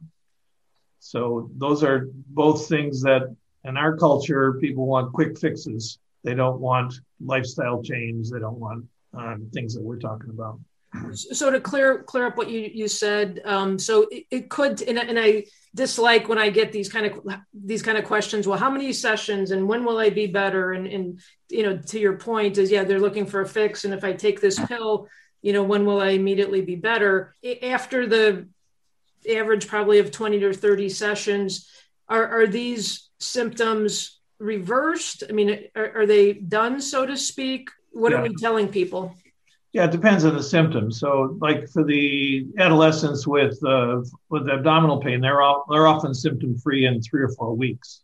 So 0.99 1.51
those 1.57 1.83
are 1.83 2.09
both 2.29 2.69
things 2.69 3.03
that 3.03 3.35
in 3.65 3.77
our 3.77 3.97
culture 3.97 4.55
people 4.55 4.87
want 4.87 5.13
quick 5.13 5.39
fixes. 5.39 5.99
They 6.23 6.35
don't 6.35 6.61
want 6.61 6.95
lifestyle 7.25 7.83
change. 7.83 8.31
They 8.31 8.39
don't 8.39 8.59
want 8.59 8.87
um, 9.15 9.49
things 9.53 9.75
that 9.75 9.83
we're 9.83 9.99
talking 9.99 10.31
about. 10.31 10.61
So 11.13 11.51
to 11.51 11.61
clear 11.61 12.03
clear 12.03 12.27
up 12.27 12.37
what 12.37 12.51
you 12.51 12.71
you 12.73 12.87
said, 12.87 13.41
um, 13.47 13.79
so 13.79 14.07
it, 14.11 14.25
it 14.31 14.51
could, 14.51 14.83
and, 14.83 14.99
and, 14.99 15.19
I 15.19 15.45
dislike 15.75 16.29
when 16.29 16.39
I 16.39 16.51
get 16.51 16.73
these 16.73 16.91
kind 16.91 17.07
of 17.07 17.21
these 17.55 17.83
kind 17.83 17.99
of 17.99 18.05
questions. 18.05 18.47
Well, 18.47 18.59
how 18.59 18.71
many 18.71 18.93
sessions, 18.93 19.51
and 19.51 19.69
when 19.69 19.85
will 19.85 19.99
I 19.99 20.11
be 20.11 20.27
better? 20.27 20.73
And 20.73 20.87
and 20.87 21.21
you 21.49 21.63
know, 21.63 21.79
to 21.79 21.99
your 21.99 22.17
point 22.17 22.59
is, 22.59 22.71
yeah, 22.71 22.85
they're 22.85 23.01
looking 23.01 23.27
for 23.27 23.41
a 23.41 23.49
fix, 23.49 23.85
and 23.85 23.95
if 23.95 24.05
I 24.05 24.13
take 24.13 24.41
this 24.41 24.59
pill, 24.67 25.09
you 25.41 25.53
know, 25.53 25.63
when 25.63 25.85
will 25.85 26.01
I 26.01 26.11
immediately 26.11 26.61
be 26.63 26.77
better? 26.77 27.35
After 27.63 28.07
the 28.07 28.49
average 29.29 29.67
probably 29.67 29.99
of 29.99 30.11
20 30.11 30.41
to 30.41 30.53
30 30.53 30.89
sessions, 30.89 31.71
are, 32.09 32.43
are 32.43 32.47
these 32.47 33.09
symptoms 33.19 34.21
reversed? 34.39 35.25
I 35.29 35.33
mean, 35.33 35.69
are, 35.75 36.01
are 36.01 36.07
they 36.07 36.33
done, 36.33 36.81
so 36.81 37.07
to 37.07 37.17
speak? 37.17 37.71
What 37.93 38.13
yeah. 38.13 38.19
are 38.19 38.23
we 38.23 38.35
telling 38.35 38.69
people? 38.69 39.15
Yeah, 39.73 39.85
it 39.85 39.91
depends 39.91 40.27
on 40.27 40.35
the 40.35 40.43
symptoms. 40.43 41.01
So, 41.01 41.39
like 41.41 41.67
for 41.69 41.83
the 41.83 42.47
adolescents 42.59 43.27
with 43.27 43.63
uh, 43.65 44.03
with 44.29 44.49
abdominal 44.49 45.01
pain, 45.01 45.21
they're 45.21 45.41
all, 45.41 45.65
they're 45.71 45.87
often 45.87 46.13
symptom 46.13 46.59
free 46.59 46.85
in 46.85 47.01
three 47.01 47.23
or 47.23 47.31
four 47.31 47.55
weeks 47.57 48.03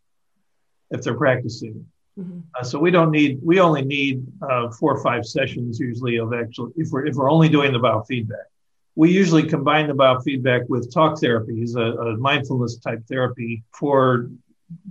if 0.91 1.03
they're 1.03 1.19
practicing. 1.19 1.85
Mm-hmm. 2.19 2.41
Uh, 2.59 2.65
so 2.65 2.79
we 2.79 2.91
don't 2.91 3.11
need, 3.11 3.39
we 3.43 3.61
only 3.61 3.83
need 3.83 4.27
uh, 4.43 4.71
four 4.71 4.97
or 4.97 5.03
five 5.03 5.25
sessions 5.25 5.79
usually 5.79 6.17
of 6.17 6.33
actually 6.33 6.73
if 6.77 6.89
we're, 6.91 7.07
if 7.07 7.15
we're 7.15 7.31
only 7.31 7.49
doing 7.49 7.73
the 7.73 7.79
biofeedback. 7.79 8.49
We 8.97 9.13
usually 9.13 9.45
combine 9.45 9.87
the 9.87 9.95
biofeedback 9.95 10.69
with 10.69 10.93
talk 10.93 11.21
therapies, 11.21 11.77
a, 11.77 11.97
a 12.01 12.17
mindfulness 12.17 12.79
type 12.79 13.05
therapy 13.09 13.63
for 13.73 14.31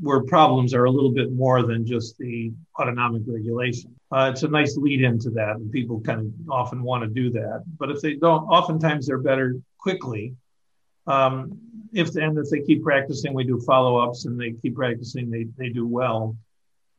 where 0.01 0.21
problems 0.21 0.73
are 0.73 0.85
a 0.85 0.91
little 0.91 1.11
bit 1.11 1.31
more 1.31 1.63
than 1.63 1.85
just 1.85 2.17
the 2.17 2.51
autonomic 2.79 3.23
regulation. 3.25 3.93
Uh, 4.11 4.31
it's 4.33 4.43
a 4.43 4.47
nice 4.47 4.77
lead 4.77 5.01
into 5.01 5.29
that, 5.31 5.57
and 5.57 5.71
people 5.71 5.99
kind 6.01 6.21
of 6.21 6.49
often 6.49 6.81
want 6.81 7.03
to 7.03 7.09
do 7.09 7.29
that. 7.31 7.63
But 7.77 7.91
if 7.91 8.01
they 8.01 8.15
don't, 8.15 8.43
oftentimes 8.45 9.07
they're 9.07 9.17
better 9.17 9.55
quickly. 9.77 10.35
Um, 11.05 11.59
if 11.93 12.15
and 12.15 12.37
if 12.37 12.49
they 12.49 12.61
keep 12.61 12.83
practicing, 12.83 13.33
we 13.33 13.43
do 13.43 13.59
follow 13.61 13.97
ups, 13.97 14.25
and 14.25 14.39
they 14.39 14.51
keep 14.51 14.75
practicing, 14.75 15.29
they 15.29 15.47
they 15.57 15.69
do 15.69 15.87
well 15.87 16.35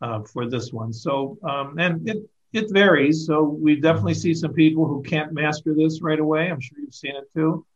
uh, 0.00 0.22
for 0.22 0.48
this 0.48 0.72
one. 0.72 0.92
So, 0.92 1.38
um, 1.42 1.78
and 1.78 2.08
it, 2.08 2.18
it 2.52 2.72
varies. 2.72 3.26
So 3.26 3.42
we 3.42 3.80
definitely 3.80 4.14
see 4.14 4.34
some 4.34 4.52
people 4.52 4.86
who 4.86 5.02
can't 5.02 5.32
master 5.32 5.74
this 5.74 6.00
right 6.00 6.18
away. 6.20 6.50
I'm 6.50 6.60
sure 6.60 6.78
you've 6.78 6.94
seen 6.94 7.16
it 7.16 7.24
too. 7.34 7.66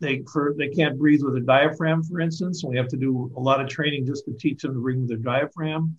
They 0.00 0.22
for 0.30 0.54
they 0.56 0.68
can't 0.68 0.98
breathe 0.98 1.22
with 1.22 1.36
a 1.36 1.40
diaphragm, 1.40 2.02
for 2.02 2.20
instance. 2.20 2.62
we 2.64 2.76
have 2.76 2.88
to 2.88 2.96
do 2.96 3.32
a 3.36 3.40
lot 3.40 3.60
of 3.60 3.68
training 3.68 4.06
just 4.06 4.26
to 4.26 4.32
teach 4.32 4.62
them 4.62 4.74
to 4.74 4.80
breathe 4.80 5.00
with 5.00 5.08
their 5.08 5.16
diaphragm. 5.18 5.98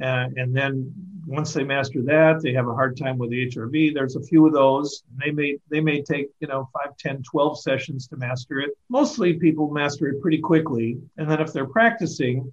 Uh, 0.00 0.28
and 0.36 0.56
then 0.56 0.94
once 1.26 1.52
they 1.52 1.64
master 1.64 2.02
that, 2.02 2.40
they 2.40 2.52
have 2.52 2.68
a 2.68 2.74
hard 2.74 2.96
time 2.96 3.18
with 3.18 3.30
the 3.30 3.46
HRV. 3.48 3.92
There's 3.92 4.14
a 4.14 4.22
few 4.22 4.46
of 4.46 4.52
those. 4.52 5.02
They 5.22 5.30
may 5.30 5.58
they 5.70 5.80
may 5.80 6.02
take 6.02 6.28
you 6.40 6.48
know 6.48 6.70
5, 6.84 6.96
10, 6.96 7.22
12 7.24 7.60
sessions 7.60 8.08
to 8.08 8.16
master 8.16 8.60
it. 8.60 8.70
Mostly 8.88 9.34
people 9.34 9.70
master 9.70 10.08
it 10.08 10.22
pretty 10.22 10.38
quickly. 10.38 10.98
And 11.18 11.30
then 11.30 11.40
if 11.40 11.52
they're 11.52 11.66
practicing, 11.66 12.52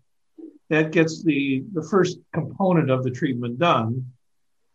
that 0.69 0.91
gets 0.91 1.23
the, 1.23 1.63
the 1.73 1.83
first 1.83 2.17
component 2.33 2.89
of 2.89 3.03
the 3.03 3.11
treatment 3.11 3.59
done. 3.59 4.05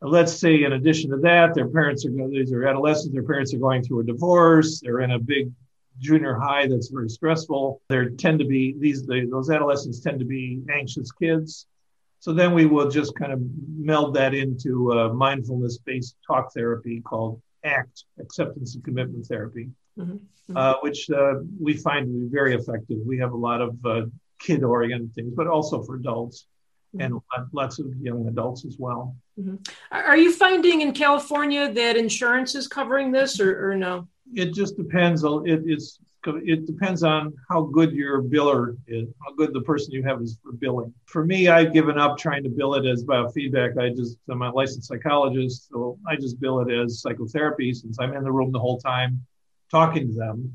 Let's 0.02 0.34
say, 0.34 0.62
in 0.62 0.72
addition 0.72 1.10
to 1.10 1.18
that, 1.18 1.54
their 1.54 1.68
parents 1.68 2.06
are 2.06 2.28
these 2.28 2.52
are 2.52 2.66
adolescents. 2.66 3.12
Their 3.12 3.22
parents 3.22 3.52
are 3.52 3.58
going 3.58 3.82
through 3.82 4.00
a 4.00 4.04
divorce. 4.04 4.80
They're 4.80 5.00
in 5.00 5.10
a 5.10 5.18
big 5.18 5.52
junior 5.98 6.34
high 6.34 6.66
that's 6.66 6.88
very 6.88 7.10
stressful. 7.10 7.82
They 7.88 8.06
tend 8.16 8.38
to 8.38 8.46
be 8.46 8.74
these 8.78 9.04
they, 9.04 9.26
those 9.26 9.50
adolescents 9.50 10.00
tend 10.00 10.18
to 10.18 10.24
be 10.24 10.62
anxious 10.72 11.12
kids. 11.12 11.66
So 12.18 12.32
then 12.32 12.54
we 12.54 12.66
will 12.66 12.90
just 12.90 13.14
kind 13.14 13.32
of 13.32 13.40
meld 13.68 14.14
that 14.14 14.34
into 14.34 14.92
a 14.92 15.12
mindfulness-based 15.12 16.16
talk 16.26 16.52
therapy 16.52 17.00
called 17.00 17.40
ACT, 17.64 18.04
Acceptance 18.18 18.74
and 18.74 18.84
Commitment 18.84 19.26
Therapy, 19.26 19.70
mm-hmm. 19.98 20.12
Mm-hmm. 20.12 20.56
Uh, 20.56 20.74
which 20.80 21.10
uh, 21.10 21.36
we 21.58 21.74
find 21.74 22.06
to 22.06 22.12
be 22.12 22.28
very 22.28 22.54
effective. 22.54 22.98
We 23.06 23.18
have 23.18 23.32
a 23.32 23.36
lot 23.36 23.62
of 23.62 23.86
uh, 23.86 24.02
kid 24.38 24.62
oriented 24.64 25.14
things, 25.14 25.32
but 25.34 25.46
also 25.46 25.82
for 25.82 25.96
adults 25.96 26.46
mm-hmm. 26.94 27.00
and 27.00 27.20
lots 27.52 27.78
of 27.78 27.86
young 28.00 28.26
adults 28.28 28.64
as 28.64 28.76
well. 28.78 29.16
Mm-hmm. 29.38 29.56
Are 29.92 30.16
you 30.16 30.32
finding 30.32 30.80
in 30.82 30.92
California 30.92 31.72
that 31.72 31.96
insurance 31.96 32.54
is 32.54 32.68
covering 32.68 33.12
this 33.12 33.40
or, 33.40 33.70
or 33.70 33.76
no? 33.76 34.08
It 34.34 34.54
just 34.54 34.76
depends. 34.76 35.24
It 35.24 35.62
is. 35.66 35.98
It 36.26 36.66
depends 36.66 37.02
on 37.02 37.32
how 37.48 37.62
good 37.62 37.92
your 37.92 38.22
biller 38.22 38.76
is, 38.86 39.08
how 39.24 39.32
good 39.36 39.54
the 39.54 39.62
person 39.62 39.92
you 39.92 40.02
have 40.02 40.20
is 40.20 40.38
for 40.42 40.52
billing. 40.52 40.92
For 41.06 41.24
me, 41.24 41.48
I've 41.48 41.72
given 41.72 41.98
up 41.98 42.18
trying 42.18 42.42
to 42.42 42.50
bill 42.50 42.74
it 42.74 42.84
as 42.84 43.04
biofeedback. 43.04 43.78
I 43.78 43.88
just, 43.88 44.18
I'm 44.28 44.42
a 44.42 44.50
licensed 44.50 44.86
psychologist, 44.86 45.70
so 45.70 45.98
I 46.06 46.16
just 46.16 46.38
bill 46.38 46.60
it 46.60 46.70
as 46.70 47.00
psychotherapy 47.00 47.72
since 47.72 47.98
I'm 47.98 48.12
in 48.12 48.22
the 48.22 48.30
room 48.30 48.52
the 48.52 48.58
whole 48.58 48.78
time 48.78 49.24
talking 49.70 50.08
to 50.08 50.14
them. 50.14 50.54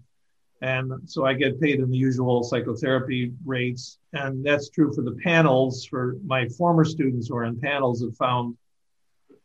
And 0.65 0.91
so 1.05 1.25
I 1.25 1.33
get 1.33 1.61
paid 1.61 1.79
in 1.79 1.91
the 1.91 1.97
usual 1.97 2.43
psychotherapy 2.43 3.31
rates. 3.45 3.99
And 4.13 4.43
that's 4.43 4.69
true 4.69 4.91
for 4.95 5.03
the 5.03 5.15
panels. 5.23 5.85
For 5.85 6.17
my 6.25 6.47
former 6.49 6.83
students 6.83 7.27
who 7.27 7.37
are 7.37 7.45
in 7.45 7.59
panels, 7.59 8.01
have 8.01 8.17
found, 8.17 8.57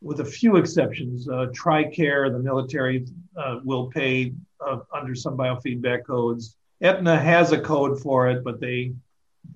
with 0.00 0.20
a 0.20 0.24
few 0.24 0.56
exceptions, 0.56 1.28
uh, 1.28 1.48
TRICARE, 1.52 2.32
the 2.32 2.38
military 2.38 3.04
uh, 3.36 3.58
will 3.62 3.88
pay 3.88 4.32
uh, 4.66 4.78
under 4.94 5.14
some 5.14 5.36
biofeedback 5.36 6.06
codes. 6.06 6.56
Aetna 6.80 7.18
has 7.18 7.52
a 7.52 7.60
code 7.60 8.00
for 8.00 8.30
it, 8.30 8.42
but 8.42 8.58
they 8.58 8.94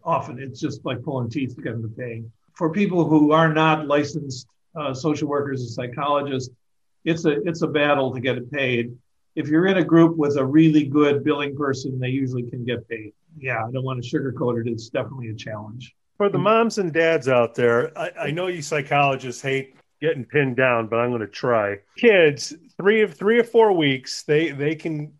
often, 0.04 0.38
it's 0.38 0.60
just 0.60 0.84
like 0.84 1.02
pulling 1.02 1.30
teeth 1.30 1.56
to 1.56 1.62
get 1.62 1.72
them 1.72 1.82
to 1.82 1.88
pay. 1.88 2.24
For 2.52 2.68
people 2.70 3.08
who 3.08 3.32
are 3.32 3.50
not 3.50 3.86
licensed 3.86 4.48
uh, 4.76 4.92
social 4.92 5.28
workers 5.28 5.62
and 5.62 5.70
psychologists, 5.70 6.50
it's 7.06 7.24
a, 7.24 7.40
it's 7.48 7.62
a 7.62 7.66
battle 7.66 8.12
to 8.12 8.20
get 8.20 8.36
it 8.36 8.52
paid 8.52 8.94
if 9.34 9.48
you're 9.48 9.66
in 9.66 9.78
a 9.78 9.84
group 9.84 10.16
with 10.16 10.36
a 10.36 10.44
really 10.44 10.84
good 10.84 11.24
billing 11.24 11.56
person, 11.56 11.98
they 11.98 12.08
usually 12.08 12.44
can 12.44 12.64
get 12.64 12.88
paid. 12.88 13.12
Yeah, 13.38 13.64
I 13.66 13.70
don't 13.70 13.84
want 13.84 14.02
to 14.02 14.08
sugarcoat 14.08 14.60
it. 14.60 14.70
It's 14.70 14.88
definitely 14.88 15.30
a 15.30 15.34
challenge. 15.34 15.94
For 16.16 16.28
the 16.28 16.38
moms 16.38 16.78
and 16.78 16.92
dads 16.92 17.28
out 17.28 17.54
there, 17.54 17.96
I, 17.98 18.10
I 18.20 18.30
know 18.30 18.46
you 18.46 18.62
psychologists 18.62 19.42
hate 19.42 19.76
getting 20.00 20.24
pinned 20.24 20.56
down, 20.56 20.86
but 20.86 21.00
I'm 21.00 21.10
going 21.10 21.20
to 21.20 21.26
try. 21.26 21.78
Kids, 21.96 22.54
three 22.76 23.02
of 23.02 23.14
three 23.14 23.38
or 23.38 23.44
four 23.44 23.72
weeks, 23.72 24.22
they 24.22 24.50
they 24.50 24.74
can 24.74 25.12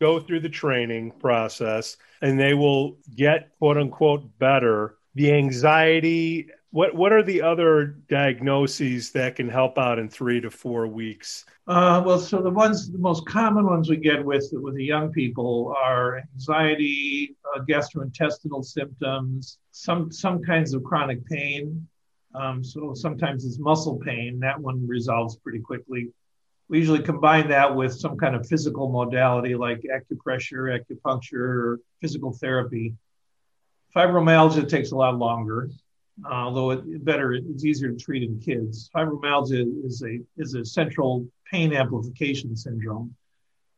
go 0.00 0.18
through 0.18 0.40
the 0.40 0.48
training 0.48 1.10
process 1.20 1.98
and 2.22 2.40
they 2.40 2.54
will 2.54 2.96
get 3.14 3.50
quote 3.58 3.76
unquote 3.76 4.38
better. 4.38 4.96
The 5.14 5.32
anxiety 5.34 6.48
what 6.72 6.94
what 6.94 7.12
are 7.12 7.22
the 7.22 7.42
other 7.42 7.86
diagnoses 8.08 9.10
that 9.12 9.36
can 9.36 9.48
help 9.48 9.76
out 9.76 9.98
in 9.98 10.08
three 10.08 10.40
to 10.40 10.50
four 10.50 10.86
weeks? 10.86 11.44
Uh, 11.66 12.02
well, 12.04 12.18
so 12.18 12.40
the 12.40 12.50
ones 12.50 12.90
the 12.90 12.98
most 12.98 13.26
common 13.26 13.66
ones 13.66 13.90
we 13.90 13.96
get 13.96 14.24
with 14.24 14.48
with 14.52 14.76
the 14.76 14.84
young 14.84 15.10
people 15.10 15.74
are 15.76 16.22
anxiety, 16.34 17.36
uh, 17.54 17.60
gastrointestinal 17.62 18.64
symptoms, 18.64 19.58
some 19.72 20.12
some 20.12 20.42
kinds 20.42 20.72
of 20.72 20.84
chronic 20.84 21.24
pain. 21.26 21.86
Um, 22.34 22.62
so 22.62 22.94
sometimes 22.94 23.44
it's 23.44 23.58
muscle 23.58 23.98
pain. 23.98 24.38
That 24.38 24.60
one 24.60 24.86
resolves 24.86 25.36
pretty 25.36 25.58
quickly. 25.58 26.10
We 26.68 26.78
usually 26.78 27.02
combine 27.02 27.48
that 27.48 27.74
with 27.74 27.92
some 27.92 28.16
kind 28.16 28.36
of 28.36 28.46
physical 28.46 28.88
modality 28.88 29.56
like 29.56 29.82
acupressure, 29.92 30.78
acupuncture, 30.78 31.78
physical 32.00 32.32
therapy. 32.32 32.94
Fibromyalgia 33.96 34.68
takes 34.68 34.92
a 34.92 34.96
lot 34.96 35.18
longer 35.18 35.68
although 36.24 36.70
it 36.70 37.04
better 37.04 37.32
it's 37.32 37.64
easier 37.64 37.90
to 37.90 37.96
treat 37.96 38.22
in 38.22 38.40
kids. 38.40 38.90
Fibromyalgia 38.94 39.84
is 39.84 40.02
a 40.02 40.18
is 40.36 40.54
a 40.54 40.64
central 40.64 41.26
pain 41.50 41.72
amplification 41.72 42.56
syndrome, 42.56 43.14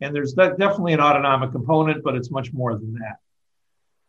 and 0.00 0.14
there's 0.14 0.34
definitely 0.34 0.92
an 0.92 1.00
autonomic 1.00 1.52
component, 1.52 2.02
but 2.02 2.14
it's 2.14 2.30
much 2.30 2.52
more 2.52 2.74
than 2.74 2.94
that. 2.94 3.16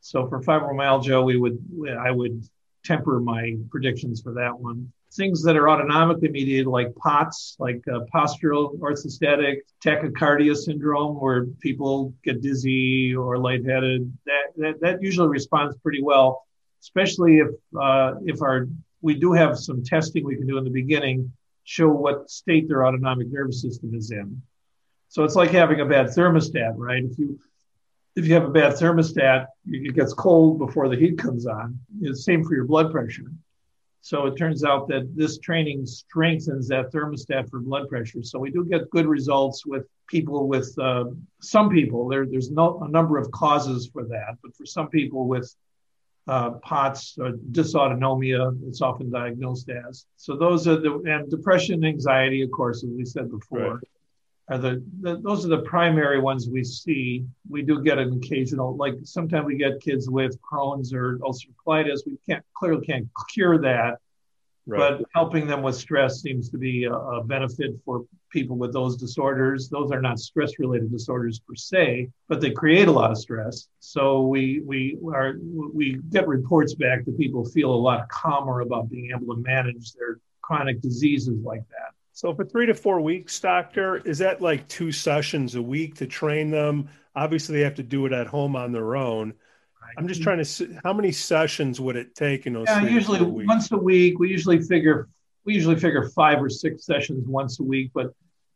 So 0.01 0.27
for 0.27 0.41
fibromyalgia, 0.41 1.23
we 1.23 1.37
would 1.37 1.57
I 1.99 2.11
would 2.11 2.43
temper 2.83 3.19
my 3.21 3.55
predictions 3.69 4.21
for 4.21 4.33
that 4.33 4.59
one. 4.59 4.91
things 5.15 5.43
that 5.43 5.55
are 5.55 5.65
autonomically 5.65 6.31
mediated, 6.31 6.67
like 6.67 6.93
POTS, 6.95 7.55
like 7.59 7.81
uh, 7.87 7.99
postural 8.13 8.77
orthostatic 8.79 9.57
tachycardia 9.83 10.55
syndrome, 10.55 11.19
where 11.19 11.45
people 11.61 12.13
get 12.23 12.41
dizzy 12.41 13.15
or 13.15 13.37
lightheaded. 13.37 14.11
That, 14.25 14.43
that, 14.57 14.81
that 14.81 15.01
usually 15.01 15.29
responds 15.29 15.75
pretty 15.77 16.01
well, 16.01 16.45
especially 16.83 17.39
if 17.39 17.49
uh, 17.81 18.15
if 18.25 18.41
our 18.41 18.67
we 19.01 19.13
do 19.15 19.33
have 19.33 19.57
some 19.57 19.83
testing 19.83 20.23
we 20.25 20.35
can 20.35 20.47
do 20.47 20.57
in 20.57 20.63
the 20.63 20.69
beginning, 20.69 21.31
show 21.63 21.89
what 21.89 22.29
state 22.29 22.67
their 22.67 22.85
autonomic 22.85 23.27
nervous 23.29 23.61
system 23.61 23.93
is 23.95 24.11
in. 24.11 24.41
So 25.07 25.23
it's 25.23 25.35
like 25.35 25.51
having 25.51 25.79
a 25.81 25.85
bad 25.85 26.07
thermostat, 26.07 26.73
right? 26.75 27.03
If 27.03 27.17
you 27.17 27.39
if 28.15 28.27
you 28.27 28.33
have 28.33 28.45
a 28.45 28.49
bad 28.61 28.73
thermostat, 28.73 29.47
it 29.67 29.95
gets 29.95 30.13
cold 30.13 30.59
before 30.59 30.87
the 30.89 30.95
heat 30.95 31.17
comes 31.17 31.47
on. 31.47 31.79
It's 32.01 32.25
same 32.25 32.43
for 32.43 32.53
your 32.53 32.65
blood 32.65 32.91
pressure. 32.91 33.31
So 34.01 34.25
it 34.25 34.35
turns 34.35 34.65
out 34.65 34.89
that 34.89 35.15
this 35.15 35.39
training 35.39 35.85
strengthens 35.85 36.67
that 36.67 36.91
thermostat 36.91 37.49
for 37.49 37.61
blood 37.61 37.87
pressure. 37.87 38.21
So 38.21 38.37
we 38.37 38.51
do 38.51 38.65
get 38.65 38.89
good 38.89 39.05
results 39.05 39.65
with 39.65 39.85
people 40.07 40.47
with 40.49 40.77
uh, 40.77 41.05
some 41.41 41.69
people. 41.69 42.09
There, 42.09 42.25
there's 42.25 42.51
no, 42.51 42.81
a 42.83 42.89
number 42.89 43.17
of 43.17 43.31
causes 43.31 43.89
for 43.93 44.03
that, 44.03 44.37
but 44.43 44.53
for 44.57 44.65
some 44.65 44.89
people 44.89 45.25
with 45.25 45.55
uh, 46.27 46.51
POTS 46.51 47.17
or 47.19 47.31
dysautonomia, 47.51 48.57
it's 48.67 48.81
often 48.81 49.09
diagnosed 49.09 49.69
as. 49.69 50.05
So 50.15 50.35
those 50.35 50.67
are 50.67 50.77
the 50.77 51.01
and 51.05 51.29
depression, 51.29 51.83
anxiety, 51.83 52.41
of 52.43 52.51
course, 52.51 52.83
as 52.83 52.89
we 52.91 53.05
said 53.05 53.29
before. 53.29 53.75
Right 53.75 53.87
are 54.49 54.57
the, 54.57 54.83
the, 55.01 55.17
those 55.17 55.45
are 55.45 55.49
the 55.49 55.61
primary 55.61 56.19
ones 56.19 56.49
we 56.49 56.63
see. 56.63 57.25
We 57.49 57.61
do 57.61 57.81
get 57.81 57.97
an 57.97 58.13
occasional, 58.13 58.75
like 58.75 58.95
sometimes 59.03 59.45
we 59.45 59.57
get 59.57 59.81
kids 59.81 60.09
with 60.09 60.37
Crohn's 60.41 60.93
or 60.93 61.17
ulcerative 61.19 61.55
colitis. 61.65 61.99
We 62.05 62.17
can't 62.27 62.43
clearly 62.53 62.85
can't 62.85 63.07
cure 63.33 63.57
that, 63.59 63.99
right. 64.65 64.99
but 64.99 65.05
helping 65.13 65.47
them 65.47 65.61
with 65.61 65.75
stress 65.75 66.21
seems 66.21 66.49
to 66.49 66.57
be 66.57 66.85
a, 66.85 66.93
a, 66.93 67.23
benefit 67.23 67.71
for 67.85 68.05
people 68.29 68.57
with 68.57 68.73
those 68.73 68.97
disorders. 68.97 69.69
Those 69.69 69.91
are 69.91 70.01
not 70.01 70.19
stress-related 70.19 70.91
disorders 70.91 71.39
per 71.39 71.55
se, 71.55 72.09
but 72.27 72.41
they 72.41 72.51
create 72.51 72.87
a 72.87 72.91
lot 72.91 73.11
of 73.11 73.17
stress. 73.17 73.67
So 73.79 74.21
we 74.27 74.61
we 74.65 74.97
are 75.13 75.35
we 75.73 75.99
get 76.09 76.27
reports 76.27 76.75
back 76.75 77.05
that 77.05 77.17
people 77.17 77.45
feel 77.45 77.73
a 77.73 77.75
lot 77.75 78.07
calmer 78.09 78.61
about 78.61 78.89
being 78.89 79.11
able 79.15 79.35
to 79.35 79.41
manage 79.41 79.93
their 79.93 80.19
chronic 80.41 80.81
diseases 80.81 81.41
like 81.43 81.67
that. 81.69 81.93
So 82.15 82.33
for 82.35 82.45
three 82.45 82.67
to 82.67 82.75
four 82.75 83.01
weeks, 83.01 83.39
doctor, 83.39 83.97
is 83.97 84.19
that 84.19 84.39
like 84.39 84.67
two 84.67 84.91
sessions 84.91 85.55
a 85.55 85.61
week 85.61 85.95
to 85.95 86.05
train 86.05 86.51
them? 86.51 86.89
Obviously, 87.15 87.57
they 87.57 87.63
have 87.63 87.75
to 87.75 87.83
do 87.83 88.05
it 88.05 88.13
at 88.13 88.27
home 88.27 88.55
on 88.55 88.71
their 88.71 88.95
own. 88.95 89.33
I'm 89.97 90.07
just 90.07 90.21
trying 90.21 90.39
to 90.39 90.45
see 90.45 90.69
how 90.83 90.93
many 90.93 91.11
sessions 91.11 91.79
would 91.79 91.95
it 91.95 92.15
take 92.15 92.45
in 92.47 92.53
those? 92.53 92.65
Yeah, 92.67 92.83
usually 92.83 93.21
once 93.21 93.71
a 93.71 93.77
week. 93.77 94.19
We 94.19 94.29
usually 94.29 94.61
figure 94.61 95.07
we 95.45 95.53
usually 95.53 95.75
figure 95.75 96.09
five 96.09 96.41
or 96.41 96.49
six 96.49 96.85
sessions 96.85 97.27
once 97.27 97.59
a 97.59 97.63
week, 97.63 97.91
but 97.93 98.13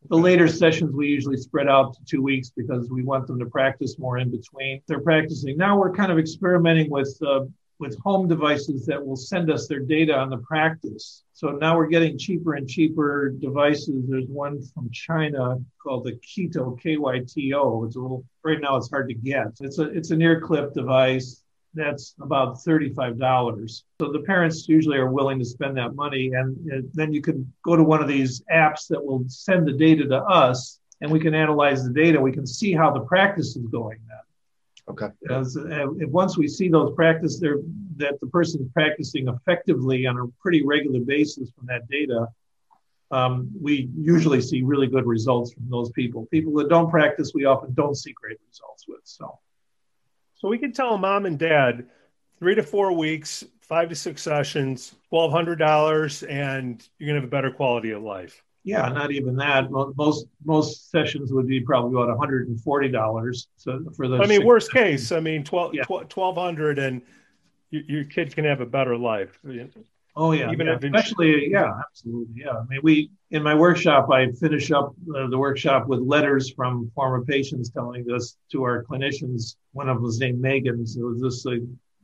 the 0.09 0.15
later 0.15 0.47
sessions 0.47 0.95
we 0.95 1.07
usually 1.07 1.38
spread 1.38 1.67
out 1.67 1.93
to 1.93 1.99
two 2.05 2.21
weeks 2.21 2.51
because 2.55 2.89
we 2.89 3.03
want 3.03 3.27
them 3.27 3.39
to 3.39 3.45
practice 3.45 3.99
more 3.99 4.19
in 4.19 4.31
between. 4.31 4.81
They're 4.88 5.01
practicing 5.01 5.57
now. 5.57 5.77
We're 5.77 5.93
kind 5.93 6.11
of 6.11 6.19
experimenting 6.19 6.89
with 6.89 7.17
uh, 7.25 7.41
with 7.80 7.97
home 7.99 8.28
devices 8.28 8.86
that 8.86 9.05
will 9.05 9.15
send 9.15 9.51
us 9.51 9.67
their 9.67 9.80
data 9.80 10.15
on 10.15 10.30
the 10.30 10.38
practice. 10.38 11.23
So 11.34 11.49
now 11.49 11.78
we're 11.78 11.88
getting 11.88 12.17
cheaper 12.17 12.55
and 12.55 12.67
cheaper 12.67 13.30
devices. 13.30 14.05
There's 14.07 14.28
one 14.28 14.61
from 14.73 14.89
China 14.91 15.57
called 15.82 16.05
the 16.05 16.13
Keto 16.13 16.80
KYTO. 16.82 17.86
It's 17.86 17.95
a 17.95 17.99
little 17.99 18.25
right 18.43 18.59
now 18.59 18.78
it's 18.78 18.89
hard 18.89 19.09
to 19.09 19.15
get. 19.15 19.47
It's 19.61 19.78
a 19.80 19.89
it's 19.91 20.11
an 20.11 20.21
ear 20.21 20.41
clip 20.41 20.73
device 20.73 21.43
that's 21.78 22.15
about 22.19 22.57
$35. 22.57 23.84
So 24.01 24.11
the 24.11 24.23
parents 24.25 24.67
usually 24.67 24.97
are 24.97 25.11
willing 25.11 25.39
to 25.39 25.45
spend 25.45 25.78
that 25.78 25.95
money 25.95 26.32
and, 26.34 26.57
then 26.93 27.13
you 27.13 27.21
can 27.21 27.53
go 27.63 27.75
to 27.75 27.84
one 27.84 28.01
of 28.01 28.07
these 28.07 28.41
apps 28.51 28.88
that 28.89 29.03
will 29.03 29.23
send 29.28 29.67
the 29.67 29.73
data 29.73 30.05
to 30.07 30.17
us 30.17 30.80
and 31.01 31.11
we 31.11 31.19
can 31.19 31.36
analyze 31.36 31.84
the 31.84 31.93
data. 31.93 32.19
We 32.19 32.32
can 32.32 32.47
see 32.47 32.73
how 32.73 32.91
the 32.91 33.01
practice 33.01 33.55
is 33.55 33.67
going 33.67 33.99
then. 34.07 34.17
Okay. 34.89 35.07
As, 35.29 35.57
uh, 35.57 35.85
once 36.07 36.38
we 36.38 36.47
see 36.47 36.69
those 36.69 36.93
practice 36.95 37.39
there, 37.39 37.57
that 37.97 38.19
the 38.21 38.27
person 38.27 38.61
is 38.61 38.67
practicing 38.73 39.27
effectively 39.27 40.05
on 40.05 40.17
a 40.17 40.27
pretty 40.39 40.63
regular 40.63 41.01
basis 41.01 41.51
from 41.51 41.67
that 41.67 41.88
data, 41.89 42.27
um, 43.11 43.49
we 43.59 43.89
usually 43.97 44.41
see 44.41 44.61
really 44.63 44.88
good 44.88 45.05
results 45.05 45.53
from 45.53 45.69
those 45.69 45.91
people. 45.91 46.25
People 46.27 46.53
that 46.55 46.69
don't 46.69 46.89
practice, 46.89 47.31
we 47.33 47.45
often 47.45 47.73
don't 47.73 47.95
see 47.95 48.13
great 48.13 48.38
results 48.47 48.85
with. 48.88 49.01
So, 49.03 49.39
so 50.35 50.47
we 50.47 50.57
can 50.57 50.71
tell 50.71 50.97
mom 50.97 51.25
and 51.25 51.38
dad 51.38 51.88
three 52.39 52.55
to 52.55 52.63
four 52.63 52.93
weeks, 52.93 53.43
five 53.61 53.89
to 53.89 53.95
six 53.95 54.21
sessions, 54.21 54.95
twelve 55.09 55.31
hundred 55.31 55.57
dollars, 55.57 56.23
and 56.23 56.85
you're 56.97 57.07
gonna 57.07 57.19
have 57.19 57.27
a 57.27 57.31
better 57.31 57.51
quality 57.51 57.91
of 57.91 58.03
life 58.03 58.43
yeah, 58.68 58.89
not 58.89 59.11
even 59.11 59.36
that. 59.38 59.72
Most 59.72 60.28
most 60.43 60.91
sessions 60.91 61.32
would 61.32 61.47
be 61.47 61.61
probably 61.61 61.91
about 61.95 62.09
one 62.09 62.18
hundred 62.18 62.49
and 62.49 62.59
forty 62.59 62.89
dollars. 62.89 63.47
So 63.55 63.80
for 63.95 64.09
the 64.09 64.18
I 64.18 64.28
mean, 64.28 64.45
worst 64.45 64.72
case, 64.72 65.13
I 65.13 65.22
mean, 65.22 65.45
12, 65.45 65.74
yeah. 65.74 65.84
1200 65.88 66.78
and 66.78 67.01
your, 67.70 67.84
your 67.84 68.03
kid 68.03 68.36
can 68.36 68.43
have 68.43 68.59
a 68.59 68.65
better 68.65 68.97
life. 68.97 69.39
Oh 70.18 70.34
yeah, 70.34 70.51
even 70.51 70.68
yeah. 70.68 70.76
if 70.76 70.84
especially 70.84 71.49
yeah, 71.49 71.80
absolutely 71.80 72.41
yeah. 72.43 72.57
I 72.57 72.63
mean, 72.68 72.82
we 72.84 73.09
in 73.32 73.41
my 73.41 73.55
workshop, 73.55 74.09
I 74.11 74.32
finish 74.32 74.70
up 74.72 74.93
uh, 75.15 75.28
the 75.28 75.38
workshop 75.38 75.88
with 75.88 76.01
letters 76.01 76.51
from 76.51 76.91
former 76.93 77.24
patients 77.24 77.70
telling 77.70 78.05
us 78.11 78.36
to 78.51 78.63
our 78.63 78.84
clinicians. 78.84 79.55
One 79.72 79.88
of 79.88 79.97
them 79.97 80.03
was 80.03 80.20
named 80.20 80.41
Megan. 80.41 80.86
So 80.86 81.07
it 81.07 81.22
was 81.22 81.22
this 81.22 81.45
a, 81.45 81.59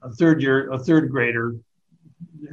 a 0.07 0.11
third 0.11 0.41
year, 0.41 0.72
a 0.72 0.80
third 0.80 1.09
grader 1.11 1.55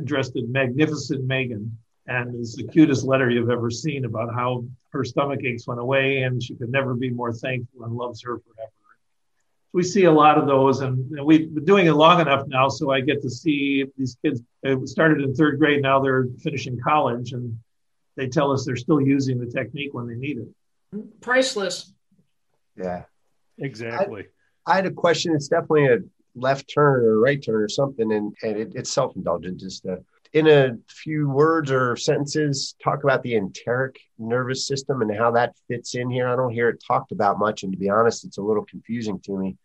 dressed 0.03 0.35
in 0.35 0.51
magnificent 0.51 1.25
Megan 1.25 1.79
and 2.07 2.35
it's 2.37 2.57
the 2.57 2.67
cutest 2.67 3.05
letter 3.05 3.31
you've 3.31 3.51
ever 3.51 3.71
seen 3.71 4.05
about 4.05 4.35
how 4.35 4.65
her 4.91 5.05
stomach 5.05 5.41
aches 5.45 5.67
went 5.67 5.81
away 5.81 6.23
and 6.23 6.43
she 6.43 6.55
could 6.55 6.71
never 6.71 6.95
be 6.95 7.11
more 7.11 7.33
thankful 7.33 7.85
and 7.85 7.95
loves 7.95 8.23
her 8.23 8.39
forever. 8.39 8.73
We 9.73 9.85
see 9.85 10.05
a 10.05 10.13
lot 10.13 10.37
of 10.37 10.49
those, 10.49 10.81
and, 10.81 11.09
we've 11.25 11.55
been 11.55 11.65
doing 11.65 11.87
it 11.87 11.93
long 11.93 12.21
enough 12.21 12.49
now, 12.49 12.69
so 12.69 12.91
I 12.91 13.01
get 13.01 13.23
to 13.23 13.31
see 13.31 13.85
these 13.97 14.17
kids. 14.25 14.43
It 14.65 14.89
started 14.89 15.23
in 15.23 15.33
third 15.33 15.61
grade, 15.61 15.81
now 15.81 16.01
they're 16.01 16.27
finishing 16.43 16.79
college, 16.81 17.33
and 17.33 17.57
they 18.17 18.27
tell 18.27 18.51
us 18.51 18.65
they're 18.65 18.75
still 18.75 19.01
using 19.01 19.39
the 19.39 19.47
technique 19.47 19.95
when 19.95 20.09
they 20.09 20.17
need 20.17 20.39
it. 20.39 21.21
Priceless. 21.21 21.93
Yeah, 22.77 23.05
exactly. 23.59 24.27
I, 24.67 24.73
I 24.73 24.77
had 24.77 24.87
a 24.87 24.91
question. 24.91 25.35
It's 25.37 25.47
definitely 25.47 25.87
a 25.87 25.99
left 26.35 26.73
turn 26.73 27.05
or 27.05 27.19
right 27.19 27.43
turn 27.43 27.63
or 27.63 27.69
something, 27.69 28.13
and, 28.13 28.35
and 28.43 28.57
it, 28.57 28.73
it's 28.75 28.93
self 28.93 29.15
indulgent. 29.15 29.61
Just 29.61 29.87
uh, 29.87 29.97
in 30.33 30.47
a 30.47 30.77
few 30.89 31.29
words 31.29 31.71
or 31.71 31.97
sentences 31.97 32.77
talk 32.83 33.03
about 33.03 33.23
the 33.23 33.35
enteric 33.35 33.97
nervous 34.19 34.67
system 34.67 35.03
and 35.03 35.17
how 35.17 35.33
that 35.33 35.57
fits 35.67 35.95
in 35.95 36.09
here? 36.09 36.29
I 36.29 36.37
don't 36.37 36.53
hear 36.53 36.69
it 36.69 36.83
talked 36.87 37.13
about 37.13 37.39
much. 37.39 37.63
And 37.63 37.73
to 37.73 37.79
be 37.79 37.91
honest, 37.91 38.25
it's 38.25 38.39
a 38.39 38.43
little 38.43 38.65
confusing 38.65 39.19
to 39.21 39.37
me, 39.37 39.57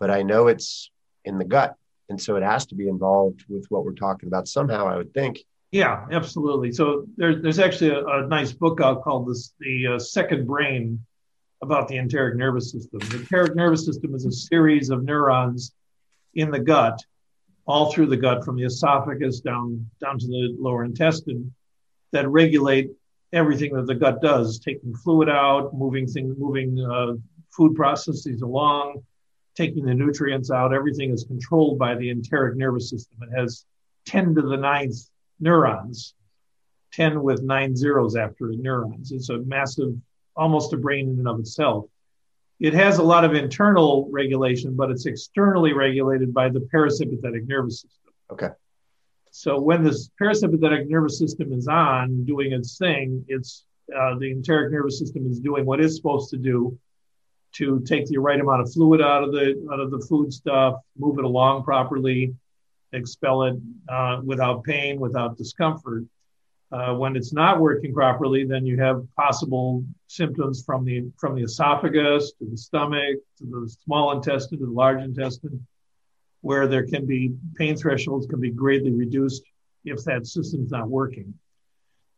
but 0.00 0.10
I 0.10 0.22
know 0.22 0.46
it's 0.48 0.90
in 1.24 1.38
the 1.38 1.44
gut. 1.44 1.74
And 2.08 2.20
so 2.20 2.36
it 2.36 2.42
has 2.42 2.66
to 2.66 2.74
be 2.74 2.88
involved 2.88 3.44
with 3.48 3.66
what 3.68 3.84
we're 3.84 3.92
talking 3.92 4.28
about 4.28 4.48
somehow, 4.48 4.86
I 4.86 4.96
would 4.96 5.12
think. 5.12 5.44
Yeah, 5.72 6.06
absolutely. 6.12 6.72
So 6.72 7.06
there, 7.16 7.42
there's 7.42 7.58
actually 7.58 7.90
a, 7.90 8.06
a, 8.06 8.26
nice 8.26 8.52
book 8.52 8.80
out 8.80 9.02
called 9.02 9.28
this, 9.28 9.52
The 9.58 9.94
uh, 9.94 9.98
Second 9.98 10.46
Brain 10.46 11.04
about 11.62 11.88
the 11.88 11.98
enteric 11.98 12.36
nervous 12.36 12.70
system. 12.70 13.00
The 13.00 13.18
enteric 13.18 13.56
nervous 13.56 13.84
system 13.84 14.14
is 14.14 14.24
a 14.24 14.32
series 14.32 14.90
of 14.90 15.04
neurons 15.04 15.74
in 16.34 16.50
the 16.50 16.60
gut 16.60 17.02
all 17.66 17.92
through 17.92 18.06
the 18.06 18.16
gut 18.16 18.44
from 18.44 18.56
the 18.56 18.64
esophagus 18.64 19.40
down 19.40 19.88
down 20.00 20.18
to 20.18 20.26
the 20.26 20.56
lower 20.58 20.84
intestine 20.84 21.52
that 22.12 22.28
regulate 22.28 22.90
everything 23.32 23.74
that 23.74 23.86
the 23.86 23.94
gut 23.94 24.20
does 24.22 24.58
taking 24.58 24.94
fluid 24.94 25.28
out 25.28 25.74
moving 25.74 26.06
things 26.06 26.34
moving 26.38 26.78
uh, 26.80 27.12
food 27.50 27.74
processes 27.74 28.42
along 28.42 29.02
taking 29.56 29.84
the 29.84 29.94
nutrients 29.94 30.50
out. 30.50 30.74
Everything 30.74 31.10
is 31.10 31.24
controlled 31.24 31.78
by 31.78 31.94
the 31.94 32.10
enteric 32.10 32.56
nervous 32.56 32.90
system. 32.90 33.16
It 33.22 33.34
has 33.36 33.64
10 34.04 34.34
to 34.34 34.42
the 34.42 34.56
ninth 34.56 34.96
neurons 35.40 36.14
10 36.92 37.22
with 37.22 37.42
nine 37.42 37.76
zeros 37.76 38.16
after 38.16 38.52
neurons. 38.52 39.12
It's 39.12 39.28
a 39.28 39.38
massive 39.38 39.94
almost 40.36 40.72
a 40.72 40.76
brain 40.76 41.08
in 41.08 41.18
and 41.18 41.28
of 41.28 41.40
itself 41.40 41.86
it 42.58 42.74
has 42.74 42.98
a 42.98 43.02
lot 43.02 43.24
of 43.24 43.34
internal 43.34 44.08
regulation, 44.10 44.74
but 44.74 44.90
it's 44.90 45.06
externally 45.06 45.72
regulated 45.72 46.32
by 46.32 46.48
the 46.48 46.60
parasympathetic 46.72 47.46
nervous 47.46 47.82
system. 47.82 48.14
Okay. 48.30 48.48
So 49.30 49.60
when 49.60 49.84
this 49.84 50.10
parasympathetic 50.20 50.88
nervous 50.88 51.18
system 51.18 51.52
is 51.52 51.68
on 51.68 52.24
doing 52.24 52.52
its 52.52 52.78
thing, 52.78 53.24
it's 53.28 53.64
uh, 53.94 54.18
the 54.18 54.30
enteric 54.30 54.72
nervous 54.72 54.98
system 54.98 55.30
is 55.30 55.38
doing 55.38 55.66
what 55.66 55.80
it's 55.80 55.96
supposed 55.96 56.30
to 56.30 56.38
do 56.38 56.78
to 57.52 57.80
take 57.86 58.06
the 58.06 58.18
right 58.18 58.40
amount 58.40 58.62
of 58.62 58.72
fluid 58.72 59.00
out 59.00 59.22
of 59.22 59.32
the 59.32 59.68
out 59.72 59.80
of 59.80 59.90
the 59.90 60.00
food 60.08 60.32
stuff, 60.32 60.76
move 60.98 61.18
it 61.18 61.24
along 61.24 61.64
properly, 61.64 62.34
expel 62.92 63.44
it 63.44 63.56
uh, 63.88 64.20
without 64.24 64.64
pain, 64.64 64.98
without 64.98 65.36
discomfort. 65.36 66.04
Uh, 66.72 66.94
when 66.94 67.14
it's 67.14 67.32
not 67.32 67.60
working 67.60 67.94
properly, 67.94 68.44
then 68.44 68.66
you 68.66 68.78
have 68.80 69.06
possible 69.14 69.84
symptoms 70.08 70.64
from 70.64 70.84
the 70.84 71.04
from 71.16 71.36
the 71.36 71.42
esophagus 71.42 72.32
to 72.32 72.44
the 72.50 72.56
stomach 72.56 73.18
to 73.38 73.44
the 73.44 73.68
small 73.84 74.10
intestine 74.12 74.58
to 74.58 74.66
the 74.66 74.70
large 74.70 75.00
intestine, 75.00 75.64
where 76.40 76.66
there 76.66 76.84
can 76.84 77.06
be 77.06 77.32
pain 77.54 77.76
thresholds 77.76 78.26
can 78.26 78.40
be 78.40 78.50
greatly 78.50 78.90
reduced 78.90 79.44
if 79.84 80.02
that 80.04 80.26
system's 80.26 80.72
not 80.72 80.88
working. 80.88 81.32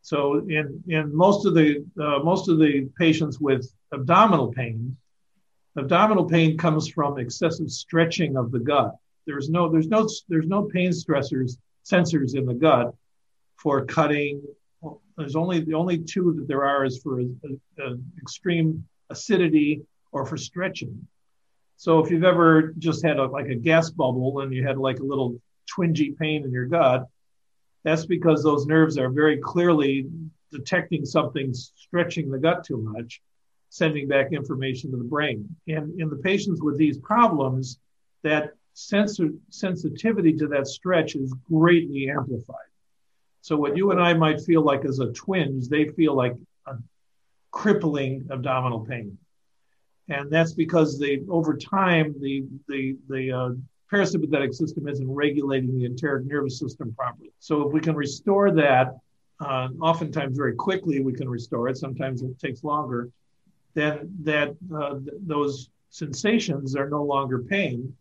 So 0.01 0.37
in 0.49 0.83
in 0.89 1.15
most 1.15 1.45
of 1.45 1.53
the 1.53 1.85
uh, 2.01 2.21
most 2.21 2.49
of 2.49 2.59
the 2.59 2.89
patients 2.99 3.39
with 3.39 3.71
abdominal 3.93 4.51
pain, 4.51 4.97
abdominal 5.77 6.25
pain 6.25 6.57
comes 6.57 6.89
from 6.89 7.19
excessive 7.19 7.71
stretching 7.71 8.39
of 8.39 8.51
the 8.51 8.61
gut. 8.61 8.97
There's 9.27 9.51
no 9.51 9.69
there's 9.69 9.89
no 9.89 10.09
there's 10.31 10.47
no 10.47 10.63
pain 10.63 10.93
stressors 10.93 11.59
sensors 11.85 12.35
in 12.35 12.47
the 12.47 12.55
gut 12.55 12.95
for 13.59 13.85
cutting. 13.85 14.43
There's 15.17 15.37
only 15.37 15.61
the 15.61 15.75
only 15.75 15.99
two 15.99 16.35
that 16.39 16.49
there 16.49 16.65
are 16.65 16.85
is 16.85 17.03
for 17.03 17.21
extreme 18.23 18.87
acidity 19.11 19.83
or 20.13 20.25
for 20.25 20.37
stretching. 20.37 21.07
So 21.77 22.01
if 22.01 22.11
you've 22.11 22.25
ever 22.25 22.75
just 22.79 23.05
had 23.05 23.19
a, 23.19 23.27
like 23.27 23.47
a 23.47 23.55
gas 23.55 23.91
bubble 23.91 24.41
and 24.41 24.53
you 24.53 24.67
had 24.67 24.79
like 24.79 25.01
a 25.01 25.05
little 25.05 25.41
twingy 25.67 26.17
pain 26.19 26.45
in 26.45 26.53
your 26.53 26.67
gut, 26.67 27.07
that's 27.85 28.07
because 28.07 28.43
those 28.43 28.67
nerves 28.67 28.99
are 28.99 29.11
very 29.11 29.39
clearly 29.39 30.07
detecting 30.51 31.05
something 31.05 31.53
stretching 31.53 32.31
the 32.31 32.39
gut 32.39 32.65
too 32.65 32.79
much, 32.79 33.21
sending 33.71 34.09
back 34.09 34.33
information 34.33 34.91
to 34.91 34.97
the 34.97 35.05
brain. 35.05 35.49
And 35.67 36.01
in 36.01 36.09
the 36.09 36.17
patients 36.17 36.61
with 36.63 36.79
these 36.79 36.99
problems, 36.99 37.79
that 38.23 38.53
sensor, 38.75 39.31
sensitivity 39.51 40.33
to 40.35 40.47
that 40.49 40.67
stretch 40.67 41.17
is 41.17 41.35
greatly 41.49 42.11
amplified. 42.11 42.68
So 43.49 43.57
what 43.57 43.79
you 43.79 43.93
and 43.93 43.99
I 43.99 44.13
might 44.13 44.43
feel 44.43 44.61
like 44.61 44.85
as 44.85 44.99
a 44.99 45.11
twinge, 45.13 45.69
they 45.69 45.87
feel 45.89 46.15
like 46.15 46.35
a 46.67 46.75
crippling 47.51 48.27
abdominal 48.31 48.81
pain. 48.81 49.17
And 50.11 50.31
that's 50.31 50.53
because 50.53 50.99
they, 50.99 51.21
over 51.31 51.57
time, 51.57 52.15
the, 52.21 52.45
the, 52.69 52.99
the 53.09 53.33
uh, 53.33 53.51
parasympathetic 53.91 54.55
system 54.55 54.87
isn't 54.87 55.11
regulating 55.11 55.79
the 55.79 55.87
enteric 55.87 56.27
nervous 56.27 56.59
system 56.59 56.93
properly. 56.93 57.33
So 57.39 57.67
if 57.67 57.73
we 57.73 57.81
can 57.81 57.97
restore 57.97 58.51
that, 58.51 58.99
uh, 59.41 59.69
oftentimes 59.81 60.37
very 60.37 60.55
quickly 60.55 61.01
we 61.01 61.15
can 61.15 61.27
restore 61.27 61.71
it. 61.71 61.79
Sometimes 61.79 62.21
it 62.21 62.39
takes 62.39 62.63
longer. 62.65 63.09
Then 63.73 64.15
that 64.25 64.55
uh, 64.75 64.99
th- 64.99 65.23
those 65.27 65.71
sensations 65.89 66.77
are 66.77 66.91
no 66.91 67.03
longer 67.03 67.39
pain; 67.39 67.97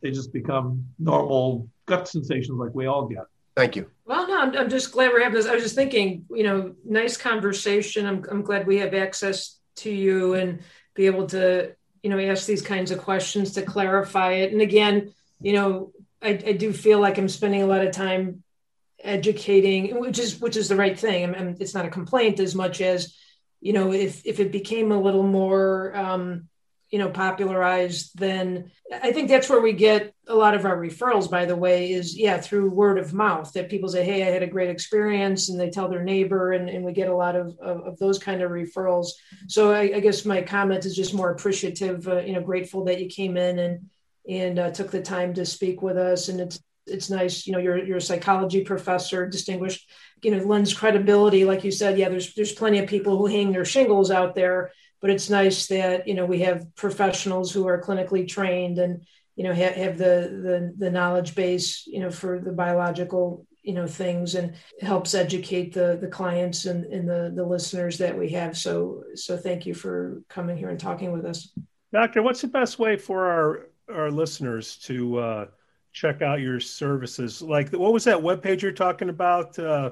they 0.00 0.10
just 0.10 0.32
become 0.32 0.84
normal 0.98 1.68
gut 1.86 2.08
sensations 2.08 2.58
like 2.58 2.74
we 2.74 2.86
all 2.86 3.06
get. 3.06 3.26
Thank 3.56 3.76
you. 3.76 3.90
Well, 4.10 4.26
no, 4.26 4.40
I'm, 4.40 4.56
I'm 4.56 4.68
just 4.68 4.90
glad 4.90 5.12
we're 5.12 5.22
having 5.22 5.36
this. 5.36 5.46
I 5.46 5.54
was 5.54 5.62
just 5.62 5.76
thinking, 5.76 6.24
you 6.30 6.42
know, 6.42 6.74
nice 6.84 7.16
conversation. 7.16 8.06
I'm, 8.06 8.24
I'm 8.28 8.42
glad 8.42 8.66
we 8.66 8.78
have 8.78 8.92
access 8.92 9.60
to 9.76 9.88
you 9.88 10.34
and 10.34 10.62
be 10.96 11.06
able 11.06 11.28
to, 11.28 11.76
you 12.02 12.10
know, 12.10 12.18
ask 12.18 12.44
these 12.44 12.60
kinds 12.60 12.90
of 12.90 12.98
questions 12.98 13.52
to 13.52 13.62
clarify 13.62 14.32
it. 14.32 14.50
And 14.50 14.60
again, 14.60 15.14
you 15.40 15.52
know, 15.52 15.92
I, 16.20 16.30
I 16.30 16.52
do 16.54 16.72
feel 16.72 16.98
like 16.98 17.18
I'm 17.18 17.28
spending 17.28 17.62
a 17.62 17.66
lot 17.66 17.86
of 17.86 17.92
time 17.92 18.42
educating, 18.98 20.00
which 20.00 20.18
is 20.18 20.40
which 20.40 20.56
is 20.56 20.68
the 20.68 20.74
right 20.74 20.98
thing. 20.98 21.30
Mean, 21.30 21.56
it's 21.60 21.74
not 21.74 21.86
a 21.86 21.88
complaint 21.90 22.40
as 22.40 22.56
much 22.56 22.80
as, 22.80 23.14
you 23.60 23.72
know, 23.72 23.92
if 23.92 24.26
if 24.26 24.40
it 24.40 24.50
became 24.50 24.90
a 24.90 25.00
little 25.00 25.22
more, 25.22 25.96
um, 25.96 26.48
you 26.90 26.98
know, 26.98 27.08
popularized, 27.08 28.18
then 28.18 28.70
I 28.92 29.12
think 29.12 29.28
that's 29.28 29.48
where 29.48 29.60
we 29.60 29.72
get 29.72 30.12
a 30.26 30.34
lot 30.34 30.54
of 30.54 30.64
our 30.64 30.76
referrals. 30.76 31.30
By 31.30 31.44
the 31.44 31.54
way, 31.54 31.92
is 31.92 32.18
yeah 32.18 32.40
through 32.40 32.70
word 32.70 32.98
of 32.98 33.14
mouth 33.14 33.52
that 33.52 33.68
people 33.68 33.88
say, 33.88 34.04
hey, 34.04 34.24
I 34.24 34.30
had 34.30 34.42
a 34.42 34.48
great 34.48 34.70
experience, 34.70 35.48
and 35.48 35.58
they 35.58 35.70
tell 35.70 35.88
their 35.88 36.02
neighbor, 36.02 36.52
and, 36.52 36.68
and 36.68 36.84
we 36.84 36.92
get 36.92 37.08
a 37.08 37.16
lot 37.16 37.36
of, 37.36 37.56
of, 37.60 37.80
of 37.86 37.98
those 37.98 38.18
kind 38.18 38.42
of 38.42 38.50
referrals. 38.50 39.08
So 39.46 39.72
I, 39.72 39.82
I, 39.82 40.00
guess 40.00 40.24
my 40.24 40.42
comment 40.42 40.84
is 40.84 40.96
just 40.96 41.14
more 41.14 41.30
appreciative, 41.30 42.08
uh, 42.08 42.20
you 42.20 42.32
know, 42.32 42.40
grateful 42.40 42.84
that 42.86 43.00
you 43.00 43.08
came 43.08 43.36
in 43.36 43.58
and 43.58 43.90
and 44.28 44.58
uh, 44.58 44.70
took 44.70 44.90
the 44.90 45.02
time 45.02 45.34
to 45.34 45.46
speak 45.46 45.82
with 45.82 45.96
us. 45.96 46.28
And 46.28 46.40
it's 46.40 46.60
it's 46.86 47.10
nice, 47.10 47.46
you 47.46 47.52
know, 47.52 47.58
you're 47.58 47.84
you're 47.84 47.98
a 47.98 48.02
psychology 48.02 48.64
professor, 48.64 49.28
distinguished, 49.28 49.88
you 50.22 50.30
know, 50.30 50.42
lends 50.44 50.74
credibility. 50.74 51.44
Like 51.44 51.62
you 51.62 51.70
said, 51.70 51.98
yeah, 51.98 52.08
there's 52.08 52.34
there's 52.34 52.52
plenty 52.52 52.80
of 52.80 52.88
people 52.88 53.16
who 53.16 53.26
hang 53.26 53.52
their 53.52 53.64
shingles 53.64 54.10
out 54.10 54.34
there, 54.34 54.72
but 55.00 55.10
it's 55.10 55.30
nice 55.30 55.66
that 55.68 56.06
you 56.06 56.14
know 56.14 56.26
we 56.26 56.40
have 56.40 56.74
professionals 56.76 57.52
who 57.52 57.66
are 57.66 57.80
clinically 57.80 58.26
trained 58.26 58.78
and 58.78 59.04
you 59.36 59.44
know 59.44 59.52
have, 59.52 59.74
have 59.74 59.98
the, 59.98 60.40
the 60.42 60.74
the 60.76 60.90
knowledge 60.90 61.34
base, 61.34 61.86
you 61.86 62.00
know, 62.00 62.10
for 62.10 62.38
the 62.38 62.52
biological 62.52 63.46
you 63.62 63.74
know 63.74 63.86
things 63.86 64.34
and 64.36 64.54
helps 64.80 65.14
educate 65.14 65.74
the 65.74 65.98
the 66.00 66.08
clients 66.08 66.64
and, 66.64 66.84
and 66.86 67.08
the 67.08 67.30
the 67.34 67.44
listeners 67.44 67.98
that 67.98 68.18
we 68.18 68.30
have 68.30 68.56
so 68.56 69.04
so 69.14 69.36
thank 69.36 69.66
you 69.66 69.74
for 69.74 70.22
coming 70.30 70.56
here 70.56 70.70
and 70.70 70.80
talking 70.80 71.12
with 71.12 71.26
us 71.26 71.52
doctor 71.92 72.22
what's 72.22 72.40
the 72.40 72.48
best 72.48 72.78
way 72.78 72.96
for 72.96 73.26
our 73.26 73.66
our 73.94 74.10
listeners 74.10 74.76
to 74.76 75.18
uh, 75.18 75.46
check 75.92 76.22
out 76.22 76.40
your 76.40 76.60
services? 76.60 77.42
Like, 77.42 77.70
what 77.72 77.92
was 77.92 78.04
that 78.04 78.18
webpage 78.18 78.62
you're 78.62 78.72
talking 78.72 79.08
about 79.08 79.58
uh, 79.58 79.90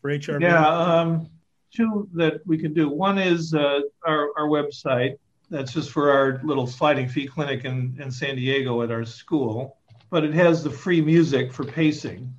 for 0.00 0.10
HRV? 0.10 0.42
Yeah, 0.42 0.66
um, 0.66 1.28
two 1.74 2.08
that 2.14 2.40
we 2.46 2.58
can 2.58 2.72
do. 2.72 2.88
One 2.88 3.18
is 3.18 3.54
uh, 3.54 3.80
our, 4.06 4.30
our 4.36 4.48
website. 4.48 5.18
That's 5.50 5.72
just 5.72 5.90
for 5.90 6.10
our 6.10 6.40
little 6.44 6.66
sliding 6.66 7.08
fee 7.08 7.26
clinic 7.26 7.64
in, 7.64 7.96
in 8.00 8.10
San 8.10 8.36
Diego 8.36 8.82
at 8.82 8.90
our 8.90 9.04
school. 9.04 9.78
But 10.10 10.24
it 10.24 10.34
has 10.34 10.62
the 10.62 10.70
free 10.70 11.00
music 11.00 11.52
for 11.52 11.64
pacing, 11.64 12.32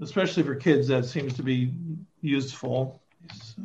especially 0.00 0.42
for 0.42 0.54
kids. 0.54 0.88
That 0.88 1.04
seems 1.04 1.34
to 1.34 1.42
be 1.42 1.72
useful. 2.20 3.02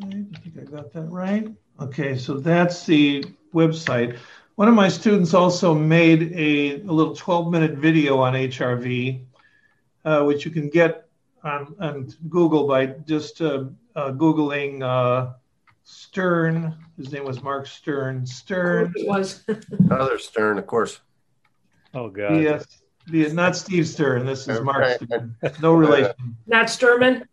I 0.04 0.26
think 0.44 0.58
I 0.60 0.64
got 0.64 0.92
that 0.94 1.06
right. 1.06 1.48
Okay, 1.80 2.18
so 2.18 2.36
that's 2.36 2.86
the 2.86 3.26
website. 3.54 4.18
One 4.56 4.68
of 4.68 4.74
my 4.76 4.89
students 4.89 5.34
also 5.34 5.74
made 5.74 6.34
a, 6.34 6.82
a 6.82 6.92
little 6.92 7.16
12 7.16 7.52
minute 7.52 7.72
video 7.72 8.20
on 8.20 8.34
HRV, 8.34 9.24
uh, 10.06 10.24
which 10.24 10.46
you 10.46 10.52
can 10.52 10.70
get 10.70 11.08
on, 11.44 11.76
on 11.80 12.14
Google 12.30 12.68
by 12.68 12.86
just 12.86 13.42
uh, 13.42 13.66
uh, 13.96 14.12
Googling 14.12 14.84
uh, 14.84 15.34
Stern. 15.84 16.78
His 16.98 17.12
name 17.12 17.26
was 17.26 17.42
Mark 17.42 17.68
Stern. 17.68 18.26
Stern. 18.26 18.94
It 18.96 19.08
was. 19.08 19.44
Another 19.72 20.20
Stern, 20.20 20.58
of 20.58 20.68
course. 20.68 21.02
Oh, 21.94 22.10
God. 22.10 22.42
Yes. 22.42 22.66
not 23.34 23.56
Steve 23.56 23.88
Stern. 23.88 24.26
This 24.26 24.48
is 24.48 24.62
Mark 24.62 25.02
Stern. 25.02 25.36
No 25.62 25.74
relation. 25.74 26.38
Not 26.48 26.70
Sterman? 26.70 27.26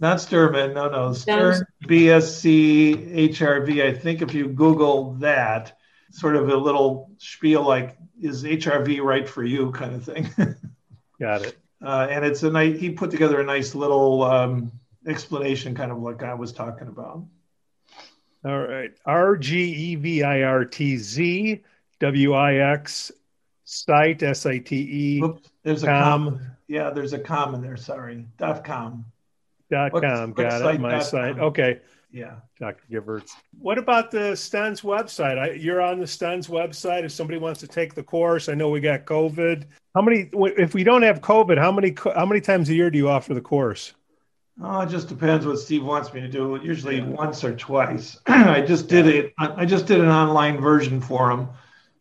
Not 0.00 0.20
Sterman. 0.20 0.74
No, 0.74 0.88
no. 0.88 1.12
Stern, 1.12 1.64
BSc, 1.84 3.30
HRV. 3.30 3.84
I 3.84 3.94
think 3.94 4.22
if 4.22 4.34
you 4.34 4.48
Google 4.48 5.14
that, 5.14 5.78
sort 6.10 6.36
of 6.36 6.48
a 6.48 6.56
little 6.56 7.10
spiel 7.18 7.62
like, 7.62 7.96
is 8.20 8.42
HRV 8.42 9.00
right 9.02 9.28
for 9.28 9.44
you 9.44 9.70
kind 9.72 9.94
of 9.94 10.04
thing. 10.04 10.28
Got 11.20 11.46
it. 11.46 11.56
Uh, 11.80 12.06
and 12.10 12.24
it's 12.24 12.42
a 12.42 12.50
nice, 12.50 12.78
he 12.78 12.90
put 12.90 13.10
together 13.10 13.40
a 13.40 13.44
nice 13.44 13.74
little 13.74 14.22
um, 14.22 14.72
explanation, 15.06 15.74
kind 15.74 15.92
of 15.92 15.98
like 15.98 16.22
I 16.22 16.34
was 16.34 16.52
talking 16.52 16.88
about. 16.88 17.24
All 18.44 18.60
right. 18.60 18.90
R 19.06 19.36
G 19.36 19.72
E 19.72 19.94
V 19.96 20.22
I 20.22 20.42
R 20.42 20.64
T 20.64 20.96
Z 20.96 21.62
W 22.00 22.32
I 22.32 22.54
X 22.54 23.12
site, 23.64 24.22
S 24.22 24.46
I 24.46 24.58
T 24.58 24.76
E. 24.76 25.22
There's 25.62 25.84
a 25.84 25.86
com. 25.86 26.40
Yeah, 26.68 26.90
there's 26.90 27.12
a 27.12 27.18
com 27.18 27.54
in 27.54 27.62
there. 27.62 27.76
Sorry. 27.76 28.26
Dot 28.38 28.64
com. 28.64 29.04
Dot 29.70 29.92
com. 29.92 30.32
Got 30.32 30.74
it. 30.74 30.80
My 30.80 30.98
site. 31.00 31.36
Com. 31.36 31.44
Okay. 31.46 31.80
Yeah. 32.10 32.36
Dr. 32.58 32.82
Gevirtz. 32.90 33.30
What 33.58 33.78
about 33.78 34.10
the 34.10 34.36
STENS 34.36 34.82
website? 34.82 35.38
I, 35.38 35.52
you're 35.52 35.80
on 35.80 35.98
the 35.98 36.06
STENS 36.06 36.48
website. 36.48 37.04
If 37.04 37.12
somebody 37.12 37.38
wants 37.38 37.60
to 37.60 37.66
take 37.66 37.94
the 37.94 38.02
course, 38.02 38.50
I 38.50 38.54
know 38.54 38.68
we 38.68 38.80
got 38.80 39.06
COVID. 39.06 39.64
How 39.94 40.02
many, 40.02 40.28
if 40.34 40.74
we 40.74 40.84
don't 40.84 41.02
have 41.02 41.22
COVID, 41.22 41.58
how 41.58 41.72
many, 41.72 41.94
how 42.14 42.26
many 42.26 42.40
times 42.42 42.68
a 42.68 42.74
year 42.74 42.90
do 42.90 42.98
you 42.98 43.08
offer 43.08 43.32
the 43.32 43.40
course? 43.40 43.94
Oh, 44.60 44.80
it 44.80 44.88
just 44.88 45.08
depends 45.08 45.46
what 45.46 45.58
Steve 45.58 45.84
wants 45.84 46.12
me 46.12 46.20
to 46.20 46.28
do. 46.28 46.58
Usually 46.62 47.00
once 47.00 47.42
or 47.42 47.54
twice. 47.54 48.18
I 48.26 48.60
just 48.60 48.88
did 48.88 49.06
it. 49.06 49.32
I 49.38 49.64
just 49.64 49.86
did 49.86 50.00
an 50.00 50.08
online 50.08 50.60
version 50.60 51.00
for 51.00 51.30
him. 51.30 51.48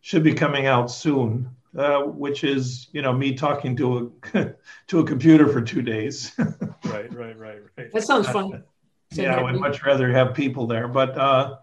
Should 0.02 0.24
be 0.24 0.34
coming 0.34 0.66
out 0.66 0.92
soon. 0.92 1.50
Uh, 1.78 2.02
which 2.02 2.44
is, 2.44 2.90
you 2.92 3.02
know, 3.02 3.14
me 3.14 3.34
talking 3.34 3.78
to 3.78 4.14
a 4.34 4.54
to 4.88 5.00
a 5.00 5.06
computer 5.06 5.48
for 5.48 5.62
two 5.62 5.82
days. 5.82 6.34
right, 6.38 7.14
right, 7.14 7.40
right, 7.40 7.62
right. 7.78 7.92
That 7.94 8.04
sounds 8.04 8.28
fun 8.28 8.66
yeah, 9.12 9.36
I 9.36 9.44
would 9.44 9.60
much 9.60 9.84
rather 9.84 10.12
have 10.12 10.34
people 10.34 10.68
there, 10.68 10.88
but 10.88 11.18
uh, 11.18 11.58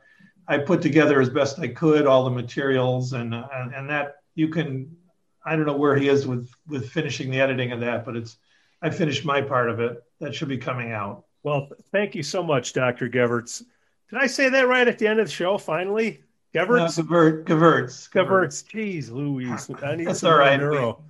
I 0.47 0.59
put 0.59 0.83
together 0.83 1.21
as 1.21 1.31
best 1.31 1.59
I 1.59 1.69
could 1.69 2.07
all 2.07 2.25
the 2.25 2.31
materials, 2.31 3.13
and 3.13 3.35
uh, 3.35 3.47
and 3.53 3.89
that 3.91 4.17
you 4.35 4.49
can. 4.49 4.97
I 5.45 5.57
don't 5.57 5.67
know 5.67 5.77
where 5.77 5.97
he 5.97 6.09
is 6.09 6.27
with 6.27 6.51
with 6.67 6.91
finishing 6.91 7.31
the 7.31 7.41
editing 7.41 7.73
of 7.73 7.81
that, 7.81 8.05
but 8.05 8.17
it's 8.17 8.37
I 8.83 8.91
finished 8.91 9.25
my 9.25 9.41
part 9.41 9.71
of 9.71 9.81
it. 9.81 10.03
That 10.21 10.35
should 10.35 10.49
be 10.49 10.59
coming 10.59 10.93
out. 10.93 11.25
Well, 11.43 11.69
thank 11.93 12.15
you 12.15 12.23
so 12.23 12.43
much, 12.43 12.73
Dr. 12.73 13.09
Gevirtz. 13.09 13.63
Did 14.11 14.19
I 14.19 14.27
say 14.27 14.49
that 14.49 14.69
right 14.69 14.89
at 14.89 14.99
the 14.99 15.07
end 15.07 15.21
of 15.21 15.27
the 15.27 15.33
show? 15.33 15.59
Finally, 15.59 16.23
Gevirtz. 16.55 16.99
Uh, 16.99 17.03
Gevirtz. 17.03 17.45
Gevirtz. 17.45 18.11
Gevirtz. 18.11 18.65
Jeez, 18.65 19.11
Louise. 19.11 19.71
I 19.83 19.97
need 19.97 20.09
That's 20.09 20.21
some 20.21 20.33
all 20.33 20.39
right. 20.39 20.59
neuro. 20.59 21.03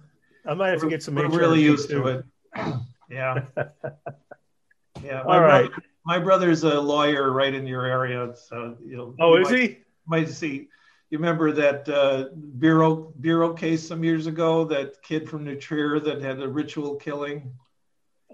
I 0.47 0.55
might 0.55 0.71
have 0.71 0.81
to 0.81 0.89
get 0.89 1.03
some. 1.03 1.15
We're 1.15 1.29
really 1.29 1.63
used 1.63 1.89
too. 1.91 2.03
to 2.03 2.09
it. 2.09 2.25
yeah. 3.11 3.45
Yeah. 5.05 5.23
All 5.23 5.41
right. 5.41 5.69
Brother, 5.69 5.83
my 6.05 6.19
brother's 6.19 6.65
a 6.65 6.81
lawyer 6.81 7.31
right 7.31 7.55
in 7.55 7.67
your 7.67 7.85
area, 7.87 8.35
so 8.35 8.77
you'll. 8.85 9.15
Oh, 9.21 9.37
you 9.37 9.43
is 9.43 9.51
might, 9.51 9.61
he? 9.61 9.79
Might 10.07 10.29
see. 10.29 10.69
You 11.11 11.19
remember 11.19 11.53
that 11.53 11.89
uh, 11.89 12.27
bureau 12.59 13.13
bureau 13.21 13.53
case 13.55 13.87
some 13.87 14.03
years 14.03 14.27
ago? 14.27 14.65
That 14.65 15.03
kid 15.03 15.29
from 15.29 15.45
New 15.45 15.57
Trier 15.57 16.01
that 16.01 16.21
had 16.21 16.41
a 16.41 16.49
ritual 16.49 16.97
killing. 16.97 17.53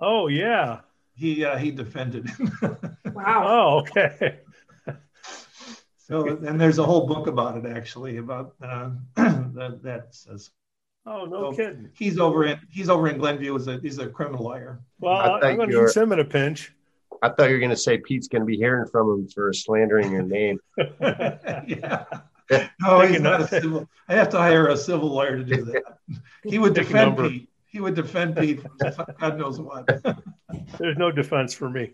Oh 0.00 0.28
yeah. 0.28 0.80
he 1.16 1.44
uh, 1.44 1.56
he 1.56 1.70
defended 1.70 2.28
him. 2.28 2.52
Wow. 3.14 3.44
Oh, 3.46 3.78
okay. 3.80 4.40
so 5.96 6.26
and 6.26 6.60
there's 6.60 6.78
a 6.78 6.84
whole 6.84 7.06
book 7.06 7.28
about 7.28 7.56
it 7.56 7.64
actually 7.76 8.16
about 8.16 8.54
uh, 8.62 8.90
that 9.16 9.80
that 9.82 10.08
says 10.14 10.50
Oh, 11.06 11.26
no 11.26 11.52
So- 11.52 11.56
kidding. 11.56 11.90
he's 11.94 12.18
over 12.18 12.44
in 12.46 12.58
he's 12.70 12.88
over 12.88 13.08
in 13.08 13.18
Glenview 13.18 13.54
as 13.56 13.68
a 13.68 13.78
he's 13.78 13.98
a 13.98 14.08
criminal 14.08 14.44
lawyer. 14.44 14.80
Well, 15.00 15.12
I 15.14 15.20
I 15.24 15.26
thought 15.26 15.44
am 15.44 15.56
going 15.56 15.68
to 15.68 15.74
you 15.74 15.80
were- 15.80 15.86
use 15.86 15.96
him 15.96 16.12
in 16.12 16.18
a 16.20 16.24
pinch. 16.24 16.72
I 17.22 17.28
thought 17.28 17.48
you 17.48 17.54
were 17.54 17.60
going 17.60 17.70
to 17.70 17.76
say 17.76 17.98
Pete's 17.98 18.26
going 18.28 18.42
to 18.42 18.46
be 18.46 18.56
hearing 18.56 18.86
from 18.90 19.08
him 19.10 19.28
for 19.28 19.52
slandering 19.52 20.10
your 20.12 20.22
name. 20.22 20.58
yeah. 21.00 22.04
No, 22.80 23.00
Take 23.00 23.10
he's 23.12 23.20
not 23.20 23.40
a 23.40 23.48
civil. 23.48 23.88
I 24.08 24.14
have 24.14 24.28
to 24.30 24.38
hire 24.38 24.66
a 24.68 24.76
civil 24.76 25.08
lawyer 25.08 25.36
to 25.36 25.44
do 25.44 25.64
that. 25.66 25.82
He 26.44 26.58
would 26.58 26.74
Take 26.74 26.88
defend 26.88 27.16
number. 27.16 27.30
Pete. 27.30 27.48
He 27.74 27.80
would 27.80 27.94
defend 27.94 28.36
Pete 28.36 28.62
from 28.62 28.78
God 29.18 29.36
knows 29.36 29.60
what. 29.60 29.84
There's 30.78 30.96
no 30.96 31.10
defense 31.10 31.52
for 31.52 31.68
me. 31.68 31.90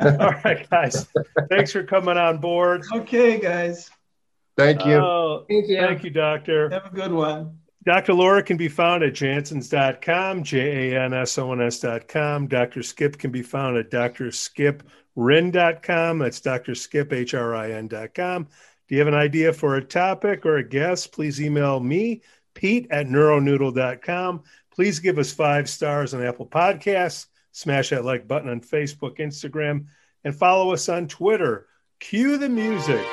All 0.00 0.34
right, 0.44 0.68
guys. 0.68 1.06
Thanks 1.48 1.70
for 1.70 1.84
coming 1.84 2.16
on 2.16 2.38
board. 2.38 2.82
Okay, 2.92 3.38
guys. 3.38 3.88
Thank 4.56 4.84
you. 4.84 4.96
Oh, 4.96 5.44
Thank 5.48 5.68
you. 5.68 5.76
thank 5.76 6.02
you, 6.02 6.10
doctor. 6.10 6.68
Have 6.70 6.86
a 6.86 6.90
good 6.90 7.12
one. 7.12 7.58
Dr. 7.84 8.12
Laura 8.12 8.42
can 8.42 8.56
be 8.56 8.66
found 8.66 9.04
at 9.04 9.12
jansons.com, 9.12 10.42
J 10.42 10.94
A 10.94 11.00
N 11.00 11.14
S 11.14 11.38
O 11.38 11.52
N 11.52 11.60
S.com. 11.60 12.48
Dr. 12.48 12.82
Skip 12.82 13.16
can 13.16 13.30
be 13.30 13.42
found 13.42 13.76
at 13.76 13.88
drskiprin.com. 13.88 16.18
That's 16.18 16.40
Dr. 16.40 16.74
Skip, 16.74 17.12
H 17.12 17.34
R 17.34 17.54
I 17.54 17.70
N.com. 17.70 18.48
Do 18.88 18.94
you 18.96 18.98
have 18.98 19.06
an 19.06 19.14
idea 19.14 19.52
for 19.52 19.76
a 19.76 19.84
topic 19.84 20.44
or 20.44 20.56
a 20.56 20.68
guest? 20.68 21.12
Please 21.12 21.40
email 21.40 21.78
me, 21.78 22.22
Pete 22.54 22.88
at 22.90 23.06
neuronoodle.com. 23.06 24.42
Please 24.72 25.00
give 25.00 25.18
us 25.18 25.32
five 25.32 25.68
stars 25.68 26.14
on 26.14 26.24
Apple 26.24 26.46
Podcasts. 26.46 27.26
Smash 27.52 27.90
that 27.90 28.04
like 28.04 28.28
button 28.28 28.48
on 28.48 28.60
Facebook, 28.60 29.18
Instagram, 29.18 29.86
and 30.24 30.34
follow 30.34 30.72
us 30.72 30.88
on 30.88 31.08
Twitter. 31.08 31.66
Cue 31.98 32.36
the 32.36 32.48
music. 32.48 33.04